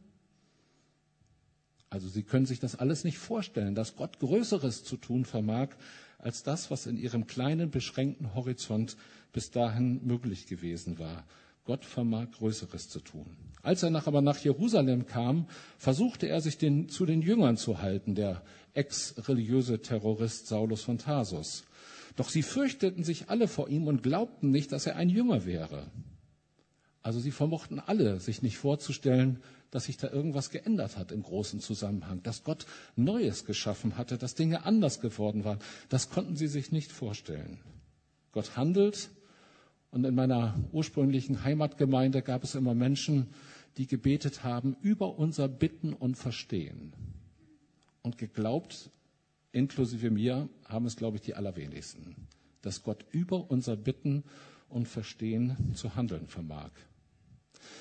Also 1.89 2.09
Sie 2.09 2.25
können 2.25 2.47
sich 2.47 2.59
das 2.59 2.77
alles 2.77 3.05
nicht 3.05 3.17
vorstellen, 3.17 3.75
dass 3.75 3.97
Gott 3.97 4.19
Größeres 4.19 4.85
zu 4.85 4.97
tun 4.97 5.25
vermag, 5.25 5.69
als 6.27 6.43
das, 6.43 6.73
was 6.73 6.87
in 6.87 6.99
Ihrem 6.99 7.29
kleinen, 7.29 7.71
beschränkten 7.71 8.35
Horizont 8.35 8.97
bis 9.33 9.53
dahin 9.53 10.05
möglich 10.05 10.47
gewesen 10.47 10.99
war. 10.99 11.25
Gott 11.65 11.85
vermag 11.85 12.33
Größeres 12.33 12.89
zu 12.89 12.99
tun. 12.99 13.27
Als 13.63 13.85
er 13.85 13.91
nach, 13.91 14.09
aber 14.09 14.23
nach 14.23 14.39
Jerusalem 14.39 15.07
kam, 15.07 15.47
versuchte 15.79 16.29
er 16.29 16.41
sich 16.41 16.59
den, 16.59 16.89
zu 16.89 17.07
den 17.07 17.23
Jüngern 17.23 17.57
zu 17.57 17.81
halten, 17.81 18.17
der 18.17 18.43
ex-religiöse 18.75 19.81
Terrorist 19.83 20.49
Saulus 20.49 20.83
von 20.83 20.99
Tarsus. 20.99 21.63
Doch 22.17 22.29
sie 22.29 22.43
fürchteten 22.43 23.05
sich 23.05 23.31
alle 23.31 23.47
vor 23.47 23.69
ihm 23.69 23.87
und 23.87 24.03
glaubten 24.03 24.51
nicht, 24.51 24.73
dass 24.73 24.87
er 24.87 24.97
ein 24.97 25.09
Jünger 25.09 25.47
wäre. 25.47 25.87
Also 27.07 27.21
sie 27.21 27.31
vermochten 27.31 27.79
alle, 27.79 28.19
sich 28.19 28.43
nicht 28.43 28.59
vorzustellen, 28.59 29.39
dass 29.71 29.85
sich 29.85 29.97
da 29.97 30.11
irgendwas 30.11 30.51
geändert 30.51 30.97
hat 30.97 31.13
im 31.13 31.23
großen 31.23 31.61
Zusammenhang, 31.61 32.21
dass 32.25 32.43
Gott 32.43 32.67
Neues 32.97 33.45
geschaffen 33.45 33.97
hatte, 33.97 34.19
dass 34.19 34.35
Dinge 34.35 34.65
anders 34.65 35.01
geworden 35.01 35.45
waren. 35.45 35.61
Das 35.89 36.11
konnten 36.11 36.35
sie 36.35 36.49
sich 36.49 36.73
nicht 36.73 36.91
vorstellen. 36.91 37.61
Gott 38.33 38.57
handelt 38.57 39.09
und 39.93 40.05
in 40.05 40.17
meiner 40.17 40.59
ursprünglichen 40.73 41.45
Heimatgemeinde 41.45 42.23
gab 42.23 42.43
es 42.43 42.57
immer 42.57 42.75
Menschen, 42.75 43.29
die 43.77 43.87
gebetet 43.87 44.43
haben 44.43 44.77
über 44.83 45.17
unser 45.17 45.47
Bitten 45.47 45.93
und 45.93 46.17
Verstehen. 46.17 46.93
Und 48.03 48.19
geglaubt, 48.19 48.91
inklusive 49.53 50.11
mir, 50.11 50.49
haben 50.65 50.87
es, 50.87 50.97
glaube 50.97 51.19
ich, 51.19 51.23
die 51.23 51.35
allerwenigsten, 51.35 52.17
dass 52.63 52.83
Gott 52.83 53.05
über 53.13 53.49
unser 53.49 53.77
Bitten 53.77 54.25
und 54.69 54.89
Verstehen 54.89 55.73
zu 55.77 55.95
handeln 55.95 56.27
vermag. 56.27 56.73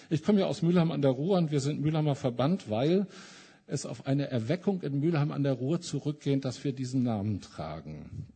Ich 0.10 0.24
komme 0.24 0.40
ja 0.40 0.46
aus 0.46 0.62
Mülheim 0.62 0.92
an 0.92 1.02
der 1.02 1.12
Ruhr 1.12 1.38
und 1.38 1.52
wir 1.52 1.60
sind 1.60 1.82
Mülheimer 1.82 2.16
Verband, 2.16 2.70
weil 2.70 3.08
es 3.68 3.86
auf 3.86 4.06
eine 4.06 4.30
Erweckung 4.30 4.82
in 4.82 5.00
Mülheim 5.00 5.32
an 5.32 5.44
der 5.44 5.54
Ruhr 5.54 5.82
zurückgeht, 5.82 6.46
dass 6.46 6.64
wir 6.64 6.74
diesen 6.74 7.04
Namen 7.04 7.42
tragen. 7.42 8.28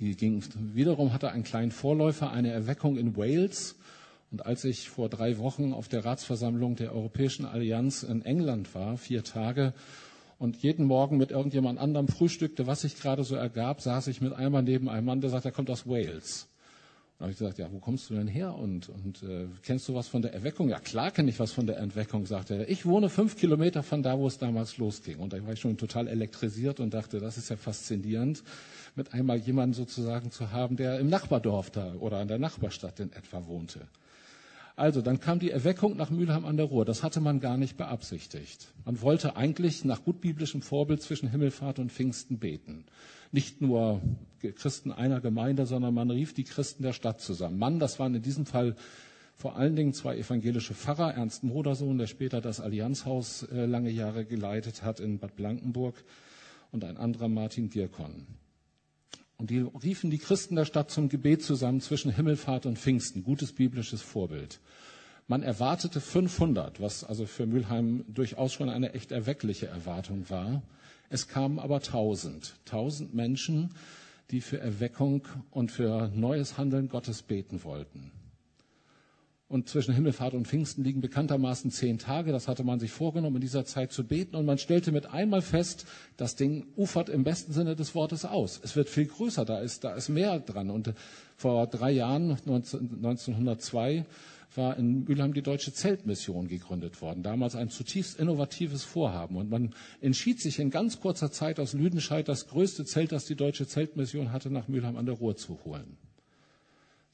Die 0.00 0.16
ging, 0.16 0.44
wiederum 0.74 1.12
hatte 1.12 1.30
einen 1.30 1.44
kleinen 1.44 1.72
Vorläufer, 1.72 2.30
eine 2.30 2.50
Erweckung 2.50 2.96
in 2.96 3.16
Wales. 3.16 3.76
Und 4.30 4.44
als 4.44 4.64
ich 4.64 4.88
vor 4.88 5.08
drei 5.08 5.38
Wochen 5.38 5.72
auf 5.72 5.88
der 5.88 6.04
Ratsversammlung 6.04 6.76
der 6.76 6.94
Europäischen 6.94 7.46
Allianz 7.46 8.02
in 8.02 8.22
England 8.22 8.74
war, 8.74 8.96
vier 8.96 9.24
Tage, 9.24 9.72
und 10.38 10.56
jeden 10.62 10.86
Morgen 10.86 11.16
mit 11.16 11.32
irgendjemand 11.32 11.80
anderem 11.80 12.06
frühstückte, 12.06 12.66
was 12.66 12.82
sich 12.82 12.96
gerade 12.96 13.24
so 13.24 13.34
ergab, 13.34 13.80
saß 13.80 14.06
ich 14.06 14.20
mit 14.20 14.32
einmal 14.32 14.62
neben 14.62 14.88
einem 14.88 15.06
Mann, 15.06 15.20
der 15.20 15.30
sagt, 15.30 15.44
er 15.44 15.52
kommt 15.52 15.68
aus 15.68 15.86
Wales. 15.88 16.48
Dann 17.18 17.24
habe 17.24 17.32
ich 17.32 17.38
gesagt, 17.38 17.58
ja, 17.58 17.66
wo 17.72 17.80
kommst 17.80 18.08
du 18.10 18.14
denn 18.14 18.28
her 18.28 18.54
und, 18.54 18.88
und 18.90 19.24
äh, 19.24 19.48
kennst 19.62 19.88
du 19.88 19.94
was 19.94 20.06
von 20.06 20.22
der 20.22 20.34
Erweckung? 20.34 20.68
Ja, 20.68 20.78
klar 20.78 21.10
kenne 21.10 21.30
ich 21.30 21.40
was 21.40 21.50
von 21.50 21.66
der 21.66 21.76
Erweckung, 21.76 22.26
sagte 22.26 22.54
er. 22.54 22.68
Ich 22.68 22.86
wohne 22.86 23.08
fünf 23.08 23.36
Kilometer 23.36 23.82
von 23.82 24.04
da, 24.04 24.16
wo 24.16 24.28
es 24.28 24.38
damals 24.38 24.78
losging. 24.78 25.18
Und 25.18 25.32
da 25.32 25.44
war 25.44 25.52
ich 25.52 25.58
schon 25.58 25.76
total 25.76 26.06
elektrisiert 26.06 26.78
und 26.78 26.94
dachte, 26.94 27.18
das 27.18 27.36
ist 27.36 27.48
ja 27.48 27.56
faszinierend, 27.56 28.44
mit 28.94 29.14
einmal 29.14 29.38
jemanden 29.38 29.74
sozusagen 29.74 30.30
zu 30.30 30.52
haben, 30.52 30.76
der 30.76 31.00
im 31.00 31.08
Nachbardorf 31.08 31.70
da 31.70 31.92
oder 31.94 32.22
in 32.22 32.28
der 32.28 32.38
Nachbarstadt 32.38 33.00
in 33.00 33.12
etwa 33.12 33.46
wohnte. 33.46 33.80
Also, 34.76 35.02
dann 35.02 35.18
kam 35.18 35.40
die 35.40 35.50
Erweckung 35.50 35.96
nach 35.96 36.10
Mülheim 36.10 36.44
an 36.44 36.56
der 36.56 36.66
Ruhr. 36.66 36.84
Das 36.84 37.02
hatte 37.02 37.20
man 37.20 37.40
gar 37.40 37.56
nicht 37.56 37.76
beabsichtigt. 37.76 38.68
Man 38.84 39.00
wollte 39.02 39.34
eigentlich 39.34 39.84
nach 39.84 40.04
gut 40.04 40.20
biblischem 40.20 40.62
Vorbild 40.62 41.02
zwischen 41.02 41.28
Himmelfahrt 41.28 41.80
und 41.80 41.90
Pfingsten 41.90 42.38
beten 42.38 42.84
nicht 43.32 43.60
nur 43.60 44.00
Christen 44.38 44.92
einer 44.92 45.20
Gemeinde, 45.20 45.66
sondern 45.66 45.94
man 45.94 46.10
rief 46.10 46.34
die 46.34 46.44
Christen 46.44 46.82
der 46.82 46.92
Stadt 46.92 47.20
zusammen. 47.20 47.58
Mann, 47.58 47.78
das 47.78 47.98
waren 47.98 48.14
in 48.14 48.22
diesem 48.22 48.46
Fall 48.46 48.76
vor 49.36 49.56
allen 49.56 49.76
Dingen 49.76 49.92
zwei 49.92 50.16
evangelische 50.16 50.74
Pfarrer, 50.74 51.14
Ernst 51.14 51.44
Modersohn, 51.44 51.96
der 51.96 52.08
später 52.08 52.40
das 52.40 52.60
Allianzhaus 52.60 53.44
äh, 53.44 53.66
lange 53.66 53.90
Jahre 53.90 54.24
geleitet 54.24 54.82
hat 54.82 54.98
in 54.98 55.18
Bad 55.20 55.36
Blankenburg, 55.36 55.94
und 56.70 56.84
ein 56.84 56.96
anderer 56.96 57.28
Martin 57.28 57.70
Gierkon. 57.70 58.26
Und 59.36 59.50
die 59.50 59.60
riefen 59.60 60.10
die 60.10 60.18
Christen 60.18 60.56
der 60.56 60.64
Stadt 60.64 60.90
zum 60.90 61.08
Gebet 61.08 61.42
zusammen 61.42 61.80
zwischen 61.80 62.10
Himmelfahrt 62.10 62.66
und 62.66 62.78
Pfingsten. 62.78 63.22
Gutes 63.22 63.52
biblisches 63.52 64.02
Vorbild. 64.02 64.60
Man 65.28 65.42
erwartete 65.42 66.00
500, 66.00 66.80
was 66.80 67.04
also 67.04 67.26
für 67.26 67.46
Mülheim 67.46 68.04
durchaus 68.08 68.52
schon 68.52 68.68
eine 68.68 68.94
echt 68.94 69.12
erweckliche 69.12 69.66
Erwartung 69.66 70.28
war. 70.30 70.62
Es 71.10 71.28
kamen 71.28 71.58
aber 71.58 71.80
tausend, 71.80 72.56
tausend 72.64 73.14
Menschen, 73.14 73.70
die 74.30 74.40
für 74.40 74.58
Erweckung 74.58 75.26
und 75.50 75.72
für 75.72 76.08
neues 76.14 76.58
Handeln 76.58 76.88
Gottes 76.88 77.22
beten 77.22 77.64
wollten. 77.64 78.12
Und 79.48 79.66
zwischen 79.70 79.94
Himmelfahrt 79.94 80.34
und 80.34 80.46
Pfingsten 80.46 80.84
liegen 80.84 81.00
bekanntermaßen 81.00 81.70
zehn 81.70 81.98
Tage. 81.98 82.32
Das 82.32 82.48
hatte 82.48 82.64
man 82.64 82.78
sich 82.80 82.90
vorgenommen, 82.90 83.36
in 83.36 83.40
dieser 83.40 83.64
Zeit 83.64 83.92
zu 83.92 84.04
beten. 84.04 84.36
Und 84.36 84.44
man 84.44 84.58
stellte 84.58 84.92
mit 84.92 85.06
einmal 85.06 85.40
fest, 85.40 85.86
das 86.18 86.36
Ding 86.36 86.66
ufert 86.76 87.08
im 87.08 87.24
besten 87.24 87.54
Sinne 87.54 87.74
des 87.74 87.94
Wortes 87.94 88.26
aus. 88.26 88.60
Es 88.62 88.76
wird 88.76 88.90
viel 88.90 89.06
größer, 89.06 89.46
da 89.46 89.60
ist, 89.60 89.84
da 89.84 89.94
ist 89.94 90.10
mehr 90.10 90.38
dran. 90.38 90.68
Und 90.68 90.92
vor 91.36 91.66
drei 91.66 91.92
Jahren, 91.92 92.32
1902, 92.32 94.04
war 94.54 94.76
in 94.76 95.04
Mülheim 95.04 95.32
die 95.32 95.42
Deutsche 95.42 95.72
Zeltmission 95.72 96.46
gegründet 96.48 97.00
worden. 97.00 97.22
Damals 97.22 97.56
ein 97.56 97.70
zutiefst 97.70 98.18
innovatives 98.18 98.84
Vorhaben. 98.84 99.36
Und 99.36 99.48
man 99.48 99.74
entschied 100.02 100.42
sich 100.42 100.58
in 100.58 100.70
ganz 100.70 101.00
kurzer 101.00 101.30
Zeit 101.30 101.58
aus 101.58 101.72
Lüdenscheid 101.72 102.28
das 102.28 102.48
größte 102.48 102.84
Zelt, 102.84 103.12
das 103.12 103.24
die 103.24 103.36
Deutsche 103.36 103.66
Zeltmission 103.66 104.30
hatte, 104.30 104.50
nach 104.50 104.68
Mülheim 104.68 104.96
an 104.96 105.06
der 105.06 105.14
Ruhr 105.14 105.36
zu 105.36 105.58
holen. 105.64 105.96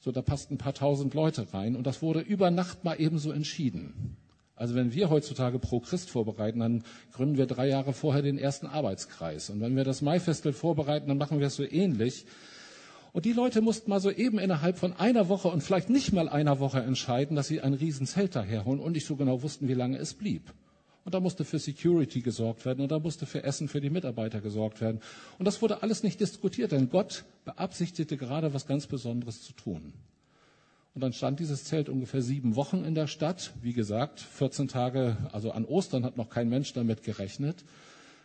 So, 0.05 0.11
da 0.11 0.21
passten 0.21 0.53
ein 0.53 0.57
paar 0.59 0.75
tausend 0.75 1.15
Leute 1.15 1.51
rein. 1.51 1.75
Und 1.75 1.87
das 1.87 2.03
wurde 2.03 2.19
über 2.19 2.51
Nacht 2.51 2.83
mal 2.83 2.93
ebenso 3.01 3.31
entschieden. 3.31 4.15
Also 4.55 4.75
wenn 4.75 4.93
wir 4.93 5.09
heutzutage 5.09 5.57
Pro 5.57 5.79
Christ 5.79 6.11
vorbereiten, 6.11 6.59
dann 6.59 6.83
gründen 7.11 7.37
wir 7.37 7.47
drei 7.47 7.67
Jahre 7.67 7.91
vorher 7.91 8.21
den 8.21 8.37
ersten 8.37 8.67
Arbeitskreis. 8.67 9.49
Und 9.49 9.61
wenn 9.61 9.75
wir 9.75 9.83
das 9.83 10.03
Maifestel 10.03 10.53
vorbereiten, 10.53 11.07
dann 11.07 11.17
machen 11.17 11.39
wir 11.39 11.47
es 11.47 11.55
so 11.55 11.63
ähnlich. 11.63 12.27
Und 13.13 13.25
die 13.25 13.33
Leute 13.33 13.61
mussten 13.61 13.89
mal 13.89 13.99
so 13.99 14.11
eben 14.11 14.37
innerhalb 14.37 14.77
von 14.77 14.93
einer 14.93 15.27
Woche 15.27 15.47
und 15.47 15.63
vielleicht 15.63 15.89
nicht 15.89 16.13
mal 16.13 16.29
einer 16.29 16.59
Woche 16.59 16.81
entscheiden, 16.81 17.35
dass 17.35 17.47
sie 17.47 17.61
ein 17.61 17.73
Riesenzelt 17.73 18.35
daherholen 18.35 18.79
und 18.79 18.91
nicht 18.91 19.07
so 19.07 19.15
genau 19.15 19.41
wussten, 19.41 19.67
wie 19.67 19.73
lange 19.73 19.97
es 19.97 20.13
blieb. 20.13 20.53
Und 21.05 21.13
da 21.13 21.19
musste 21.19 21.45
für 21.45 21.59
Security 21.59 22.21
gesorgt 22.21 22.65
werden 22.65 22.81
und 22.81 22.91
da 22.91 22.97
musste 22.97 23.27
für 23.27 23.43
Essen 23.43 23.67
für 23.67 23.79
die 23.79 23.91
Mitarbeiter 23.91 24.41
gesorgt 24.41 24.81
werden. 24.81 25.01
Und 25.37 25.45
das 25.45 25.61
wurde 25.61 25.83
alles 25.83 26.01
nicht 26.01 26.19
diskutiert, 26.19 26.71
denn 26.71 26.89
Gott 26.89 27.25
beabsichtigte 27.45 28.17
gerade 28.17 28.55
was 28.55 28.65
ganz 28.65 28.87
Besonderes 28.87 29.43
zu 29.43 29.53
tun. 29.53 29.93
Und 30.95 31.01
dann 31.01 31.13
stand 31.13 31.39
dieses 31.39 31.63
Zelt 31.65 31.89
ungefähr 31.89 32.23
sieben 32.23 32.55
Wochen 32.55 32.83
in 32.83 32.95
der 32.95 33.05
Stadt. 33.05 33.53
Wie 33.61 33.73
gesagt, 33.73 34.19
14 34.19 34.67
Tage, 34.67 35.17
also 35.31 35.51
an 35.51 35.65
Ostern 35.65 36.05
hat 36.05 36.17
noch 36.17 36.29
kein 36.29 36.49
Mensch 36.49 36.73
damit 36.73 37.03
gerechnet. 37.03 37.63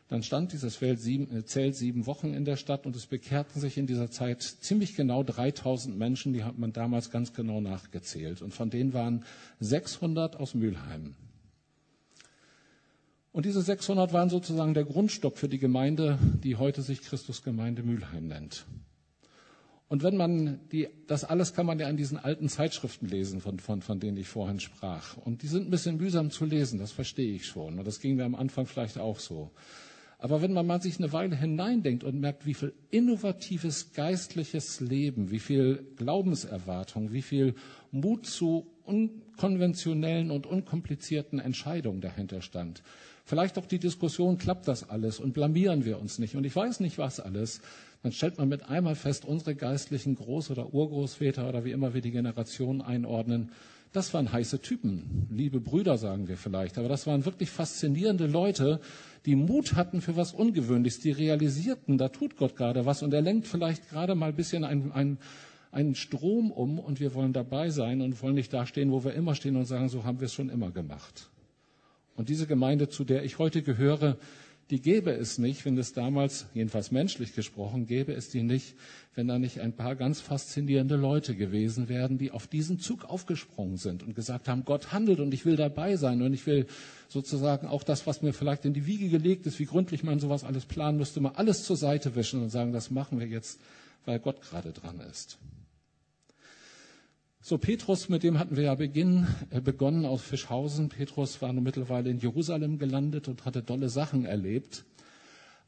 Dann 0.09 0.23
stand 0.23 0.53
dieses 0.53 0.81
äh, 0.81 1.45
Zelt 1.45 1.77
sieben 1.77 2.07
Wochen 2.07 2.33
in 2.33 2.45
der 2.45 2.57
Stadt 2.57 2.87
und 2.87 2.97
es 2.97 3.07
bekehrten 3.07 3.61
sich 3.61 3.77
in 3.77 3.87
dieser 3.87 4.11
Zeit 4.11 4.43
ziemlich 4.43 4.97
genau 4.97 5.23
3000 5.23 5.99
Menschen, 5.99 6.33
die 6.33 6.45
hat 6.45 6.59
man 6.59 6.73
damals 6.73 7.11
ganz 7.11 7.35
genau 7.35 7.61
nachgezählt. 7.61 8.41
Und 8.41 8.55
von 8.55 8.71
denen 8.71 8.95
waren 8.95 9.25
600 9.61 10.37
aus 10.37 10.55
Mülheim. 10.55 11.15
Und 13.33 13.47
diese 13.47 13.63
600 13.63 14.13
waren 14.13 14.29
sozusagen 14.29 14.75
der 14.75 14.85
Grundstock 14.85 15.39
für 15.39 15.49
die 15.49 15.59
Gemeinde, 15.59 16.19
die 16.43 16.57
heute 16.57 16.83
sich 16.83 17.03
Christusgemeinde 17.03 17.83
Mülheim 17.83 18.27
nennt. 18.27 18.67
Und 19.91 20.05
wenn 20.05 20.17
man 20.17 20.61
die, 20.71 20.89
das 21.09 21.25
alles 21.25 21.53
kann 21.53 21.67
man 21.67 21.79
ja 21.79 21.89
in 21.89 21.97
diesen 21.97 22.17
alten 22.17 22.49
Zeitschriften 22.49 23.07
lesen, 23.07 23.41
von, 23.41 23.59
von, 23.59 23.83
von 23.83 23.99
denen 23.99 24.17
ich 24.17 24.29
vorhin 24.29 24.61
sprach. 24.61 25.17
Und 25.17 25.43
die 25.43 25.49
sind 25.49 25.67
ein 25.67 25.71
bisschen 25.71 25.97
mühsam 25.97 26.31
zu 26.31 26.45
lesen, 26.45 26.79
das 26.79 26.93
verstehe 26.93 27.35
ich 27.35 27.47
schon. 27.47 27.79
Und 27.79 27.87
das 27.87 28.01
ging 28.01 28.17
mir 28.17 28.25
am 28.25 28.37
Anfang 28.37 28.67
vielleicht 28.67 28.99
auch 28.99 29.19
so. 29.19 29.51
Aber 30.19 30.43
wenn 30.43 30.53
man 30.53 30.67
mal 30.67 30.83
sich 30.83 30.99
eine 30.99 31.13
Weile 31.13 31.35
hineindenkt 31.35 32.05
und 32.05 32.21
merkt, 32.21 32.47
wie 32.47 32.55
viel 32.55 32.75
innovatives 32.91 33.93
geistliches 33.93 34.81
Leben, 34.81 35.31
wie 35.31 35.39
viel 35.39 35.85
Glaubenserwartung, 35.97 37.13
wie 37.13 37.23
viel 37.23 37.55
Mut 37.91 38.27
zu 38.27 38.67
unkonventionellen 38.85 40.31
und 40.31 40.47
unkomplizierten 40.47 41.39
Entscheidungen 41.39 42.01
dahinter 42.01 42.43
stand. 42.43 42.83
Vielleicht 43.31 43.59
auch 43.59 43.67
die 43.67 43.79
Diskussion, 43.79 44.39
klappt 44.39 44.67
das 44.67 44.91
alles 44.91 45.21
und 45.21 45.35
blamieren 45.35 45.85
wir 45.85 46.01
uns 46.01 46.19
nicht 46.19 46.35
und 46.35 46.45
ich 46.45 46.57
weiß 46.57 46.81
nicht 46.81 46.99
was 46.99 47.21
alles. 47.21 47.61
Dann 48.03 48.11
stellt 48.11 48.39
man 48.39 48.49
mit 48.49 48.69
einmal 48.69 48.97
fest, 48.97 49.25
unsere 49.25 49.55
geistlichen 49.55 50.17
Groß- 50.19 50.51
oder 50.51 50.75
Urgroßväter 50.75 51.49
oder 51.49 51.65
wie 51.65 51.71
immer 51.71 51.95
wir 51.95 52.01
die 52.01 52.11
Generation 52.11 52.83
einordnen, 52.83 53.53
das 53.93 54.13
waren 54.15 54.33
heiße 54.33 54.61
Typen, 54.63 55.29
liebe 55.31 55.61
Brüder 55.61 55.97
sagen 55.97 56.27
wir 56.27 56.37
vielleicht, 56.37 56.77
aber 56.77 56.89
das 56.89 57.07
waren 57.07 57.25
wirklich 57.25 57.51
faszinierende 57.51 58.27
Leute, 58.27 58.81
die 59.27 59.37
Mut 59.37 59.75
hatten 59.75 60.01
für 60.01 60.17
was 60.17 60.33
Ungewöhnliches, 60.33 60.99
die 60.99 61.13
realisierten, 61.13 61.99
da 61.99 62.09
tut 62.09 62.37
Gott 62.37 62.57
gerade 62.57 62.85
was 62.85 63.01
und 63.05 63.15
er 63.15 63.23
lenkt 63.23 63.47
vielleicht 63.47 63.91
gerade 63.91 64.17
mal 64.17 64.31
ein 64.31 64.37
bisschen 64.37 64.65
ein, 64.65 64.91
ein, 64.91 65.19
einen 65.71 65.95
Strom 65.95 66.51
um 66.51 66.81
und 66.81 66.99
wir 66.99 67.15
wollen 67.15 67.33
dabei 67.33 67.71
sein 67.71 68.01
und 68.01 68.21
wollen 68.25 68.35
nicht 68.35 68.53
da 68.53 68.67
stehen, 68.67 68.91
wo 68.91 69.05
wir 69.05 69.15
immer 69.15 69.37
stehen 69.37 69.55
und 69.55 69.67
sagen, 69.67 69.89
so 69.89 70.03
haben 70.03 70.19
wir 70.19 70.27
es 70.27 70.35
schon 70.35 70.49
immer 70.49 70.73
gemacht. 70.73 71.31
Und 72.21 72.29
diese 72.29 72.47
Gemeinde, 72.47 72.91
zu 72.91 73.05
der 73.05 73.25
ich 73.25 73.39
heute 73.39 73.63
gehöre, 73.63 74.19
die 74.69 74.83
gäbe 74.83 75.11
es 75.11 75.39
nicht, 75.39 75.65
wenn 75.65 75.79
es 75.79 75.95
damals, 75.95 76.45
jedenfalls 76.53 76.91
menschlich 76.91 77.35
gesprochen, 77.35 77.87
gäbe 77.87 78.13
es 78.13 78.29
die 78.29 78.43
nicht, 78.43 78.75
wenn 79.15 79.27
da 79.27 79.39
nicht 79.39 79.61
ein 79.61 79.73
paar 79.73 79.97
ganz 79.97 80.21
faszinierende 80.21 80.97
Leute 80.97 81.35
gewesen 81.35 81.89
wären, 81.89 82.19
die 82.19 82.31
auf 82.31 82.47
diesen 82.47 82.79
Zug 82.79 83.07
aufgesprungen 83.07 83.79
sind 83.79 84.03
und 84.03 84.15
gesagt 84.15 84.49
haben, 84.49 84.67
Gott 84.67 84.93
handelt 84.93 85.19
und 85.19 85.33
ich 85.33 85.47
will 85.47 85.57
dabei 85.57 85.97
sein 85.97 86.21
und 86.21 86.35
ich 86.35 86.47
will 86.47 86.67
sozusagen 87.09 87.67
auch 87.67 87.85
das, 87.85 88.07
was 88.07 88.21
mir 88.21 88.35
vielleicht 88.35 88.67
in 88.67 88.75
die 88.75 88.85
Wiege 88.85 89.09
gelegt 89.09 89.47
ist, 89.47 89.59
wie 89.59 89.65
gründlich 89.65 90.05
man 90.05 90.21
sowas 90.21 90.45
alles 90.45 90.67
planen 90.67 90.99
müsste, 90.99 91.23
mal 91.23 91.33
alles 91.37 91.65
zur 91.65 91.79
Seite 91.79 92.17
wischen 92.17 92.43
und 92.43 92.51
sagen, 92.51 92.75
das 92.75 92.91
machen 92.91 93.19
wir 93.19 93.29
jetzt, 93.29 93.61
weil 94.05 94.19
Gott 94.19 94.43
gerade 94.43 94.73
dran 94.73 95.01
ist. 95.11 95.39
So, 97.43 97.57
Petrus, 97.57 98.11
mit 98.11 98.23
dem 98.23 98.39
hatten 98.39 98.57
wir 98.57 98.65
ja 98.65 98.75
Beginn, 98.75 99.27
äh, 99.49 99.63
begonnen 99.63 100.05
aus 100.05 100.21
Fischhausen. 100.21 100.91
Petrus 100.91 101.41
war 101.41 101.51
nun 101.55 101.65
mittlerweile 101.65 102.11
in 102.11 102.19
Jerusalem 102.19 102.79
gelandet 102.79 103.29
und 103.29 103.47
hatte 103.47 103.63
dolle 103.63 103.89
Sachen 103.89 104.27
erlebt. 104.27 104.85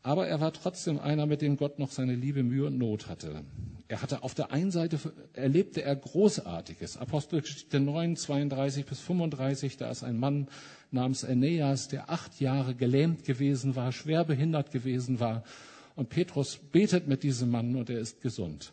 Aber 0.03 0.27
er 0.27 0.39
war 0.39 0.53
trotzdem 0.53 0.99
einer, 0.99 1.25
mit 1.25 1.41
dem 1.41 1.57
Gott 1.57 1.79
noch 1.79 1.91
seine 1.91 2.15
Liebe, 2.15 2.43
Mühe 2.43 2.67
und 2.67 2.77
Not 2.77 3.09
hatte. 3.09 3.43
Er 3.89 4.03
hatte 4.03 4.23
auf 4.23 4.35
der 4.35 4.53
einen 4.53 4.71
Seite, 4.71 4.99
erlebte 5.33 5.83
er 5.83 5.97
Großartiges. 5.97 6.99
Apostelgeschichte 6.99 7.81
9, 7.81 8.17
32 8.17 8.85
bis 8.85 9.01
35, 9.01 9.79
da 9.79 9.91
ist 9.91 10.03
ein 10.03 10.19
Mann 10.19 10.49
namens 10.91 11.25
Aeneas, 11.25 11.89
der 11.89 12.11
acht 12.11 12.39
Jahre 12.39 12.75
gelähmt 12.75 13.25
gewesen 13.25 13.77
war, 13.77 13.93
schwer 13.93 14.25
behindert 14.25 14.73
gewesen 14.73 15.21
war. 15.21 15.43
Und 15.97 16.11
Petrus 16.11 16.59
betet 16.59 17.09
mit 17.09 17.23
diesem 17.23 17.51
Mann 17.51 17.77
und 17.77 17.89
er 17.89 17.99
ist 17.99 18.21
gesund. 18.21 18.73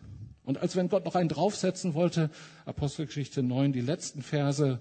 Und 0.49 0.57
als 0.57 0.75
wenn 0.75 0.89
Gott 0.89 1.05
noch 1.05 1.13
einen 1.13 1.29
draufsetzen 1.29 1.93
wollte, 1.93 2.31
Apostelgeschichte 2.65 3.43
9, 3.43 3.71
die 3.71 3.81
letzten 3.81 4.23
Verse, 4.23 4.79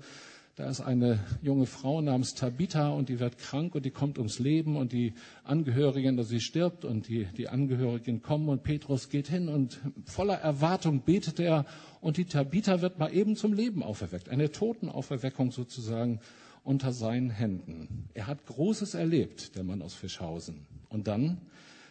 da 0.56 0.66
ist 0.66 0.80
eine 0.80 1.22
junge 1.42 1.66
Frau 1.66 2.00
namens 2.00 2.34
Tabitha 2.34 2.88
und 2.88 3.10
die 3.10 3.20
wird 3.20 3.36
krank 3.36 3.74
und 3.74 3.84
die 3.84 3.90
kommt 3.90 4.16
ums 4.16 4.38
Leben 4.38 4.76
und 4.76 4.92
die 4.92 5.12
Angehörigen, 5.44 6.16
also 6.16 6.30
sie 6.30 6.40
stirbt 6.40 6.86
und 6.86 7.08
die, 7.08 7.26
die 7.36 7.50
Angehörigen 7.50 8.22
kommen 8.22 8.48
und 8.48 8.62
Petrus 8.62 9.10
geht 9.10 9.28
hin 9.28 9.50
und 9.50 9.78
voller 10.06 10.36
Erwartung 10.36 11.02
betet 11.02 11.38
er 11.38 11.66
und 12.00 12.16
die 12.16 12.24
Tabitha 12.24 12.80
wird 12.80 12.98
mal 12.98 13.12
eben 13.12 13.36
zum 13.36 13.52
Leben 13.52 13.82
auferweckt. 13.82 14.30
Eine 14.30 14.50
Totenauferweckung 14.50 15.52
sozusagen 15.52 16.20
unter 16.64 16.94
seinen 16.94 17.28
Händen. 17.28 18.08
Er 18.14 18.26
hat 18.26 18.46
Großes 18.46 18.94
erlebt, 18.94 19.54
der 19.54 19.64
Mann 19.64 19.82
aus 19.82 19.92
Fischhausen. 19.92 20.66
Und 20.88 21.08
dann 21.08 21.42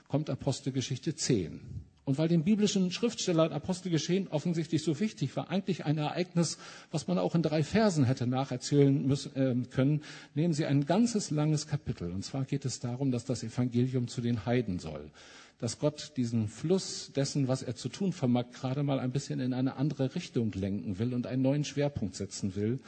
kommt 0.07 0.31
Apostelgeschichte 0.31 1.13
10. 1.13 1.86
Und 2.07 2.17
weil 2.17 2.29
dem 2.29 2.45
biblischen 2.45 2.89
Schriftsteller 2.89 3.51
Apostelgeschehen 3.51 4.29
offensichtlich 4.29 4.81
so 4.81 4.97
wichtig 5.01 5.35
war, 5.35 5.49
eigentlich 5.49 5.83
ein 5.83 5.97
Ereignis, 5.97 6.57
was 6.89 7.09
man 7.09 7.17
auch 7.17 7.35
in 7.35 7.43
drei 7.43 7.63
Versen 7.63 8.05
hätte 8.05 8.25
nacherzählen 8.25 9.05
müssen, 9.05 9.35
äh, 9.35 9.67
können, 9.69 10.01
nehmen 10.33 10.53
Sie 10.53 10.65
ein 10.65 10.85
ganzes 10.85 11.31
langes 11.31 11.67
Kapitel. 11.67 12.09
Und 12.13 12.23
zwar 12.23 12.45
geht 12.45 12.63
es 12.63 12.79
darum, 12.79 13.11
dass 13.11 13.25
das 13.25 13.43
Evangelium 13.43 14.07
zu 14.07 14.21
den 14.21 14.45
Heiden 14.45 14.79
soll. 14.79 15.11
Dass 15.59 15.79
Gott 15.79 16.13
diesen 16.15 16.47
Fluss 16.47 17.11
dessen, 17.13 17.49
was 17.49 17.61
er 17.61 17.75
zu 17.75 17.89
tun 17.89 18.13
vermag, 18.13 18.51
gerade 18.53 18.83
mal 18.83 18.99
ein 18.99 19.11
bisschen 19.11 19.41
in 19.41 19.53
eine 19.53 19.75
andere 19.75 20.15
Richtung 20.15 20.53
lenken 20.53 20.99
will 20.99 21.13
und 21.13 21.27
einen 21.27 21.41
neuen 21.41 21.65
Schwerpunkt 21.65 22.15
setzen 22.15 22.55
will. 22.55 22.79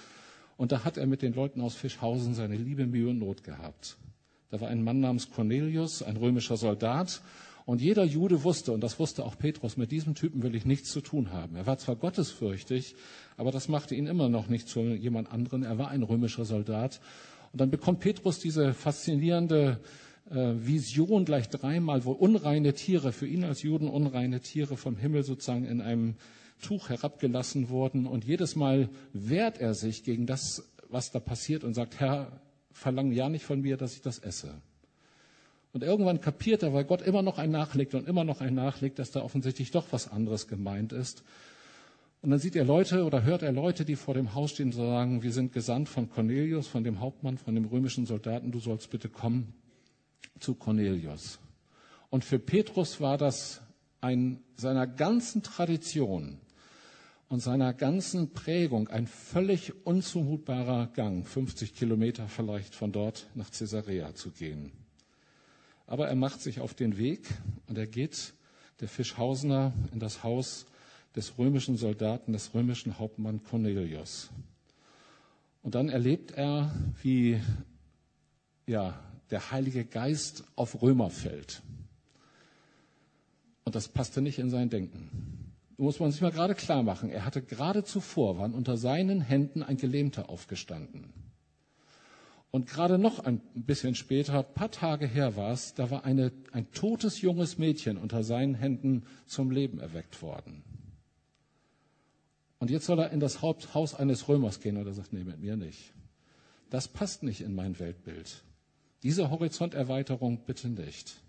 Und 0.55 0.71
da 0.71 0.85
hat 0.85 0.95
er 0.95 1.07
mit 1.07 1.23
den 1.23 1.33
Leuten 1.33 1.59
aus 1.59 1.75
Fischhausen 1.75 2.35
seine 2.35 2.55
Liebe, 2.55 2.87
Mühe 2.87 3.09
und 3.09 3.19
Not 3.19 3.43
gehabt. 3.43 3.97
Da 4.49 4.61
war 4.61 4.69
ein 4.69 4.81
Mann 4.81 5.01
namens 5.01 5.29
Cornelius, 5.29 6.03
ein 6.03 6.15
römischer 6.15 6.55
Soldat, 6.55 7.21
und 7.69 7.81
jeder 7.81 8.03
Jude 8.03 8.43
wusste, 8.43 8.71
und 8.71 8.81
das 8.81 8.97
wusste 8.97 9.23
auch 9.23 9.37
Petrus, 9.37 9.77
mit 9.77 9.91
diesem 9.91 10.15
Typen 10.15 10.41
will 10.41 10.55
ich 10.55 10.65
nichts 10.65 10.89
zu 10.89 11.01
tun 11.01 11.31
haben. 11.31 11.55
Er 11.55 11.67
war 11.67 11.77
zwar 11.77 11.95
gottesfürchtig, 11.95 12.95
aber 13.37 13.51
das 13.51 13.67
machte 13.67 13.93
ihn 13.93 14.07
immer 14.07 14.27
noch 14.27 14.47
nicht 14.47 14.67
zu 14.67 14.81
jemand 14.81 15.31
anderen. 15.31 15.61
Er 15.61 15.77
war 15.77 15.89
ein 15.89 16.01
römischer 16.01 16.45
Soldat. 16.45 16.99
Und 17.51 17.61
dann 17.61 17.69
bekommt 17.69 17.99
Petrus 17.99 18.39
diese 18.39 18.73
faszinierende 18.73 19.79
äh, 20.31 20.53
Vision 20.55 21.25
gleich 21.25 21.47
dreimal, 21.47 22.05
wo 22.05 22.11
unreine 22.11 22.73
Tiere, 22.73 23.11
für 23.11 23.27
ihn 23.27 23.43
als 23.43 23.61
Juden 23.61 23.87
unreine 23.87 24.39
Tiere 24.39 24.75
vom 24.75 24.97
Himmel 24.97 25.21
sozusagen 25.21 25.65
in 25.65 25.79
einem 25.79 26.15
Tuch 26.63 26.89
herabgelassen 26.89 27.69
wurden. 27.69 28.07
Und 28.07 28.25
jedes 28.25 28.55
Mal 28.55 28.89
wehrt 29.13 29.59
er 29.59 29.75
sich 29.75 30.03
gegen 30.03 30.25
das, 30.25 30.63
was 30.89 31.11
da 31.11 31.19
passiert 31.19 31.63
und 31.63 31.75
sagt, 31.75 31.99
Herr, 31.99 32.41
verlang 32.71 33.11
ja 33.11 33.29
nicht 33.29 33.45
von 33.45 33.61
mir, 33.61 33.77
dass 33.77 33.93
ich 33.93 34.01
das 34.01 34.17
esse. 34.17 34.59
Und 35.71 35.83
irgendwann 35.83 36.19
kapiert 36.19 36.63
er, 36.63 36.73
weil 36.73 36.83
Gott 36.83 37.01
immer 37.01 37.21
noch 37.21 37.37
ein 37.37 37.51
nachlegt 37.51 37.93
und 37.93 38.07
immer 38.07 38.23
noch 38.23 38.41
ein 38.41 38.55
nachlegt, 38.55 38.97
dass 38.97 39.11
da 39.11 39.21
offensichtlich 39.21 39.71
doch 39.71 39.85
was 39.91 40.11
anderes 40.11 40.47
gemeint 40.47 40.93
ist. 40.93 41.23
Und 42.21 42.31
dann 42.31 42.39
sieht 42.39 42.55
er 42.55 42.65
Leute 42.65 43.05
oder 43.05 43.23
hört 43.23 43.43
er 43.43 43.51
Leute, 43.51 43.85
die 43.85 43.95
vor 43.95 44.13
dem 44.13 44.33
Haus 44.33 44.51
stehen 44.51 44.67
und 44.67 44.73
sagen, 44.73 45.23
wir 45.23 45.31
sind 45.31 45.53
gesandt 45.53 45.87
von 45.87 46.09
Cornelius, 46.09 46.67
von 46.67 46.83
dem 46.83 46.99
Hauptmann, 46.99 47.37
von 47.37 47.55
dem 47.55 47.65
römischen 47.65 48.05
Soldaten, 48.05 48.51
du 48.51 48.59
sollst 48.59 48.89
bitte 48.89 49.09
kommen 49.09 49.53
zu 50.39 50.55
Cornelius. 50.55 51.39
Und 52.09 52.25
für 52.25 52.39
Petrus 52.39 52.99
war 52.99 53.17
das 53.17 53.61
ein 54.01 54.41
seiner 54.55 54.87
ganzen 54.87 55.43
Tradition 55.43 56.39
und 57.29 57.41
seiner 57.41 57.73
ganzen 57.73 58.33
Prägung 58.33 58.87
ein 58.87 59.07
völlig 59.07 59.85
unzumutbarer 59.85 60.87
Gang, 60.87 61.25
50 61.25 61.75
Kilometer 61.75 62.27
vielleicht 62.27 62.75
von 62.75 62.91
dort 62.91 63.27
nach 63.35 63.51
Caesarea 63.51 64.15
zu 64.15 64.31
gehen. 64.31 64.71
Aber 65.89 66.07
er 66.07 66.15
macht 66.15 66.39
sich 66.39 66.59
auf 66.59 66.75
den 66.75 66.99
Weg 66.99 67.27
und 67.65 67.75
er 67.75 67.87
geht, 67.87 68.35
der 68.79 68.87
Fischhausener, 68.87 69.73
in 69.91 69.99
das 69.99 70.21
Haus 70.21 70.67
des 71.15 71.39
römischen 71.39 71.77
Soldaten, 71.77 72.31
des 72.31 72.53
römischen 72.53 72.99
Hauptmann 72.99 73.41
Cornelius. 73.43 74.29
Und 75.63 75.73
dann 75.73 75.89
erlebt 75.89 76.29
er, 76.29 76.71
wie 77.01 77.41
ja, 78.67 78.99
der 79.31 79.49
Heilige 79.49 79.83
Geist 79.83 80.43
auf 80.55 80.79
Römer 80.83 81.09
fällt. 81.09 81.63
Und 83.63 83.73
das 83.73 83.87
passte 83.87 84.21
nicht 84.21 84.37
in 84.37 84.51
sein 84.51 84.69
Denken. 84.69 85.55
Muss 85.75 85.99
man 85.99 86.11
sich 86.11 86.21
mal 86.21 86.31
gerade 86.31 86.53
klar 86.53 86.83
machen. 86.83 87.09
Er 87.09 87.25
hatte 87.25 87.41
gerade 87.41 87.83
zuvor, 87.83 88.37
waren 88.37 88.53
unter 88.53 88.77
seinen 88.77 89.21
Händen 89.21 89.63
ein 89.63 89.77
Gelähmter 89.77 90.29
aufgestanden. 90.29 91.11
Und 92.51 92.67
gerade 92.67 92.97
noch 92.97 93.19
ein 93.19 93.41
bisschen 93.53 93.93
später, 93.93 94.39
ein 94.39 94.53
paar 94.53 94.71
Tage 94.71 95.05
her 95.05 95.35
war 95.35 95.51
es, 95.51 95.75
da 95.75 95.91
war 95.91 96.03
eine, 96.03 96.31
ein 96.51 96.71
totes 96.71 97.21
junges 97.21 97.59
Mädchen 97.59 97.97
unter 97.97 98.23
seinen 98.23 98.55
Händen 98.55 99.05
zum 99.27 99.51
Leben 99.51 99.79
erweckt 99.79 100.21
worden. 100.23 100.63
Und 102.57 102.71
jetzt 102.71 102.85
soll 102.85 102.99
er 102.99 103.11
in 103.11 103.19
das 103.19 103.41
Haus 103.41 103.93
eines 103.93 104.27
Römers 104.27 104.59
gehen 104.59 104.77
und 104.77 104.85
er 104.85 104.93
sagt, 104.93 105.13
nee, 105.13 105.23
mit 105.23 105.39
mir 105.39 105.55
nicht. 105.55 105.93
Das 106.69 106.87
passt 106.87 107.23
nicht 107.23 107.41
in 107.41 107.55
mein 107.55 107.79
Weltbild. 107.79 108.43
Diese 109.03 109.29
Horizonterweiterung 109.29 110.45
bitte 110.45 110.69
nicht. 110.69 111.21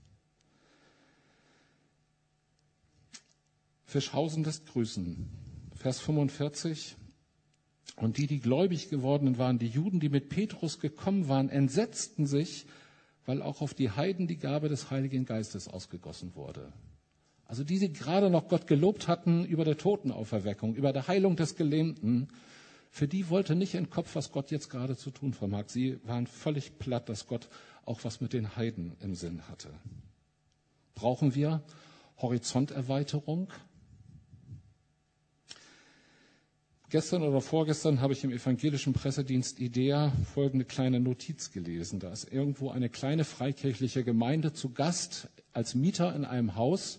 Fischhausen 3.85 4.45
lässt 4.45 4.67
grüßen. 4.67 5.29
Vers 5.77 6.01
45. 6.01 6.97
Und 7.97 8.17
die, 8.17 8.27
die 8.27 8.41
gläubig 8.41 8.89
geworden 8.89 9.39
waren, 9.39 9.59
die 9.59 9.69
Juden, 9.69 10.01
die 10.01 10.09
mit 10.09 10.29
Petrus 10.29 10.79
gekommen 10.79 11.29
waren, 11.29 11.49
entsetzten 11.51 12.27
sich, 12.27 12.67
weil 13.27 13.43
auch 13.43 13.61
auf 13.61 13.75
die 13.75 13.91
Heiden 13.91 14.27
die 14.27 14.39
Gabe 14.39 14.69
des 14.69 14.91
Heiligen 14.91 15.25
Geistes 15.25 15.69
ausgegossen 15.69 16.35
wurde. 16.35 16.73
Also 17.45 17.65
die, 17.65 17.79
die 17.79 17.93
gerade 17.93 18.31
noch 18.31 18.49
Gott 18.49 18.67
gelobt 18.67 19.09
hatten 19.09 19.45
über 19.45 19.65
der 19.65 19.77
Totenauferweckung, 19.77 20.75
über 20.77 20.93
der 20.93 21.09
Heilung 21.09 21.37
des 21.37 21.57
Gelähmten, 21.57 22.29
für 22.91 23.07
die 23.07 23.29
wollte 23.29 23.55
nicht 23.55 23.75
in 23.75 23.85
den 23.85 23.91
Kopf, 23.91 24.15
was 24.15 24.33
Gott 24.33 24.51
jetzt 24.51 24.69
gerade 24.69 24.97
zu 24.97 25.11
tun 25.11 25.33
vermag. 25.33 25.65
Sie 25.69 25.99
waren 26.05 26.27
völlig 26.27 26.79
platt, 26.79 27.09
dass 27.09 27.27
Gott 27.27 27.49
auch 27.85 28.05
was 28.05 28.21
mit 28.21 28.33
den 28.33 28.57
Heiden 28.57 28.97
im 29.01 29.15
Sinn 29.15 29.49
hatte. 29.49 29.71
Brauchen 30.95 31.35
wir 31.35 31.63
Horizonterweiterung? 32.19 33.49
Gestern 36.91 37.23
oder 37.23 37.41
vorgestern 37.41 38.01
habe 38.01 38.15
ich 38.15 38.25
im 38.25 38.33
evangelischen 38.33 38.93
Pressedienst 38.95 39.61
IDEA 39.61 40.11
folgende 40.35 40.65
kleine 40.65 40.99
Notiz 40.99 41.53
gelesen. 41.53 42.01
Da 42.01 42.11
ist 42.11 42.33
irgendwo 42.33 42.71
eine 42.71 42.89
kleine 42.89 43.23
freikirchliche 43.23 44.03
Gemeinde 44.03 44.55
zu 44.55 44.71
Gast 44.71 45.29
als 45.53 45.77
Mieter 45.77 46.13
in 46.17 46.25
einem 46.25 46.57
Haus. 46.57 46.99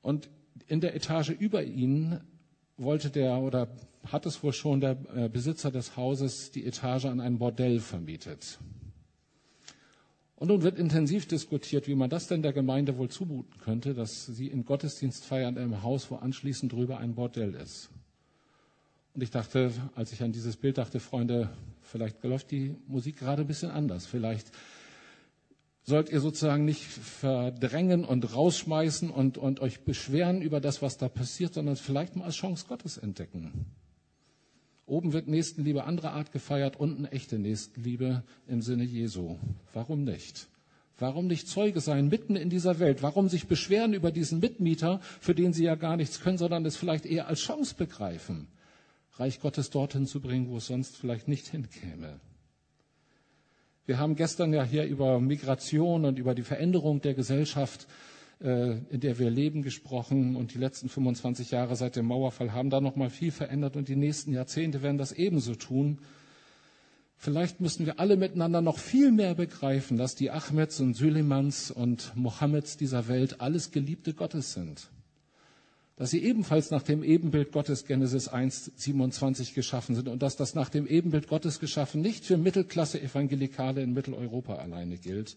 Und 0.00 0.30
in 0.68 0.80
der 0.80 0.96
Etage 0.96 1.32
über 1.38 1.64
ihnen 1.64 2.22
wollte 2.78 3.10
der 3.10 3.40
oder 3.40 3.68
hat 4.06 4.24
es 4.24 4.42
wohl 4.42 4.54
schon 4.54 4.80
der 4.80 4.96
äh, 5.14 5.28
Besitzer 5.28 5.70
des 5.70 5.98
Hauses 5.98 6.50
die 6.50 6.64
Etage 6.64 7.04
an 7.04 7.20
ein 7.20 7.36
Bordell 7.36 7.78
vermietet. 7.78 8.58
Und 10.36 10.48
nun 10.48 10.62
wird 10.62 10.78
intensiv 10.78 11.28
diskutiert, 11.28 11.88
wie 11.88 11.94
man 11.94 12.08
das 12.08 12.26
denn 12.26 12.40
der 12.40 12.54
Gemeinde 12.54 12.96
wohl 12.96 13.10
zumuten 13.10 13.58
könnte, 13.60 13.92
dass 13.92 14.24
sie 14.24 14.46
in 14.46 14.64
Gottesdienst 14.64 15.26
feiern 15.26 15.56
in 15.56 15.64
einem 15.64 15.82
Haus, 15.82 16.10
wo 16.10 16.16
anschließend 16.16 16.72
drüber 16.72 16.96
ein 16.96 17.14
Bordell 17.14 17.54
ist. 17.54 17.90
Und 19.14 19.22
ich 19.22 19.30
dachte, 19.30 19.70
als 19.94 20.12
ich 20.12 20.22
an 20.22 20.32
dieses 20.32 20.56
Bild 20.56 20.78
dachte, 20.78 20.98
Freunde, 20.98 21.48
vielleicht 21.82 22.22
läuft 22.24 22.50
die 22.50 22.74
Musik 22.88 23.18
gerade 23.18 23.42
ein 23.42 23.46
bisschen 23.46 23.70
anders. 23.70 24.06
Vielleicht 24.06 24.50
sollt 25.84 26.10
ihr 26.10 26.20
sozusagen 26.20 26.64
nicht 26.64 26.82
verdrängen 26.82 28.04
und 28.04 28.34
rausschmeißen 28.34 29.10
und, 29.10 29.38
und 29.38 29.60
euch 29.60 29.82
beschweren 29.82 30.42
über 30.42 30.60
das, 30.60 30.82
was 30.82 30.98
da 30.98 31.08
passiert, 31.08 31.54
sondern 31.54 31.76
vielleicht 31.76 32.16
mal 32.16 32.24
als 32.24 32.34
Chance 32.36 32.66
Gottes 32.68 32.98
entdecken. 32.98 33.66
Oben 34.86 35.12
wird 35.12 35.28
Nächstenliebe 35.28 35.84
anderer 35.84 36.12
Art 36.12 36.32
gefeiert, 36.32 36.76
unten 36.78 37.04
echte 37.04 37.38
Nächstenliebe 37.38 38.24
im 38.48 38.62
Sinne 38.62 38.84
Jesu. 38.84 39.36
Warum 39.72 40.04
nicht? 40.04 40.48
Warum 40.98 41.26
nicht 41.26 41.48
Zeuge 41.48 41.80
sein 41.80 42.08
mitten 42.08 42.34
in 42.34 42.50
dieser 42.50 42.78
Welt? 42.80 43.02
Warum 43.02 43.28
sich 43.28 43.46
beschweren 43.46 43.94
über 43.94 44.10
diesen 44.10 44.40
Mitmieter, 44.40 45.00
für 45.20 45.34
den 45.34 45.52
sie 45.52 45.64
ja 45.64 45.74
gar 45.76 45.96
nichts 45.96 46.20
können, 46.20 46.38
sondern 46.38 46.66
es 46.66 46.76
vielleicht 46.76 47.06
eher 47.06 47.28
als 47.28 47.40
Chance 47.40 47.74
begreifen? 47.76 48.48
Reich 49.16 49.40
Gottes 49.40 49.70
dorthin 49.70 50.06
zu 50.06 50.20
bringen, 50.20 50.48
wo 50.48 50.56
es 50.56 50.66
sonst 50.66 50.96
vielleicht 50.96 51.28
nicht 51.28 51.46
hinkäme. 51.46 52.18
Wir 53.86 53.98
haben 53.98 54.16
gestern 54.16 54.52
ja 54.52 54.64
hier 54.64 54.84
über 54.86 55.20
Migration 55.20 56.04
und 56.04 56.18
über 56.18 56.34
die 56.34 56.42
Veränderung 56.42 57.00
der 57.00 57.14
Gesellschaft, 57.14 57.86
äh, 58.40 58.78
in 58.90 59.00
der 59.00 59.18
wir 59.18 59.30
leben, 59.30 59.62
gesprochen. 59.62 60.34
Und 60.34 60.54
die 60.54 60.58
letzten 60.58 60.88
25 60.88 61.52
Jahre 61.52 61.76
seit 61.76 61.94
dem 61.94 62.06
Mauerfall 62.06 62.52
haben 62.52 62.70
da 62.70 62.80
noch 62.80 62.96
mal 62.96 63.10
viel 63.10 63.30
verändert. 63.30 63.76
Und 63.76 63.88
die 63.88 63.96
nächsten 63.96 64.32
Jahrzehnte 64.32 64.82
werden 64.82 64.98
das 64.98 65.12
ebenso 65.12 65.54
tun. 65.54 65.98
Vielleicht 67.16 67.60
müssen 67.60 67.86
wir 67.86 68.00
alle 68.00 68.16
miteinander 68.16 68.62
noch 68.62 68.78
viel 68.78 69.12
mehr 69.12 69.34
begreifen, 69.34 69.96
dass 69.96 70.16
die 70.16 70.30
Ahmeds 70.30 70.80
und 70.80 70.94
Sülemans 70.94 71.70
und 71.70 72.16
Mohammeds 72.16 72.76
dieser 72.76 73.06
Welt 73.06 73.40
alles 73.40 73.70
Geliebte 73.70 74.12
Gottes 74.14 74.54
sind 74.54 74.90
dass 75.96 76.10
sie 76.10 76.24
ebenfalls 76.24 76.70
nach 76.70 76.82
dem 76.82 77.04
Ebenbild 77.04 77.52
Gottes 77.52 77.86
Genesis 77.86 78.28
1, 78.28 78.72
27 78.74 79.54
geschaffen 79.54 79.94
sind 79.94 80.08
und 80.08 80.22
dass 80.22 80.36
das 80.36 80.54
nach 80.54 80.68
dem 80.68 80.86
Ebenbild 80.86 81.28
Gottes 81.28 81.60
geschaffen 81.60 82.00
nicht 82.00 82.24
für 82.24 82.36
Mittelklasse 82.36 83.00
Evangelikale 83.00 83.82
in 83.82 83.92
Mitteleuropa 83.92 84.56
alleine 84.56 84.98
gilt, 84.98 85.36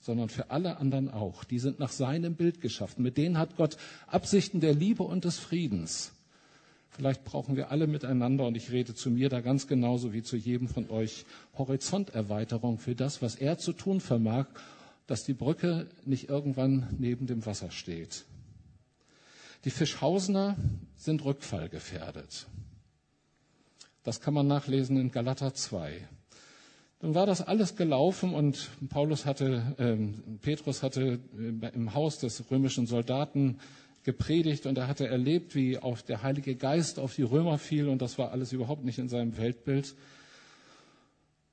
sondern 0.00 0.28
für 0.28 0.50
alle 0.50 0.78
anderen 0.78 1.08
auch. 1.08 1.44
Die 1.44 1.60
sind 1.60 1.78
nach 1.78 1.92
seinem 1.92 2.34
Bild 2.34 2.60
geschaffen. 2.60 3.02
Mit 3.04 3.16
denen 3.16 3.38
hat 3.38 3.56
Gott 3.56 3.76
Absichten 4.08 4.60
der 4.60 4.74
Liebe 4.74 5.04
und 5.04 5.24
des 5.24 5.38
Friedens. 5.38 6.12
Vielleicht 6.90 7.24
brauchen 7.24 7.56
wir 7.56 7.70
alle 7.70 7.86
miteinander, 7.86 8.44
und 8.46 8.54
ich 8.56 8.70
rede 8.70 8.94
zu 8.94 9.10
mir 9.10 9.30
da 9.30 9.40
ganz 9.40 9.66
genauso 9.66 10.12
wie 10.12 10.22
zu 10.22 10.36
jedem 10.36 10.68
von 10.68 10.90
euch, 10.90 11.24
Horizonterweiterung 11.56 12.78
für 12.78 12.94
das, 12.94 13.22
was 13.22 13.36
er 13.36 13.56
zu 13.56 13.72
tun 13.72 14.00
vermag, 14.00 14.46
dass 15.06 15.24
die 15.24 15.32
Brücke 15.32 15.86
nicht 16.04 16.28
irgendwann 16.28 16.88
neben 16.98 17.26
dem 17.26 17.46
Wasser 17.46 17.70
steht. 17.70 18.26
Die 19.64 19.70
Fischhausener 19.70 20.56
sind 20.96 21.24
rückfallgefährdet. 21.24 22.46
Das 24.02 24.20
kann 24.20 24.34
man 24.34 24.48
nachlesen 24.48 24.96
in 24.96 25.12
Galater 25.12 25.54
2. 25.54 26.08
Dann 26.98 27.14
war 27.14 27.26
das 27.26 27.42
alles 27.42 27.76
gelaufen 27.76 28.34
und 28.34 28.70
Paulus 28.88 29.26
hatte, 29.26 29.74
äh, 29.78 29.96
Petrus 30.38 30.82
hatte 30.82 31.20
äh, 31.36 31.68
im 31.74 31.94
Haus 31.94 32.18
des 32.18 32.50
römischen 32.50 32.86
Soldaten 32.86 33.58
gepredigt 34.04 34.66
und 34.66 34.78
er 34.78 34.88
hatte 34.88 35.06
erlebt, 35.06 35.54
wie 35.54 35.78
auf 35.78 36.02
der 36.02 36.22
Heilige 36.22 36.56
Geist 36.56 36.98
auf 36.98 37.14
die 37.14 37.22
Römer 37.22 37.58
fiel 37.58 37.88
und 37.88 38.02
das 38.02 38.18
war 38.18 38.32
alles 38.32 38.52
überhaupt 38.52 38.84
nicht 38.84 38.98
in 38.98 39.08
seinem 39.08 39.36
Weltbild. 39.36 39.94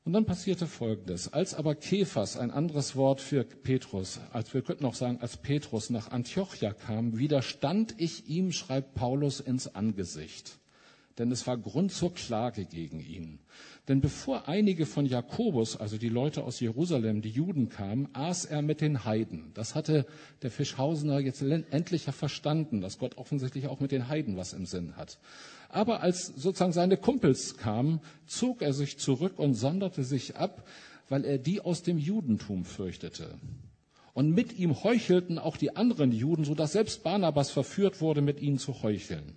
Und 0.10 0.14
dann 0.14 0.26
passierte 0.26 0.66
Folgendes. 0.66 1.34
Als 1.34 1.54
aber 1.54 1.76
Kephas, 1.76 2.36
ein 2.36 2.50
anderes 2.50 2.96
Wort 2.96 3.22
für 3.22 3.44
Petrus, 3.44 4.20
als 4.32 4.52
wir 4.56 4.64
könnten 4.64 4.88
auch 4.88 4.96
sagen, 4.96 5.20
als 5.22 5.38
Petrus 5.38 5.92
nach 5.92 6.10
Antiochia 6.10 6.74
kam, 6.74 7.20
widerstand 7.20 7.94
ich 8.00 8.28
ihm, 8.28 8.52
schreibt 8.52 8.96
Paulus, 8.96 9.40
ins 9.40 9.76
Angesicht. 9.76 10.58
Denn 11.20 11.32
es 11.32 11.46
war 11.46 11.58
Grund 11.58 11.92
zur 11.92 12.14
Klage 12.14 12.66
gegen 12.66 13.02
ihn. 13.02 13.40
Denn 13.90 14.00
bevor 14.00 14.48
einige 14.48 14.86
von 14.86 15.06
Jakobus, 15.06 15.76
also 15.76 15.98
die 15.98 16.08
Leute 16.08 16.44
aus 16.44 16.62
Jerusalem, 16.62 17.22
die 17.22 17.30
Juden 17.30 17.68
kamen, 17.68 18.08
aß 18.14 18.46
er 18.46 18.62
mit 18.62 18.80
den 18.80 19.04
Heiden. 19.04 19.52
Das 19.54 19.76
hatte 19.76 20.06
der 20.44 20.50
Fischhausener 20.50 21.20
jetzt 21.20 21.42
endlich 21.42 22.04
verstanden, 22.04 22.80
dass 22.80 23.00
Gott 23.00 23.18
offensichtlich 23.18 23.68
auch 23.68 23.82
mit 23.82 23.92
den 23.92 24.08
Heiden 24.08 24.38
was 24.38 24.54
im 24.54 24.66
Sinn 24.66 24.96
hat. 24.96 25.20
Aber 25.68 26.02
als 26.02 26.28
sozusagen 26.28 26.72
seine 26.72 26.96
Kumpels 26.96 27.58
kamen, 27.58 28.00
zog 28.26 28.62
er 28.62 28.74
sich 28.74 28.98
zurück 28.98 29.38
und 29.38 29.56
sonderte 29.56 30.06
sich 30.06 30.38
ab, 30.38 30.66
weil 31.10 31.26
er 31.26 31.38
die 31.38 31.60
aus 31.60 31.84
dem 31.84 31.98
Judentum 31.98 32.64
fürchtete. 32.64 33.38
Und 34.14 34.32
mit 34.32 34.58
ihm 34.58 34.84
heuchelten 34.84 35.38
auch 35.38 35.58
die 35.58 35.76
anderen 35.76 36.14
Juden, 36.14 36.46
so 36.46 36.56
dass 36.56 36.72
selbst 36.72 37.04
Barnabas 37.04 37.52
verführt 37.52 38.00
wurde, 38.00 38.22
mit 38.22 38.40
ihnen 38.40 38.58
zu 38.58 38.82
heucheln. 38.84 39.34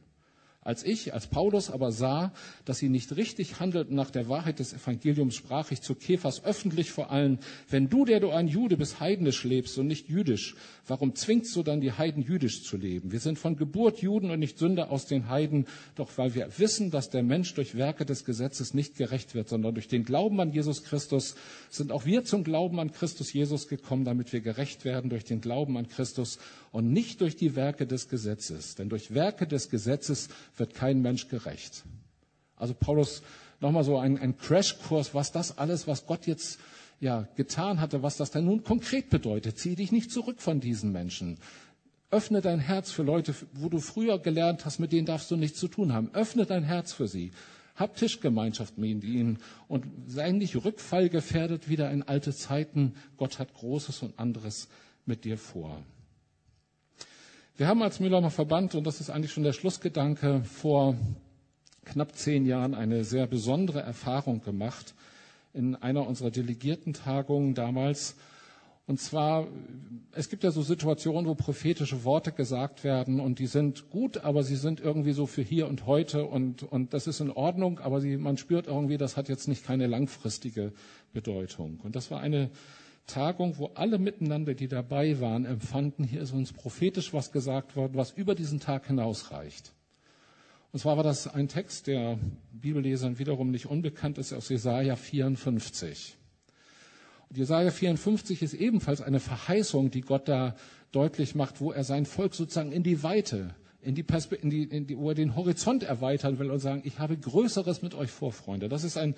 Als 0.64 0.84
ich, 0.84 1.12
als 1.12 1.26
Paulus 1.26 1.70
aber 1.70 1.90
sah, 1.90 2.32
dass 2.64 2.78
sie 2.78 2.88
nicht 2.88 3.16
richtig 3.16 3.58
handelten 3.58 3.96
nach 3.96 4.10
der 4.10 4.28
Wahrheit 4.28 4.60
des 4.60 4.72
Evangeliums, 4.72 5.34
sprach 5.34 5.72
ich 5.72 5.82
zu 5.82 5.96
Kephas 5.96 6.44
öffentlich 6.44 6.92
vor 6.92 7.10
allen, 7.10 7.40
wenn 7.68 7.88
du, 7.88 8.04
der 8.04 8.20
du 8.20 8.30
ein 8.30 8.46
Jude 8.46 8.76
bist, 8.76 9.00
heidnisch 9.00 9.42
lebst 9.42 9.76
und 9.78 9.88
nicht 9.88 10.08
jüdisch, 10.08 10.54
warum 10.86 11.16
zwingst 11.16 11.56
du 11.56 11.64
dann 11.64 11.80
die 11.80 11.90
Heiden 11.90 12.22
jüdisch 12.22 12.62
zu 12.62 12.76
leben? 12.76 13.10
Wir 13.10 13.18
sind 13.18 13.40
von 13.40 13.56
Geburt 13.56 14.02
Juden 14.02 14.30
und 14.30 14.38
nicht 14.38 14.56
Sünder 14.56 14.92
aus 14.92 15.06
den 15.06 15.28
Heiden, 15.28 15.66
doch 15.96 16.10
weil 16.16 16.36
wir 16.36 16.48
wissen, 16.58 16.92
dass 16.92 17.10
der 17.10 17.24
Mensch 17.24 17.54
durch 17.54 17.74
Werke 17.76 18.06
des 18.06 18.24
Gesetzes 18.24 18.72
nicht 18.72 18.96
gerecht 18.96 19.34
wird, 19.34 19.48
sondern 19.48 19.74
durch 19.74 19.88
den 19.88 20.04
Glauben 20.04 20.40
an 20.40 20.52
Jesus 20.52 20.84
Christus 20.84 21.34
sind 21.70 21.90
auch 21.90 22.04
wir 22.04 22.24
zum 22.24 22.44
Glauben 22.44 22.78
an 22.78 22.92
Christus 22.92 23.32
Jesus 23.32 23.66
gekommen, 23.66 24.04
damit 24.04 24.32
wir 24.32 24.40
gerecht 24.40 24.84
werden 24.84 25.10
durch 25.10 25.24
den 25.24 25.40
Glauben 25.40 25.76
an 25.76 25.88
Christus 25.88 26.38
und 26.72 26.90
nicht 26.90 27.20
durch 27.20 27.36
die 27.36 27.54
Werke 27.54 27.86
des 27.86 28.08
Gesetzes. 28.08 28.74
Denn 28.74 28.88
durch 28.88 29.14
Werke 29.14 29.46
des 29.46 29.68
Gesetzes 29.68 30.28
wird 30.56 30.74
kein 30.74 31.02
Mensch 31.02 31.28
gerecht. 31.28 31.84
Also 32.56 32.74
Paulus, 32.74 33.22
nochmal 33.60 33.84
so 33.84 33.98
ein, 33.98 34.18
ein 34.18 34.36
Crashkurs, 34.36 35.14
was 35.14 35.30
das 35.30 35.58
alles, 35.58 35.86
was 35.86 36.06
Gott 36.06 36.26
jetzt 36.26 36.58
ja, 36.98 37.28
getan 37.36 37.80
hatte, 37.80 38.02
was 38.02 38.16
das 38.16 38.30
dann 38.30 38.46
nun 38.46 38.64
konkret 38.64 39.10
bedeutet. 39.10 39.58
Zieh 39.58 39.76
dich 39.76 39.92
nicht 39.92 40.10
zurück 40.10 40.40
von 40.40 40.60
diesen 40.60 40.92
Menschen. 40.92 41.38
Öffne 42.10 42.40
dein 42.40 42.60
Herz 42.60 42.90
für 42.90 43.02
Leute, 43.02 43.34
wo 43.52 43.68
du 43.68 43.78
früher 43.78 44.18
gelernt 44.18 44.64
hast, 44.64 44.78
mit 44.78 44.92
denen 44.92 45.06
darfst 45.06 45.30
du 45.30 45.36
nichts 45.36 45.58
zu 45.58 45.68
tun 45.68 45.92
haben. 45.92 46.10
Öffne 46.14 46.46
dein 46.46 46.62
Herz 46.62 46.92
für 46.92 47.08
sie. 47.08 47.32
Hab 47.74 47.96
Tischgemeinschaft 47.96 48.78
mit 48.78 49.02
ihnen 49.02 49.38
und 49.66 49.86
sei 50.06 50.30
nicht 50.30 50.62
rückfallgefährdet 50.62 51.68
wieder 51.68 51.90
in 51.90 52.02
alte 52.02 52.34
Zeiten. 52.34 52.94
Gott 53.16 53.38
hat 53.38 53.54
Großes 53.54 54.02
und 54.02 54.18
anderes 54.18 54.68
mit 55.06 55.24
dir 55.24 55.38
vor. 55.38 55.82
Wir 57.58 57.68
haben 57.68 57.82
als 57.82 58.00
Mühlheimer 58.00 58.30
Verband, 58.30 58.74
und 58.74 58.86
das 58.86 59.00
ist 59.00 59.10
eigentlich 59.10 59.30
schon 59.30 59.42
der 59.42 59.52
Schlussgedanke, 59.52 60.42
vor 60.44 60.96
knapp 61.84 62.16
zehn 62.16 62.46
Jahren 62.46 62.74
eine 62.74 63.04
sehr 63.04 63.26
besondere 63.26 63.80
Erfahrung 63.80 64.40
gemacht 64.40 64.94
in 65.52 65.76
einer 65.76 66.06
unserer 66.06 66.30
Delegiertentagungen 66.30 67.54
damals. 67.54 68.16
Und 68.86 69.00
zwar, 69.00 69.48
es 70.12 70.30
gibt 70.30 70.44
ja 70.44 70.50
so 70.50 70.62
Situationen, 70.62 71.26
wo 71.28 71.34
prophetische 71.34 72.04
Worte 72.04 72.32
gesagt 72.32 72.84
werden 72.84 73.20
und 73.20 73.38
die 73.38 73.46
sind 73.46 73.90
gut, 73.90 74.24
aber 74.24 74.44
sie 74.44 74.56
sind 74.56 74.80
irgendwie 74.80 75.12
so 75.12 75.26
für 75.26 75.42
hier 75.42 75.68
und 75.68 75.84
heute 75.84 76.24
und, 76.24 76.62
und 76.62 76.94
das 76.94 77.06
ist 77.06 77.20
in 77.20 77.30
Ordnung, 77.30 77.80
aber 77.80 78.00
sie, 78.00 78.16
man 78.16 78.38
spürt 78.38 78.66
irgendwie, 78.66 78.96
das 78.96 79.18
hat 79.18 79.28
jetzt 79.28 79.46
nicht 79.46 79.62
keine 79.62 79.88
langfristige 79.88 80.72
Bedeutung. 81.12 81.80
Und 81.82 81.96
das 81.96 82.10
war 82.10 82.20
eine 82.20 82.50
Tagung, 83.06 83.58
wo 83.58 83.66
alle 83.74 83.98
miteinander, 83.98 84.54
die 84.54 84.68
dabei 84.68 85.20
waren, 85.20 85.44
empfanden, 85.44 86.04
hier 86.04 86.22
ist 86.22 86.32
uns 86.32 86.52
prophetisch 86.52 87.12
was 87.12 87.32
gesagt 87.32 87.76
worden, 87.76 87.94
was 87.94 88.12
über 88.12 88.34
diesen 88.34 88.60
Tag 88.60 88.86
hinausreicht. 88.86 89.72
Und 90.72 90.78
zwar 90.78 90.96
war 90.96 91.04
das 91.04 91.26
ein 91.26 91.48
Text, 91.48 91.86
der 91.86 92.18
Bibellesern 92.52 93.18
wiederum 93.18 93.50
nicht 93.50 93.66
unbekannt 93.66 94.16
ist, 94.16 94.32
aus 94.32 94.48
Jesaja 94.48 94.96
54. 94.96 96.16
Und 97.28 97.36
Jesaja 97.36 97.70
54 97.70 98.42
ist 98.42 98.54
ebenfalls 98.54 99.02
eine 99.02 99.20
Verheißung, 99.20 99.90
die 99.90 100.00
Gott 100.00 100.28
da 100.28 100.56
deutlich 100.90 101.34
macht, 101.34 101.60
wo 101.60 101.72
er 101.72 101.84
sein 101.84 102.06
Volk 102.06 102.34
sozusagen 102.34 102.72
in 102.72 102.82
die 102.82 103.02
Weite, 103.02 103.54
in 103.82 103.94
die, 103.94 104.02
Perspe 104.02 104.36
in 104.36 104.48
die, 104.48 104.64
in 104.64 104.86
die 104.86 104.96
wo 104.96 105.10
er 105.10 105.14
den 105.14 105.36
Horizont 105.36 105.82
erweitern 105.82 106.38
will 106.38 106.50
und 106.50 106.60
sagen, 106.60 106.82
ich 106.84 106.98
habe 106.98 107.18
Größeres 107.18 107.82
mit 107.82 107.94
euch 107.94 108.10
vor, 108.10 108.32
Freunde. 108.32 108.70
Das 108.70 108.84
ist 108.84 108.96
ein 108.96 109.14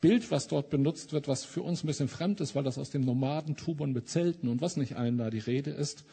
Bild, 0.00 0.30
was 0.30 0.48
dort 0.48 0.70
benutzt 0.70 1.12
wird, 1.12 1.28
was 1.28 1.44
für 1.44 1.62
uns 1.62 1.84
ein 1.84 1.86
bisschen 1.86 2.08
fremd 2.08 2.40
ist, 2.40 2.54
weil 2.54 2.64
das 2.64 2.78
aus 2.78 2.90
dem 2.90 3.02
Nomadentum 3.02 3.80
und 3.80 3.92
mit 3.92 4.08
Zelten 4.08 4.48
und 4.48 4.60
was 4.62 4.76
nicht 4.76 4.96
allen 4.96 5.18
da 5.18 5.30
die 5.30 5.38
Rede 5.38 5.70
ist. 5.70 6.04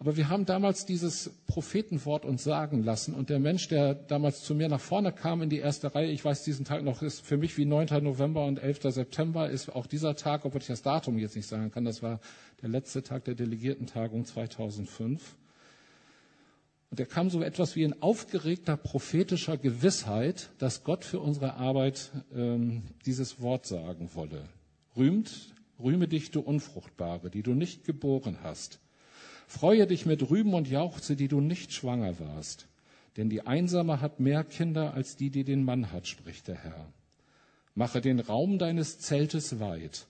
Aber 0.00 0.16
wir 0.16 0.30
haben 0.30 0.46
damals 0.46 0.86
dieses 0.86 1.30
Prophetenwort 1.46 2.24
uns 2.24 2.42
sagen 2.42 2.82
lassen. 2.82 3.12
Und 3.14 3.28
der 3.28 3.38
Mensch, 3.38 3.68
der 3.68 3.94
damals 3.94 4.42
zu 4.42 4.54
mir 4.54 4.68
nach 4.70 4.80
vorne 4.80 5.12
kam 5.12 5.42
in 5.42 5.50
die 5.50 5.58
erste 5.58 5.94
Reihe, 5.94 6.10
ich 6.10 6.24
weiß 6.24 6.42
diesen 6.42 6.64
Tag 6.64 6.82
noch, 6.82 7.02
ist 7.02 7.20
für 7.20 7.36
mich 7.36 7.58
wie 7.58 7.66
9. 7.66 8.02
November 8.02 8.46
und 8.46 8.58
11. 8.58 8.94
September, 8.94 9.50
ist 9.50 9.68
auch 9.68 9.86
dieser 9.86 10.16
Tag, 10.16 10.46
obwohl 10.46 10.62
ich 10.62 10.68
das 10.68 10.80
Datum 10.80 11.18
jetzt 11.18 11.36
nicht 11.36 11.46
sagen 11.46 11.70
kann, 11.70 11.84
das 11.84 12.02
war 12.02 12.18
der 12.62 12.70
letzte 12.70 13.02
Tag 13.02 13.24
der 13.26 13.34
Delegiertentagung 13.34 14.24
2005. 14.24 15.36
Und 16.90 16.98
er 16.98 17.06
kam 17.06 17.30
so 17.30 17.40
etwas 17.40 17.76
wie 17.76 17.84
in 17.84 18.02
aufgeregter 18.02 18.76
prophetischer 18.76 19.56
Gewissheit, 19.56 20.50
dass 20.58 20.82
Gott 20.82 21.04
für 21.04 21.20
unsere 21.20 21.54
Arbeit 21.54 22.10
ähm, 22.34 22.82
dieses 23.06 23.40
Wort 23.40 23.64
sagen 23.64 24.10
wolle. 24.14 24.48
Rühmt, 24.96 25.54
rühme 25.78 26.08
dich, 26.08 26.32
du 26.32 26.40
Unfruchtbare, 26.40 27.30
die 27.30 27.42
du 27.42 27.54
nicht 27.54 27.84
geboren 27.84 28.38
hast. 28.42 28.80
Freue 29.46 29.86
dich 29.86 30.04
mit 30.04 30.30
Rüben 30.30 30.52
und 30.52 30.68
jauchze, 30.68 31.14
die 31.14 31.28
du 31.28 31.40
nicht 31.40 31.72
schwanger 31.72 32.18
warst. 32.18 32.66
Denn 33.16 33.28
die 33.28 33.46
Einsame 33.46 34.00
hat 34.00 34.18
mehr 34.18 34.42
Kinder 34.42 34.94
als 34.94 35.16
die, 35.16 35.30
die 35.30 35.44
den 35.44 35.64
Mann 35.64 35.92
hat, 35.92 36.08
spricht 36.08 36.48
der 36.48 36.56
Herr. 36.56 36.92
Mache 37.74 38.00
den 38.00 38.18
Raum 38.18 38.58
deines 38.58 38.98
Zeltes 38.98 39.60
weit 39.60 40.06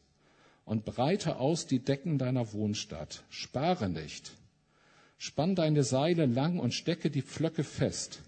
und 0.64 0.84
breite 0.86 1.36
aus 1.36 1.66
die 1.66 1.80
Decken 1.80 2.16
deiner 2.16 2.52
Wohnstadt. 2.52 3.24
Spare 3.28 3.88
nicht. 3.90 4.32
Spann 5.20 5.54
deine 5.54 5.84
Seile 5.84 6.26
lang 6.26 6.58
und 6.58 6.74
stecke 6.74 7.10
die 7.10 7.22
Pflöcke 7.22 7.62
fest. 7.62 8.22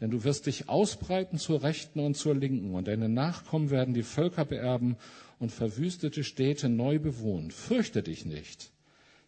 Denn 0.00 0.10
du 0.10 0.24
wirst 0.24 0.46
dich 0.46 0.68
ausbreiten 0.68 1.38
zur 1.38 1.62
Rechten 1.62 2.00
und 2.00 2.16
zur 2.16 2.34
Linken, 2.34 2.74
und 2.74 2.88
deine 2.88 3.08
Nachkommen 3.08 3.70
werden 3.70 3.92
die 3.92 4.02
Völker 4.02 4.46
beerben 4.46 4.96
und 5.38 5.52
verwüstete 5.52 6.24
Städte 6.24 6.68
neu 6.68 6.98
bewohnen. 6.98 7.50
Fürchte 7.50 8.02
dich 8.02 8.24
nicht 8.24 8.72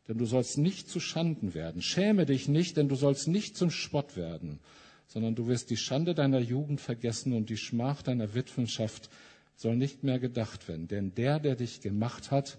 denn 0.09 0.19
du 0.19 0.27
sollst 0.27 0.59
nicht 0.59 0.89
zu 0.89 1.01
Schanden 1.01 1.55
werden. 1.55 1.83
Schäme 1.83 2.27
dich 2.27 2.49
nicht, 2.49 2.77
denn 2.77 2.89
du 2.89 2.97
sollst 2.97 3.29
nicht 3.29 3.57
zum 3.57 3.71
Spott 3.71 4.17
werden, 4.17 4.59
sondern 5.07 5.35
du 5.35 5.47
wirst 5.47 5.71
die 5.71 5.77
Schande 5.77 6.15
deiner 6.15 6.41
Jugend 6.41 6.81
vergessen 6.81 7.33
und 7.33 7.51
die 7.51 7.57
Schmach 7.57 8.03
deiner 8.03 8.35
Witwenschaft 8.35 9.11
soll 9.57 9.77
nicht 9.77 10.03
mehr 10.03 10.19
gedacht 10.19 10.69
werden. 10.69 10.89
Denn 10.89 11.15
der, 11.15 11.39
der 11.39 11.55
dich 11.55 11.81
gemacht 11.81 12.31
hat, 12.31 12.59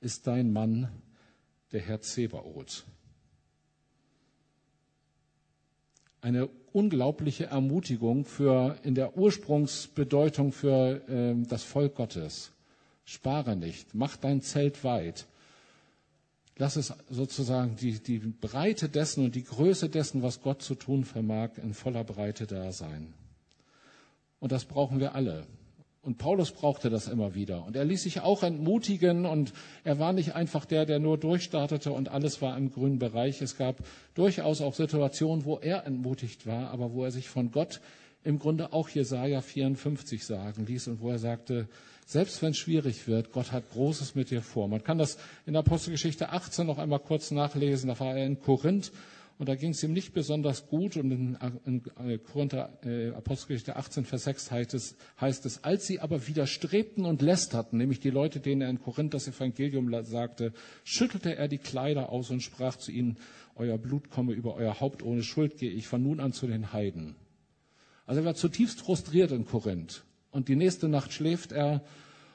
ist 0.00 0.26
dein 0.26 0.52
Mann, 0.52 0.88
der 1.72 1.80
Herr 1.80 2.00
Zebaoth. 2.00 2.84
Eine 6.24 6.48
unglaubliche 6.72 7.44
Ermutigung 7.46 8.24
für, 8.24 8.78
in 8.82 8.94
der 8.94 9.14
Ursprungsbedeutung 9.14 10.52
für 10.52 11.06
äh, 11.06 11.34
das 11.46 11.64
Volk 11.64 11.96
Gottes. 11.96 12.50
Spare 13.04 13.56
nicht, 13.56 13.94
mach 13.94 14.16
dein 14.16 14.40
Zelt 14.40 14.84
weit, 14.84 15.26
Lass 16.56 16.76
es 16.76 16.92
sozusagen 17.10 17.74
die, 17.76 17.98
die 17.98 18.18
Breite 18.18 18.88
dessen 18.88 19.24
und 19.24 19.34
die 19.34 19.42
Größe 19.42 19.88
dessen, 19.88 20.22
was 20.22 20.40
Gott 20.40 20.62
zu 20.62 20.76
tun 20.76 21.04
vermag, 21.04 21.50
in 21.60 21.74
voller 21.74 22.04
Breite 22.04 22.46
da 22.46 22.70
sein. 22.70 23.12
Und 24.38 24.52
das 24.52 24.64
brauchen 24.64 25.00
wir 25.00 25.16
alle. 25.16 25.46
Und 26.04 26.18
Paulus 26.18 26.52
brauchte 26.52 26.90
das 26.90 27.08
immer 27.08 27.34
wieder. 27.34 27.64
Und 27.64 27.76
er 27.76 27.84
ließ 27.84 28.02
sich 28.02 28.20
auch 28.20 28.42
entmutigen 28.42 29.24
und 29.24 29.54
er 29.84 29.98
war 29.98 30.12
nicht 30.12 30.34
einfach 30.34 30.66
der, 30.66 30.84
der 30.84 30.98
nur 30.98 31.16
durchstartete 31.16 31.92
und 31.92 32.10
alles 32.10 32.42
war 32.42 32.56
im 32.58 32.70
grünen 32.70 32.98
Bereich. 32.98 33.40
Es 33.40 33.56
gab 33.56 33.78
durchaus 34.14 34.60
auch 34.60 34.74
Situationen, 34.74 35.46
wo 35.46 35.58
er 35.58 35.86
entmutigt 35.86 36.46
war, 36.46 36.70
aber 36.70 36.92
wo 36.92 37.04
er 37.04 37.10
sich 37.10 37.28
von 37.28 37.50
Gott 37.50 37.80
im 38.22 38.38
Grunde 38.38 38.72
auch 38.72 38.88
Jesaja 38.88 39.40
54 39.40 40.24
sagen 40.24 40.66
ließ 40.66 40.88
und 40.88 41.00
wo 41.00 41.10
er 41.10 41.18
sagte, 41.18 41.68
selbst 42.06 42.42
wenn 42.42 42.50
es 42.50 42.58
schwierig 42.58 43.08
wird, 43.08 43.32
Gott 43.32 43.52
hat 43.52 43.70
Großes 43.70 44.14
mit 44.14 44.30
dir 44.30 44.42
vor. 44.42 44.68
Man 44.68 44.84
kann 44.84 44.98
das 44.98 45.16
in 45.46 45.56
Apostelgeschichte 45.56 46.30
18 46.30 46.66
noch 46.66 46.78
einmal 46.78 46.98
kurz 46.98 47.30
nachlesen. 47.30 47.88
Da 47.88 47.98
war 47.98 48.16
er 48.16 48.26
in 48.26 48.40
Korinth 48.40 48.92
und 49.36 49.48
da 49.48 49.56
ging 49.56 49.70
es 49.70 49.82
ihm 49.82 49.92
nicht 49.92 50.14
besonders 50.14 50.68
gut. 50.68 50.96
Und 50.96 51.10
in, 51.10 51.38
in 51.64 51.82
äh, 51.98 52.18
Korinther, 52.18 52.78
äh, 52.84 53.10
Apostelgeschichte 53.10 53.76
18, 53.76 54.04
Vers 54.04 54.24
6 54.24 54.50
heißt 54.50 54.74
es, 54.74 54.96
heißt 55.20 55.44
es, 55.46 55.64
als 55.64 55.86
sie 55.86 55.98
aber 56.00 56.28
widerstrebten 56.28 57.04
und 57.04 57.20
lästerten, 57.20 57.78
nämlich 57.78 57.98
die 57.98 58.10
Leute, 58.10 58.38
denen 58.38 58.62
er 58.62 58.70
in 58.70 58.80
Korinth 58.80 59.12
das 59.12 59.26
Evangelium 59.26 59.92
sagte, 60.04 60.52
schüttelte 60.84 61.36
er 61.36 61.48
die 61.48 61.58
Kleider 61.58 62.10
aus 62.10 62.30
und 62.30 62.42
sprach 62.42 62.76
zu 62.76 62.92
ihnen, 62.92 63.18
euer 63.56 63.78
Blut 63.78 64.08
komme 64.08 64.32
über 64.32 64.54
euer 64.54 64.80
Haupt, 64.80 65.02
ohne 65.02 65.22
Schuld 65.22 65.58
gehe 65.58 65.70
ich 65.70 65.88
von 65.88 66.02
nun 66.02 66.20
an 66.20 66.32
zu 66.32 66.46
den 66.46 66.72
Heiden. 66.72 67.16
Also 68.06 68.20
er 68.20 68.24
war 68.26 68.34
zutiefst 68.34 68.80
frustriert 68.80 69.32
in 69.32 69.46
Korinth. 69.46 70.04
Und 70.30 70.48
die 70.48 70.56
nächste 70.56 70.88
Nacht 70.88 71.12
schläft 71.12 71.52
er 71.52 71.82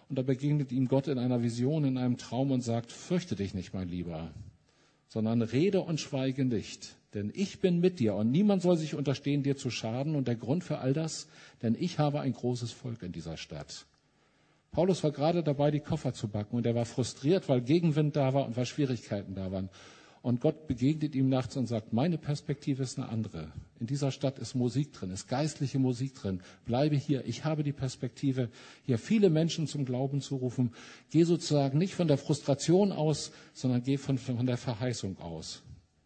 und 0.09 0.17
da 0.17 0.21
begegnet 0.21 0.71
ihm 0.71 0.87
Gott 0.87 1.07
in 1.07 1.19
einer 1.19 1.43
Vision, 1.43 1.85
in 1.85 1.97
einem 1.97 2.17
Traum 2.17 2.51
und 2.51 2.61
sagt, 2.61 2.91
fürchte 2.91 3.35
dich 3.35 3.53
nicht, 3.53 3.73
mein 3.73 3.89
Lieber, 3.89 4.31
sondern 5.09 5.41
rede 5.41 5.81
und 5.81 5.99
schweige 5.99 6.45
nicht. 6.45 6.95
Denn 7.13 7.31
ich 7.35 7.59
bin 7.59 7.79
mit 7.79 7.99
dir 7.99 8.15
und 8.15 8.31
niemand 8.31 8.61
soll 8.61 8.77
sich 8.77 8.93
unterstehen, 8.93 9.43
dir 9.43 9.57
zu 9.57 9.71
schaden. 9.71 10.15
Und 10.15 10.27
der 10.27 10.35
Grund 10.35 10.63
für 10.63 10.77
all 10.77 10.93
das, 10.93 11.27
denn 11.61 11.75
ich 11.77 11.99
habe 11.99 12.21
ein 12.21 12.33
großes 12.33 12.71
Volk 12.71 13.01
in 13.01 13.11
dieser 13.11 13.35
Stadt. 13.35 13.85
Paulus 14.71 15.03
war 15.03 15.11
gerade 15.11 15.41
dabei, 15.41 15.71
die 15.71 15.79
Koffer 15.79 16.13
zu 16.13 16.27
backen 16.27 16.55
und 16.55 16.65
er 16.65 16.75
war 16.75 16.85
frustriert, 16.85 17.49
weil 17.49 17.61
Gegenwind 17.61 18.15
da 18.15 18.35
war 18.35 18.45
und 18.45 18.55
weil 18.55 18.67
Schwierigkeiten 18.67 19.33
da 19.33 19.51
waren. 19.51 19.69
Und 20.21 20.41
Gott 20.41 20.67
begegnet 20.67 21.15
ihm 21.15 21.29
nachts 21.29 21.55
und 21.55 21.67
sagt, 21.67 21.93
meine 21.93 22.17
Perspektive 22.17 22.83
ist 22.83 22.97
eine 22.97 23.09
andere. 23.09 23.51
In 23.79 23.87
dieser 23.87 24.11
Stadt 24.11 24.37
ist 24.39 24.53
Musik 24.53 24.91
drin, 24.91 25.11
ist 25.11 25.27
geistliche 25.27 25.79
Musik 25.79 26.15
drin. 26.15 26.41
Bleibe 26.65 26.97
hier. 26.97 27.25
Ich 27.25 27.45
habe 27.45 27.63
die 27.63 27.71
Perspektive, 27.71 28.49
hier 28.85 28.97
viele 28.97 29.29
Menschen 29.29 29.67
zum 29.67 29.85
Glauben 29.85 30.19
zu 30.19 30.35
rufen. 30.35 30.73
Geh 31.09 31.23
sozusagen 31.23 31.77
nicht 31.77 31.95
von 31.95 32.09
der 32.09 32.17
Frustration 32.17 32.91
aus, 32.91 33.31
sondern 33.53 33.83
geh 33.83 33.97
von, 33.97 34.17
von 34.17 34.45
der 34.45 34.57
Verheißung 34.57 35.17
aus. 35.19 35.63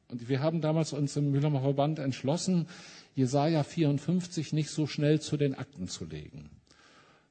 Und 0.09 0.29
wir 0.29 0.41
haben 0.41 0.61
damals 0.61 0.93
uns 0.93 1.17
im 1.17 1.31
Mühlheimer 1.31 1.61
Verband 1.61 1.97
entschlossen, 1.97 2.67
Jesaja 3.15 3.63
54 3.63 4.53
nicht 4.53 4.69
so 4.69 4.85
schnell 4.85 5.19
zu 5.19 5.37
den 5.37 5.55
Akten 5.55 5.87
zu 5.87 6.05
legen. 6.05 6.51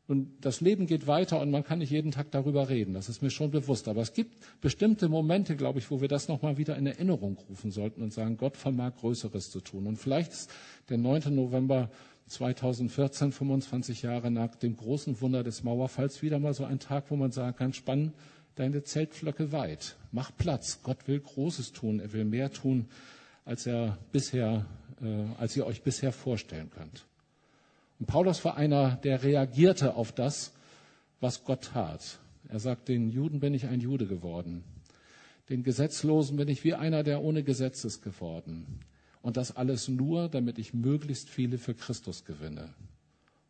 Und 0.09 0.44
das 0.44 0.61
Leben 0.61 0.86
geht 0.86 1.07
weiter 1.07 1.40
und 1.40 1.50
man 1.50 1.62
kann 1.62 1.78
nicht 1.78 1.90
jeden 1.90 2.11
Tag 2.11 2.32
darüber 2.32 2.68
reden. 2.68 2.92
Das 2.92 3.09
ist 3.09 3.22
mir 3.22 3.30
schon 3.30 3.50
bewusst. 3.50 3.86
Aber 3.86 4.03
es 4.03 4.12
gibt 4.12 4.36
bestimmte 4.61 5.09
Momente, 5.09 5.57
glaube 5.57 5.78
ich, 5.78 5.90
wo 5.90 6.00
wir 6.00 6.09
das 6.09 6.28
nochmal 6.28 6.59
wieder 6.59 6.76
in 6.76 6.86
Erinnerung 6.86 7.38
rufen 7.48 7.70
sollten 7.70 8.03
und 8.03 8.12
sagen, 8.12 8.36
Gott 8.36 8.57
vermag 8.57 8.96
Größeres 8.96 9.50
zu 9.50 9.61
tun. 9.61 9.86
Und 9.86 9.96
vielleicht 9.96 10.32
ist 10.32 10.50
der 10.88 10.98
9. 10.98 11.34
November 11.34 11.88
2014, 12.26 13.32
25 13.32 14.03
Jahre 14.03 14.30
nach 14.30 14.55
dem 14.57 14.76
großen 14.76 15.20
Wunder 15.20 15.44
des 15.44 15.62
Mauerfalls, 15.62 16.22
wieder 16.22 16.38
mal 16.38 16.55
so 16.55 16.64
ein 16.64 16.78
Tag, 16.78 17.05
wo 17.11 17.16
man 17.16 17.30
sagen 17.30 17.57
kann, 17.57 17.72
spann 17.72 18.12
deine 18.57 18.82
Zeltflöcke 18.82 19.53
weit. 19.53 19.96
Mach 20.11 20.30
Platz. 20.36 20.80
Gott 20.82 21.07
will 21.07 21.20
Großes 21.20 21.72
tun. 21.72 22.00
Er 22.00 22.12
will 22.12 22.24
mehr 22.24 22.50
tun, 22.50 22.86
als 23.44 23.66
er 23.66 23.98
bisher, 24.11 24.66
äh, 25.00 25.24
als 25.38 25.57
ihr 25.57 25.66
euch 25.66 25.82
bisher 25.82 26.12
vorstellen 26.12 26.70
könnt. 26.70 27.07
Und 28.03 28.07
Paulus 28.07 28.44
war 28.44 28.57
einer, 28.57 28.96
der 28.96 29.22
reagierte 29.22 29.94
auf 29.94 30.11
das, 30.11 30.53
was 31.20 31.44
Gott 31.44 31.70
tat. 31.72 32.18
Er 32.48 32.59
sagt, 32.59 32.88
den 32.88 33.11
Juden 33.11 33.38
bin 33.38 33.55
ich 33.55 33.66
ein 33.66 33.78
Jude 33.78 34.09
geworden. 34.09 34.64
Den 35.48 35.62
Gesetzlosen 35.62 36.36
bin 36.36 36.48
ich 36.48 36.64
wie 36.64 36.74
einer, 36.74 37.05
der 37.05 37.22
ohne 37.22 37.44
Gesetz 37.44 37.84
ist 37.84 38.03
geworden. 38.03 38.80
Und 39.20 39.36
das 39.36 39.55
alles 39.55 39.86
nur, 39.86 40.28
damit 40.28 40.59
ich 40.59 40.74
möglichst 40.74 41.30
viele 41.30 41.59
für 41.59 41.74
Christus 41.74 42.24
gewinne. 42.24 42.74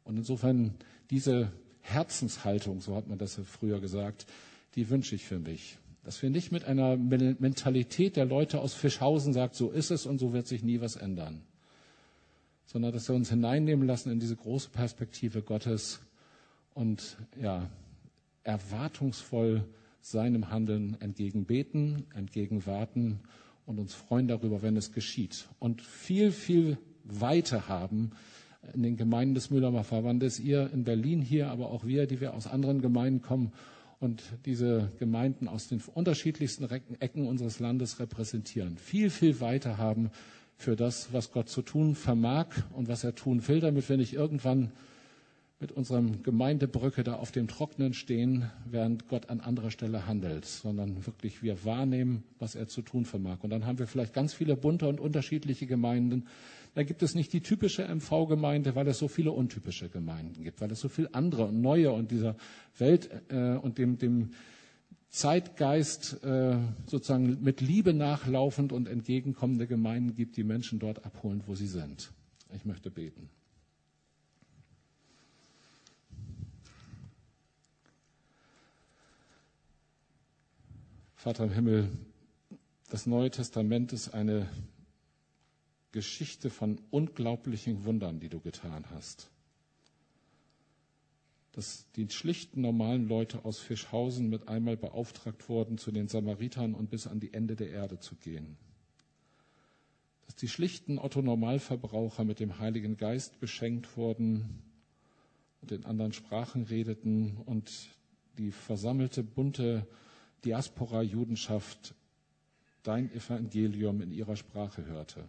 Und 0.04 0.18
insofern 0.18 0.74
diese 1.08 1.50
Herzenshaltung, 1.80 2.82
so 2.82 2.94
hat 2.94 3.08
man 3.08 3.16
das 3.16 3.40
früher 3.46 3.80
gesagt, 3.80 4.26
die 4.74 4.90
wünsche 4.90 5.14
ich 5.14 5.24
für 5.24 5.38
mich. 5.38 5.78
Dass 6.04 6.20
wir 6.22 6.28
nicht 6.28 6.52
mit 6.52 6.66
einer 6.66 6.98
Mentalität 6.98 8.16
der 8.16 8.26
Leute 8.26 8.60
aus 8.60 8.74
Fischhausen 8.74 9.32
sagt, 9.32 9.54
so 9.54 9.70
ist 9.70 9.90
es 9.90 10.04
und 10.04 10.18
so 10.18 10.34
wird 10.34 10.46
sich 10.46 10.62
nie 10.62 10.82
was 10.82 10.96
ändern 10.96 11.42
sondern 12.66 12.92
dass 12.92 13.08
wir 13.08 13.14
uns 13.14 13.30
hineinnehmen 13.30 13.86
lassen 13.86 14.10
in 14.10 14.20
diese 14.20 14.36
große 14.36 14.70
Perspektive 14.70 15.42
Gottes 15.42 16.00
und 16.74 17.16
ja, 17.40 17.68
erwartungsvoll 18.44 19.64
seinem 20.00 20.50
Handeln 20.50 20.96
entgegenbeten, 21.00 22.06
entgegenwarten 22.14 23.20
und 23.66 23.78
uns 23.78 23.94
freuen 23.94 24.26
darüber, 24.26 24.62
wenn 24.62 24.76
es 24.76 24.92
geschieht. 24.92 25.48
Und 25.58 25.80
viel, 25.80 26.32
viel 26.32 26.78
Weite 27.04 27.68
haben 27.68 28.10
in 28.74 28.82
den 28.82 28.96
Gemeinden 28.96 29.34
des 29.34 29.50
Mühlheimer 29.50 29.84
Verbandes, 29.84 30.38
ihr 30.38 30.70
in 30.72 30.84
Berlin 30.84 31.20
hier, 31.20 31.50
aber 31.50 31.70
auch 31.70 31.84
wir, 31.84 32.06
die 32.06 32.20
wir 32.20 32.34
aus 32.34 32.46
anderen 32.46 32.80
Gemeinden 32.80 33.22
kommen 33.22 33.52
und 34.00 34.22
diese 34.46 34.90
Gemeinden 34.98 35.48
aus 35.48 35.68
den 35.68 35.80
unterschiedlichsten 35.94 36.68
Ecken 37.00 37.26
unseres 37.26 37.60
Landes 37.60 38.00
repräsentieren. 38.00 38.76
Viel, 38.76 39.10
viel 39.10 39.40
weiter 39.40 39.78
haben 39.78 40.10
für 40.56 40.76
das, 40.76 41.12
was 41.12 41.32
Gott 41.32 41.48
zu 41.48 41.62
tun 41.62 41.94
vermag 41.94 42.46
und 42.72 42.88
was 42.88 43.04
er 43.04 43.14
tun 43.14 43.46
will, 43.48 43.60
damit 43.60 43.88
wir 43.88 43.96
nicht 43.96 44.14
irgendwann 44.14 44.72
mit 45.62 45.70
unserem 45.70 46.24
Gemeindebrücke 46.24 47.04
da 47.04 47.14
auf 47.14 47.30
dem 47.30 47.46
Trocknen 47.46 47.94
stehen, 47.94 48.50
während 48.68 49.06
Gott 49.06 49.30
an 49.30 49.40
anderer 49.40 49.70
Stelle 49.70 50.08
handelt, 50.08 50.44
sondern 50.44 51.06
wirklich 51.06 51.42
wir 51.42 51.64
wahrnehmen, 51.64 52.24
was 52.40 52.56
er 52.56 52.66
zu 52.66 52.82
tun 52.82 53.04
vermag. 53.04 53.38
Und 53.42 53.50
dann 53.50 53.64
haben 53.64 53.78
wir 53.78 53.86
vielleicht 53.86 54.12
ganz 54.12 54.34
viele 54.34 54.56
bunte 54.56 54.88
und 54.88 54.98
unterschiedliche 54.98 55.66
Gemeinden. 55.66 56.26
Da 56.74 56.82
gibt 56.82 57.02
es 57.02 57.14
nicht 57.14 57.32
die 57.32 57.42
typische 57.42 57.86
MV-Gemeinde, 57.86 58.74
weil 58.74 58.88
es 58.88 58.98
so 58.98 59.06
viele 59.06 59.30
untypische 59.30 59.88
Gemeinden 59.88 60.42
gibt, 60.42 60.60
weil 60.60 60.72
es 60.72 60.80
so 60.80 60.88
viel 60.88 61.08
andere 61.12 61.44
und 61.44 61.60
neue 61.60 61.92
und 61.92 62.10
dieser 62.10 62.34
Welt 62.76 63.08
äh, 63.28 63.54
und 63.54 63.78
dem, 63.78 63.98
dem 63.98 64.30
Zeitgeist 65.12 66.24
äh, 66.24 66.56
sozusagen 66.86 67.42
mit 67.42 67.60
Liebe 67.60 67.92
nachlaufend 67.92 68.72
und 68.72 68.88
entgegenkommende 68.88 69.66
Gemeinden 69.66 70.14
gibt, 70.14 70.38
die 70.38 70.42
Menschen 70.42 70.78
dort 70.78 71.04
abholen, 71.04 71.42
wo 71.46 71.54
sie 71.54 71.66
sind. 71.66 72.10
Ich 72.54 72.64
möchte 72.64 72.90
beten. 72.90 73.28
Vater 81.14 81.44
im 81.44 81.52
Himmel, 81.52 81.90
das 82.88 83.04
Neue 83.06 83.30
Testament 83.30 83.92
ist 83.92 84.14
eine 84.14 84.48
Geschichte 85.92 86.48
von 86.48 86.80
unglaublichen 86.90 87.84
Wundern, 87.84 88.18
die 88.18 88.30
du 88.30 88.40
getan 88.40 88.86
hast. 88.94 89.31
Dass 91.52 91.90
die 91.96 92.08
schlichten, 92.08 92.62
normalen 92.62 93.06
Leute 93.06 93.44
aus 93.44 93.58
Fischhausen 93.58 94.30
mit 94.30 94.48
einmal 94.48 94.76
beauftragt 94.76 95.48
wurden, 95.48 95.76
zu 95.78 95.92
den 95.92 96.08
Samaritern 96.08 96.74
und 96.74 96.90
bis 96.90 97.06
an 97.06 97.20
die 97.20 97.34
Ende 97.34 97.56
der 97.56 97.70
Erde 97.70 98.00
zu 98.00 98.14
gehen. 98.16 98.56
Dass 100.26 100.36
die 100.36 100.48
schlichten 100.48 100.98
Otto-Normalverbraucher 100.98 102.24
mit 102.24 102.40
dem 102.40 102.58
Heiligen 102.58 102.96
Geist 102.96 103.38
beschenkt 103.38 103.96
wurden 103.96 104.62
und 105.60 105.72
in 105.72 105.84
anderen 105.84 106.12
Sprachen 106.12 106.64
redeten 106.64 107.36
und 107.44 107.70
die 108.38 108.50
versammelte 108.50 109.22
bunte 109.22 109.86
Diaspora-Judenschaft 110.44 111.94
dein 112.82 113.12
Evangelium 113.12 114.00
in 114.00 114.10
ihrer 114.10 114.36
Sprache 114.36 114.86
hörte. 114.86 115.24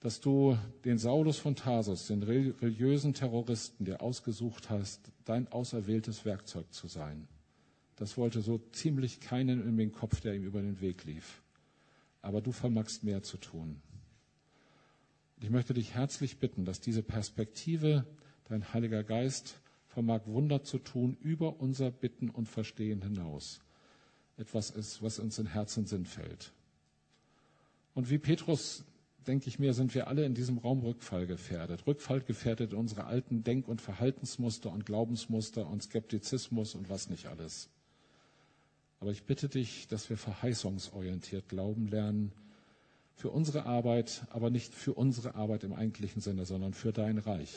Dass 0.00 0.20
du 0.20 0.56
den 0.84 0.98
Saulus 0.98 1.38
von 1.38 1.56
Tarsus, 1.56 2.08
den 2.08 2.22
religiösen 2.22 3.14
Terroristen, 3.14 3.84
der 3.84 4.02
ausgesucht 4.02 4.70
hast, 4.70 5.10
dein 5.24 5.50
auserwähltes 5.50 6.24
Werkzeug 6.24 6.72
zu 6.72 6.86
sein. 6.86 7.26
Das 7.96 8.18
wollte 8.18 8.42
so 8.42 8.58
ziemlich 8.72 9.20
keinen 9.20 9.66
in 9.66 9.76
den 9.76 9.92
Kopf, 9.92 10.20
der 10.20 10.34
ihm 10.34 10.44
über 10.44 10.60
den 10.60 10.80
Weg 10.80 11.04
lief. 11.04 11.42
Aber 12.20 12.42
du 12.42 12.52
vermagst 12.52 13.04
mehr 13.04 13.22
zu 13.22 13.38
tun. 13.38 13.80
Ich 15.40 15.50
möchte 15.50 15.74
dich 15.74 15.94
herzlich 15.94 16.38
bitten, 16.38 16.64
dass 16.64 16.80
diese 16.80 17.02
Perspektive, 17.02 18.06
dein 18.48 18.72
Heiliger 18.72 19.02
Geist, 19.02 19.60
vermag 19.86 20.26
Wunder 20.26 20.62
zu 20.62 20.78
tun 20.78 21.16
über 21.20 21.60
unser 21.60 21.90
Bitten 21.90 22.28
und 22.28 22.48
Verstehen 22.48 23.02
hinaus. 23.02 23.60
Etwas 24.36 24.70
ist, 24.70 25.02
was 25.02 25.18
uns 25.18 25.38
in 25.38 25.46
Herzen 25.46 25.86
Sinn 25.86 26.04
fällt. 26.04 26.52
Und 27.94 28.10
wie 28.10 28.18
Petrus, 28.18 28.84
denke 29.26 29.48
ich 29.48 29.58
mir, 29.58 29.74
sind 29.74 29.94
wir 29.94 30.08
alle 30.08 30.24
in 30.24 30.34
diesem 30.34 30.58
Raum 30.58 30.80
Rückfall 30.80 31.26
gefährdet. 31.26 31.86
Rückfall 31.86 32.20
gefährdet 32.20 32.74
unsere 32.74 33.04
alten 33.04 33.44
Denk- 33.44 33.68
und 33.68 33.80
Verhaltensmuster 33.80 34.72
und 34.72 34.86
Glaubensmuster 34.86 35.66
und 35.66 35.82
Skeptizismus 35.82 36.74
und 36.74 36.88
was 36.88 37.10
nicht 37.10 37.26
alles. 37.26 37.68
Aber 39.00 39.10
ich 39.10 39.24
bitte 39.24 39.48
dich, 39.48 39.88
dass 39.88 40.08
wir 40.08 40.16
verheißungsorientiert 40.16 41.48
glauben 41.48 41.88
lernen, 41.88 42.32
für 43.14 43.30
unsere 43.30 43.64
Arbeit, 43.64 44.26
aber 44.30 44.50
nicht 44.50 44.74
für 44.74 44.92
unsere 44.92 45.34
Arbeit 45.34 45.64
im 45.64 45.72
eigentlichen 45.72 46.20
Sinne, 46.20 46.44
sondern 46.44 46.74
für 46.74 46.92
dein 46.92 47.18
Reich 47.18 47.50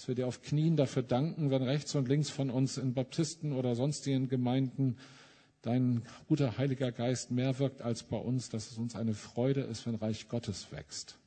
dass 0.00 0.08
wir 0.08 0.14
dir 0.14 0.28
auf 0.28 0.40
Knien 0.40 0.76
dafür 0.76 1.02
danken, 1.02 1.50
wenn 1.50 1.62
rechts 1.62 1.94
und 1.94 2.08
links 2.08 2.30
von 2.30 2.48
uns 2.48 2.78
in 2.78 2.94
Baptisten 2.94 3.52
oder 3.52 3.74
sonstigen 3.74 4.30
Gemeinden 4.30 4.96
dein 5.62 6.02
guter 6.28 6.58
Heiliger 6.58 6.92
Geist 6.92 7.30
mehr 7.30 7.58
wirkt 7.58 7.82
als 7.82 8.02
bei 8.02 8.16
uns, 8.16 8.48
dass 8.48 8.70
es 8.70 8.78
uns 8.78 8.96
eine 8.96 9.14
Freude 9.14 9.60
ist, 9.60 9.86
wenn 9.86 9.94
Reich 9.94 10.28
Gottes 10.28 10.72
wächst. 10.72 11.18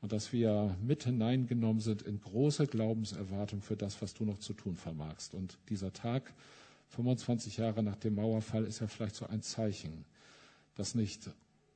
Und 0.00 0.12
dass 0.12 0.32
wir 0.32 0.76
mit 0.82 1.04
hineingenommen 1.04 1.80
sind 1.80 2.02
in 2.02 2.20
große 2.20 2.66
Glaubenserwartung 2.66 3.62
für 3.62 3.76
das, 3.76 4.00
was 4.02 4.14
du 4.14 4.24
noch 4.24 4.38
zu 4.38 4.52
tun 4.52 4.76
vermagst. 4.76 5.34
Und 5.34 5.58
dieser 5.68 5.92
Tag, 5.92 6.32
25 6.90 7.56
Jahre 7.56 7.82
nach 7.82 7.96
dem 7.96 8.14
Mauerfall, 8.14 8.64
ist 8.64 8.80
ja 8.80 8.86
vielleicht 8.86 9.16
so 9.16 9.26
ein 9.26 9.42
Zeichen, 9.42 10.04
dass 10.76 10.94
nicht 10.94 11.30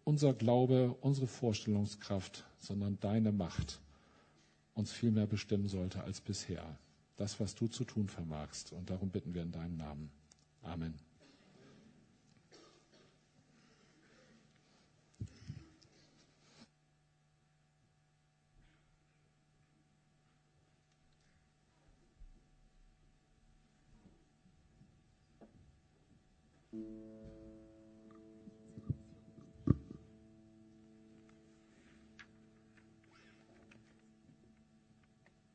unser 0.05 0.35
Glaube, 0.35 0.97
unsere 1.01 1.27
Vorstellungskraft, 1.27 2.45
sondern 2.59 2.99
deine 3.01 3.33
Macht 3.33 3.81
uns 4.75 4.93
viel 4.93 5.11
mehr 5.11 5.27
bestimmen 5.27 5.69
sollte 5.69 6.03
als 6.05 6.21
bisher. 6.21 6.65
Das, 7.17 7.41
was 7.41 7.55
du 7.55 7.67
zu 7.67 7.85
tun 7.85 8.09
vermagst. 8.09 8.73
Und 8.73 8.89
darum 8.89 9.11
bitten 9.11 9.35
wir 9.35 9.43
in 9.43 9.53
deinem 9.53 9.77
Namen. 9.77 10.11
Amen. 10.63 11.10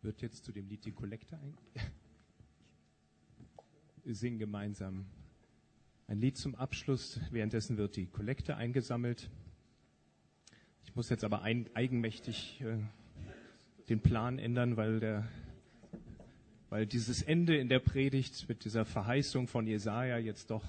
Wird 0.06 0.22
jetzt 0.22 0.46
zu 0.46 0.52
dem 0.52 0.68
Lied 0.68 0.86
die 0.86 0.92
Kollekte 0.92 1.36
ein. 1.40 1.58
Wir 4.04 4.14
singen 4.14 4.38
gemeinsam 4.38 5.08
ein 6.08 6.20
Lied 6.20 6.38
zum 6.38 6.54
Abschluss. 6.54 7.20
Währenddessen 7.32 7.78
wird 7.78 7.96
die 7.96 8.06
Kollekte 8.06 8.56
eingesammelt. 8.56 9.32
Ich 10.84 10.96
muss 10.96 11.10
jetzt 11.10 11.24
aber 11.24 11.42
ein, 11.42 11.68
eigenmächtig 11.74 12.62
äh, 12.62 12.78
den 13.90 14.00
Plan 14.00 14.38
ändern, 14.38 14.78
weil 14.78 15.00
der, 15.00 15.28
weil 16.70 16.86
dieses 16.86 17.24
Ende 17.24 17.58
in 17.58 17.68
der 17.68 17.80
Predigt 17.80 18.48
mit 18.48 18.64
dieser 18.64 18.86
Verheißung 18.86 19.48
von 19.48 19.66
Jesaja 19.66 20.20
jetzt 20.20 20.52
doch 20.52 20.64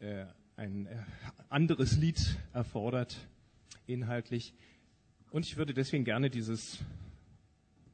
äh, 0.00 0.26
ein 0.56 0.84
äh, 0.84 1.02
anderes 1.48 1.96
Lied 1.96 2.36
erfordert, 2.52 3.16
inhaltlich. 3.86 4.52
Und 5.30 5.46
ich 5.46 5.56
würde 5.56 5.72
deswegen 5.72 6.04
gerne 6.04 6.28
dieses 6.28 6.84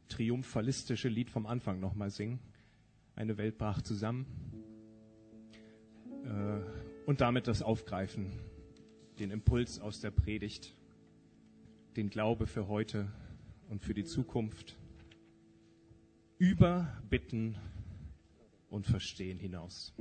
triumphalistische 0.08 1.08
Lied 1.08 1.30
vom 1.30 1.46
Anfang 1.46 1.80
nochmal 1.80 2.10
singen. 2.10 2.40
Eine 3.14 3.36
Welt 3.36 3.58
brach 3.58 3.82
zusammen. 3.82 4.26
Äh, 6.24 6.60
und 7.06 7.20
damit 7.20 7.46
das 7.46 7.62
Aufgreifen, 7.62 8.32
den 9.18 9.30
Impuls 9.30 9.80
aus 9.80 10.00
der 10.00 10.10
Predigt, 10.10 10.74
den 11.96 12.10
Glaube 12.10 12.46
für 12.46 12.68
heute 12.68 13.08
und 13.68 13.82
für 13.82 13.94
die 13.94 14.04
Zukunft 14.04 14.76
über 16.38 16.86
Bitten 17.08 17.56
und 18.70 18.86
Verstehen 18.86 19.38
hinaus. 19.38 19.94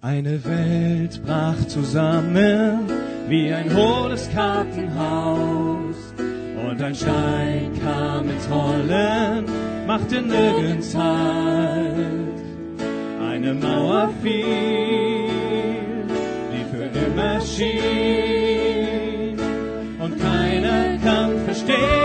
Eine 0.00 0.44
Welt 0.44 1.22
brach 1.24 1.66
zusammen 1.66 2.90
wie 3.28 3.50
ein 3.52 3.74
hohles 3.74 4.28
Kartenhaus. 4.30 5.73
Und 6.68 6.82
ein 6.82 6.94
Stein 6.94 7.70
kam 7.82 8.28
ins 8.28 8.48
Rollen, 8.50 9.44
machte 9.86 10.20
nirgends 10.22 10.94
Halt. 10.94 12.42
Eine 13.20 13.54
Mauer 13.54 14.10
fiel, 14.22 15.28
die 16.52 16.64
für 16.70 16.84
immer 17.06 17.40
schien. 17.40 17.74
Und 20.00 20.20
keiner 20.20 20.98
kann 20.98 21.44
verstehen, 21.44 22.03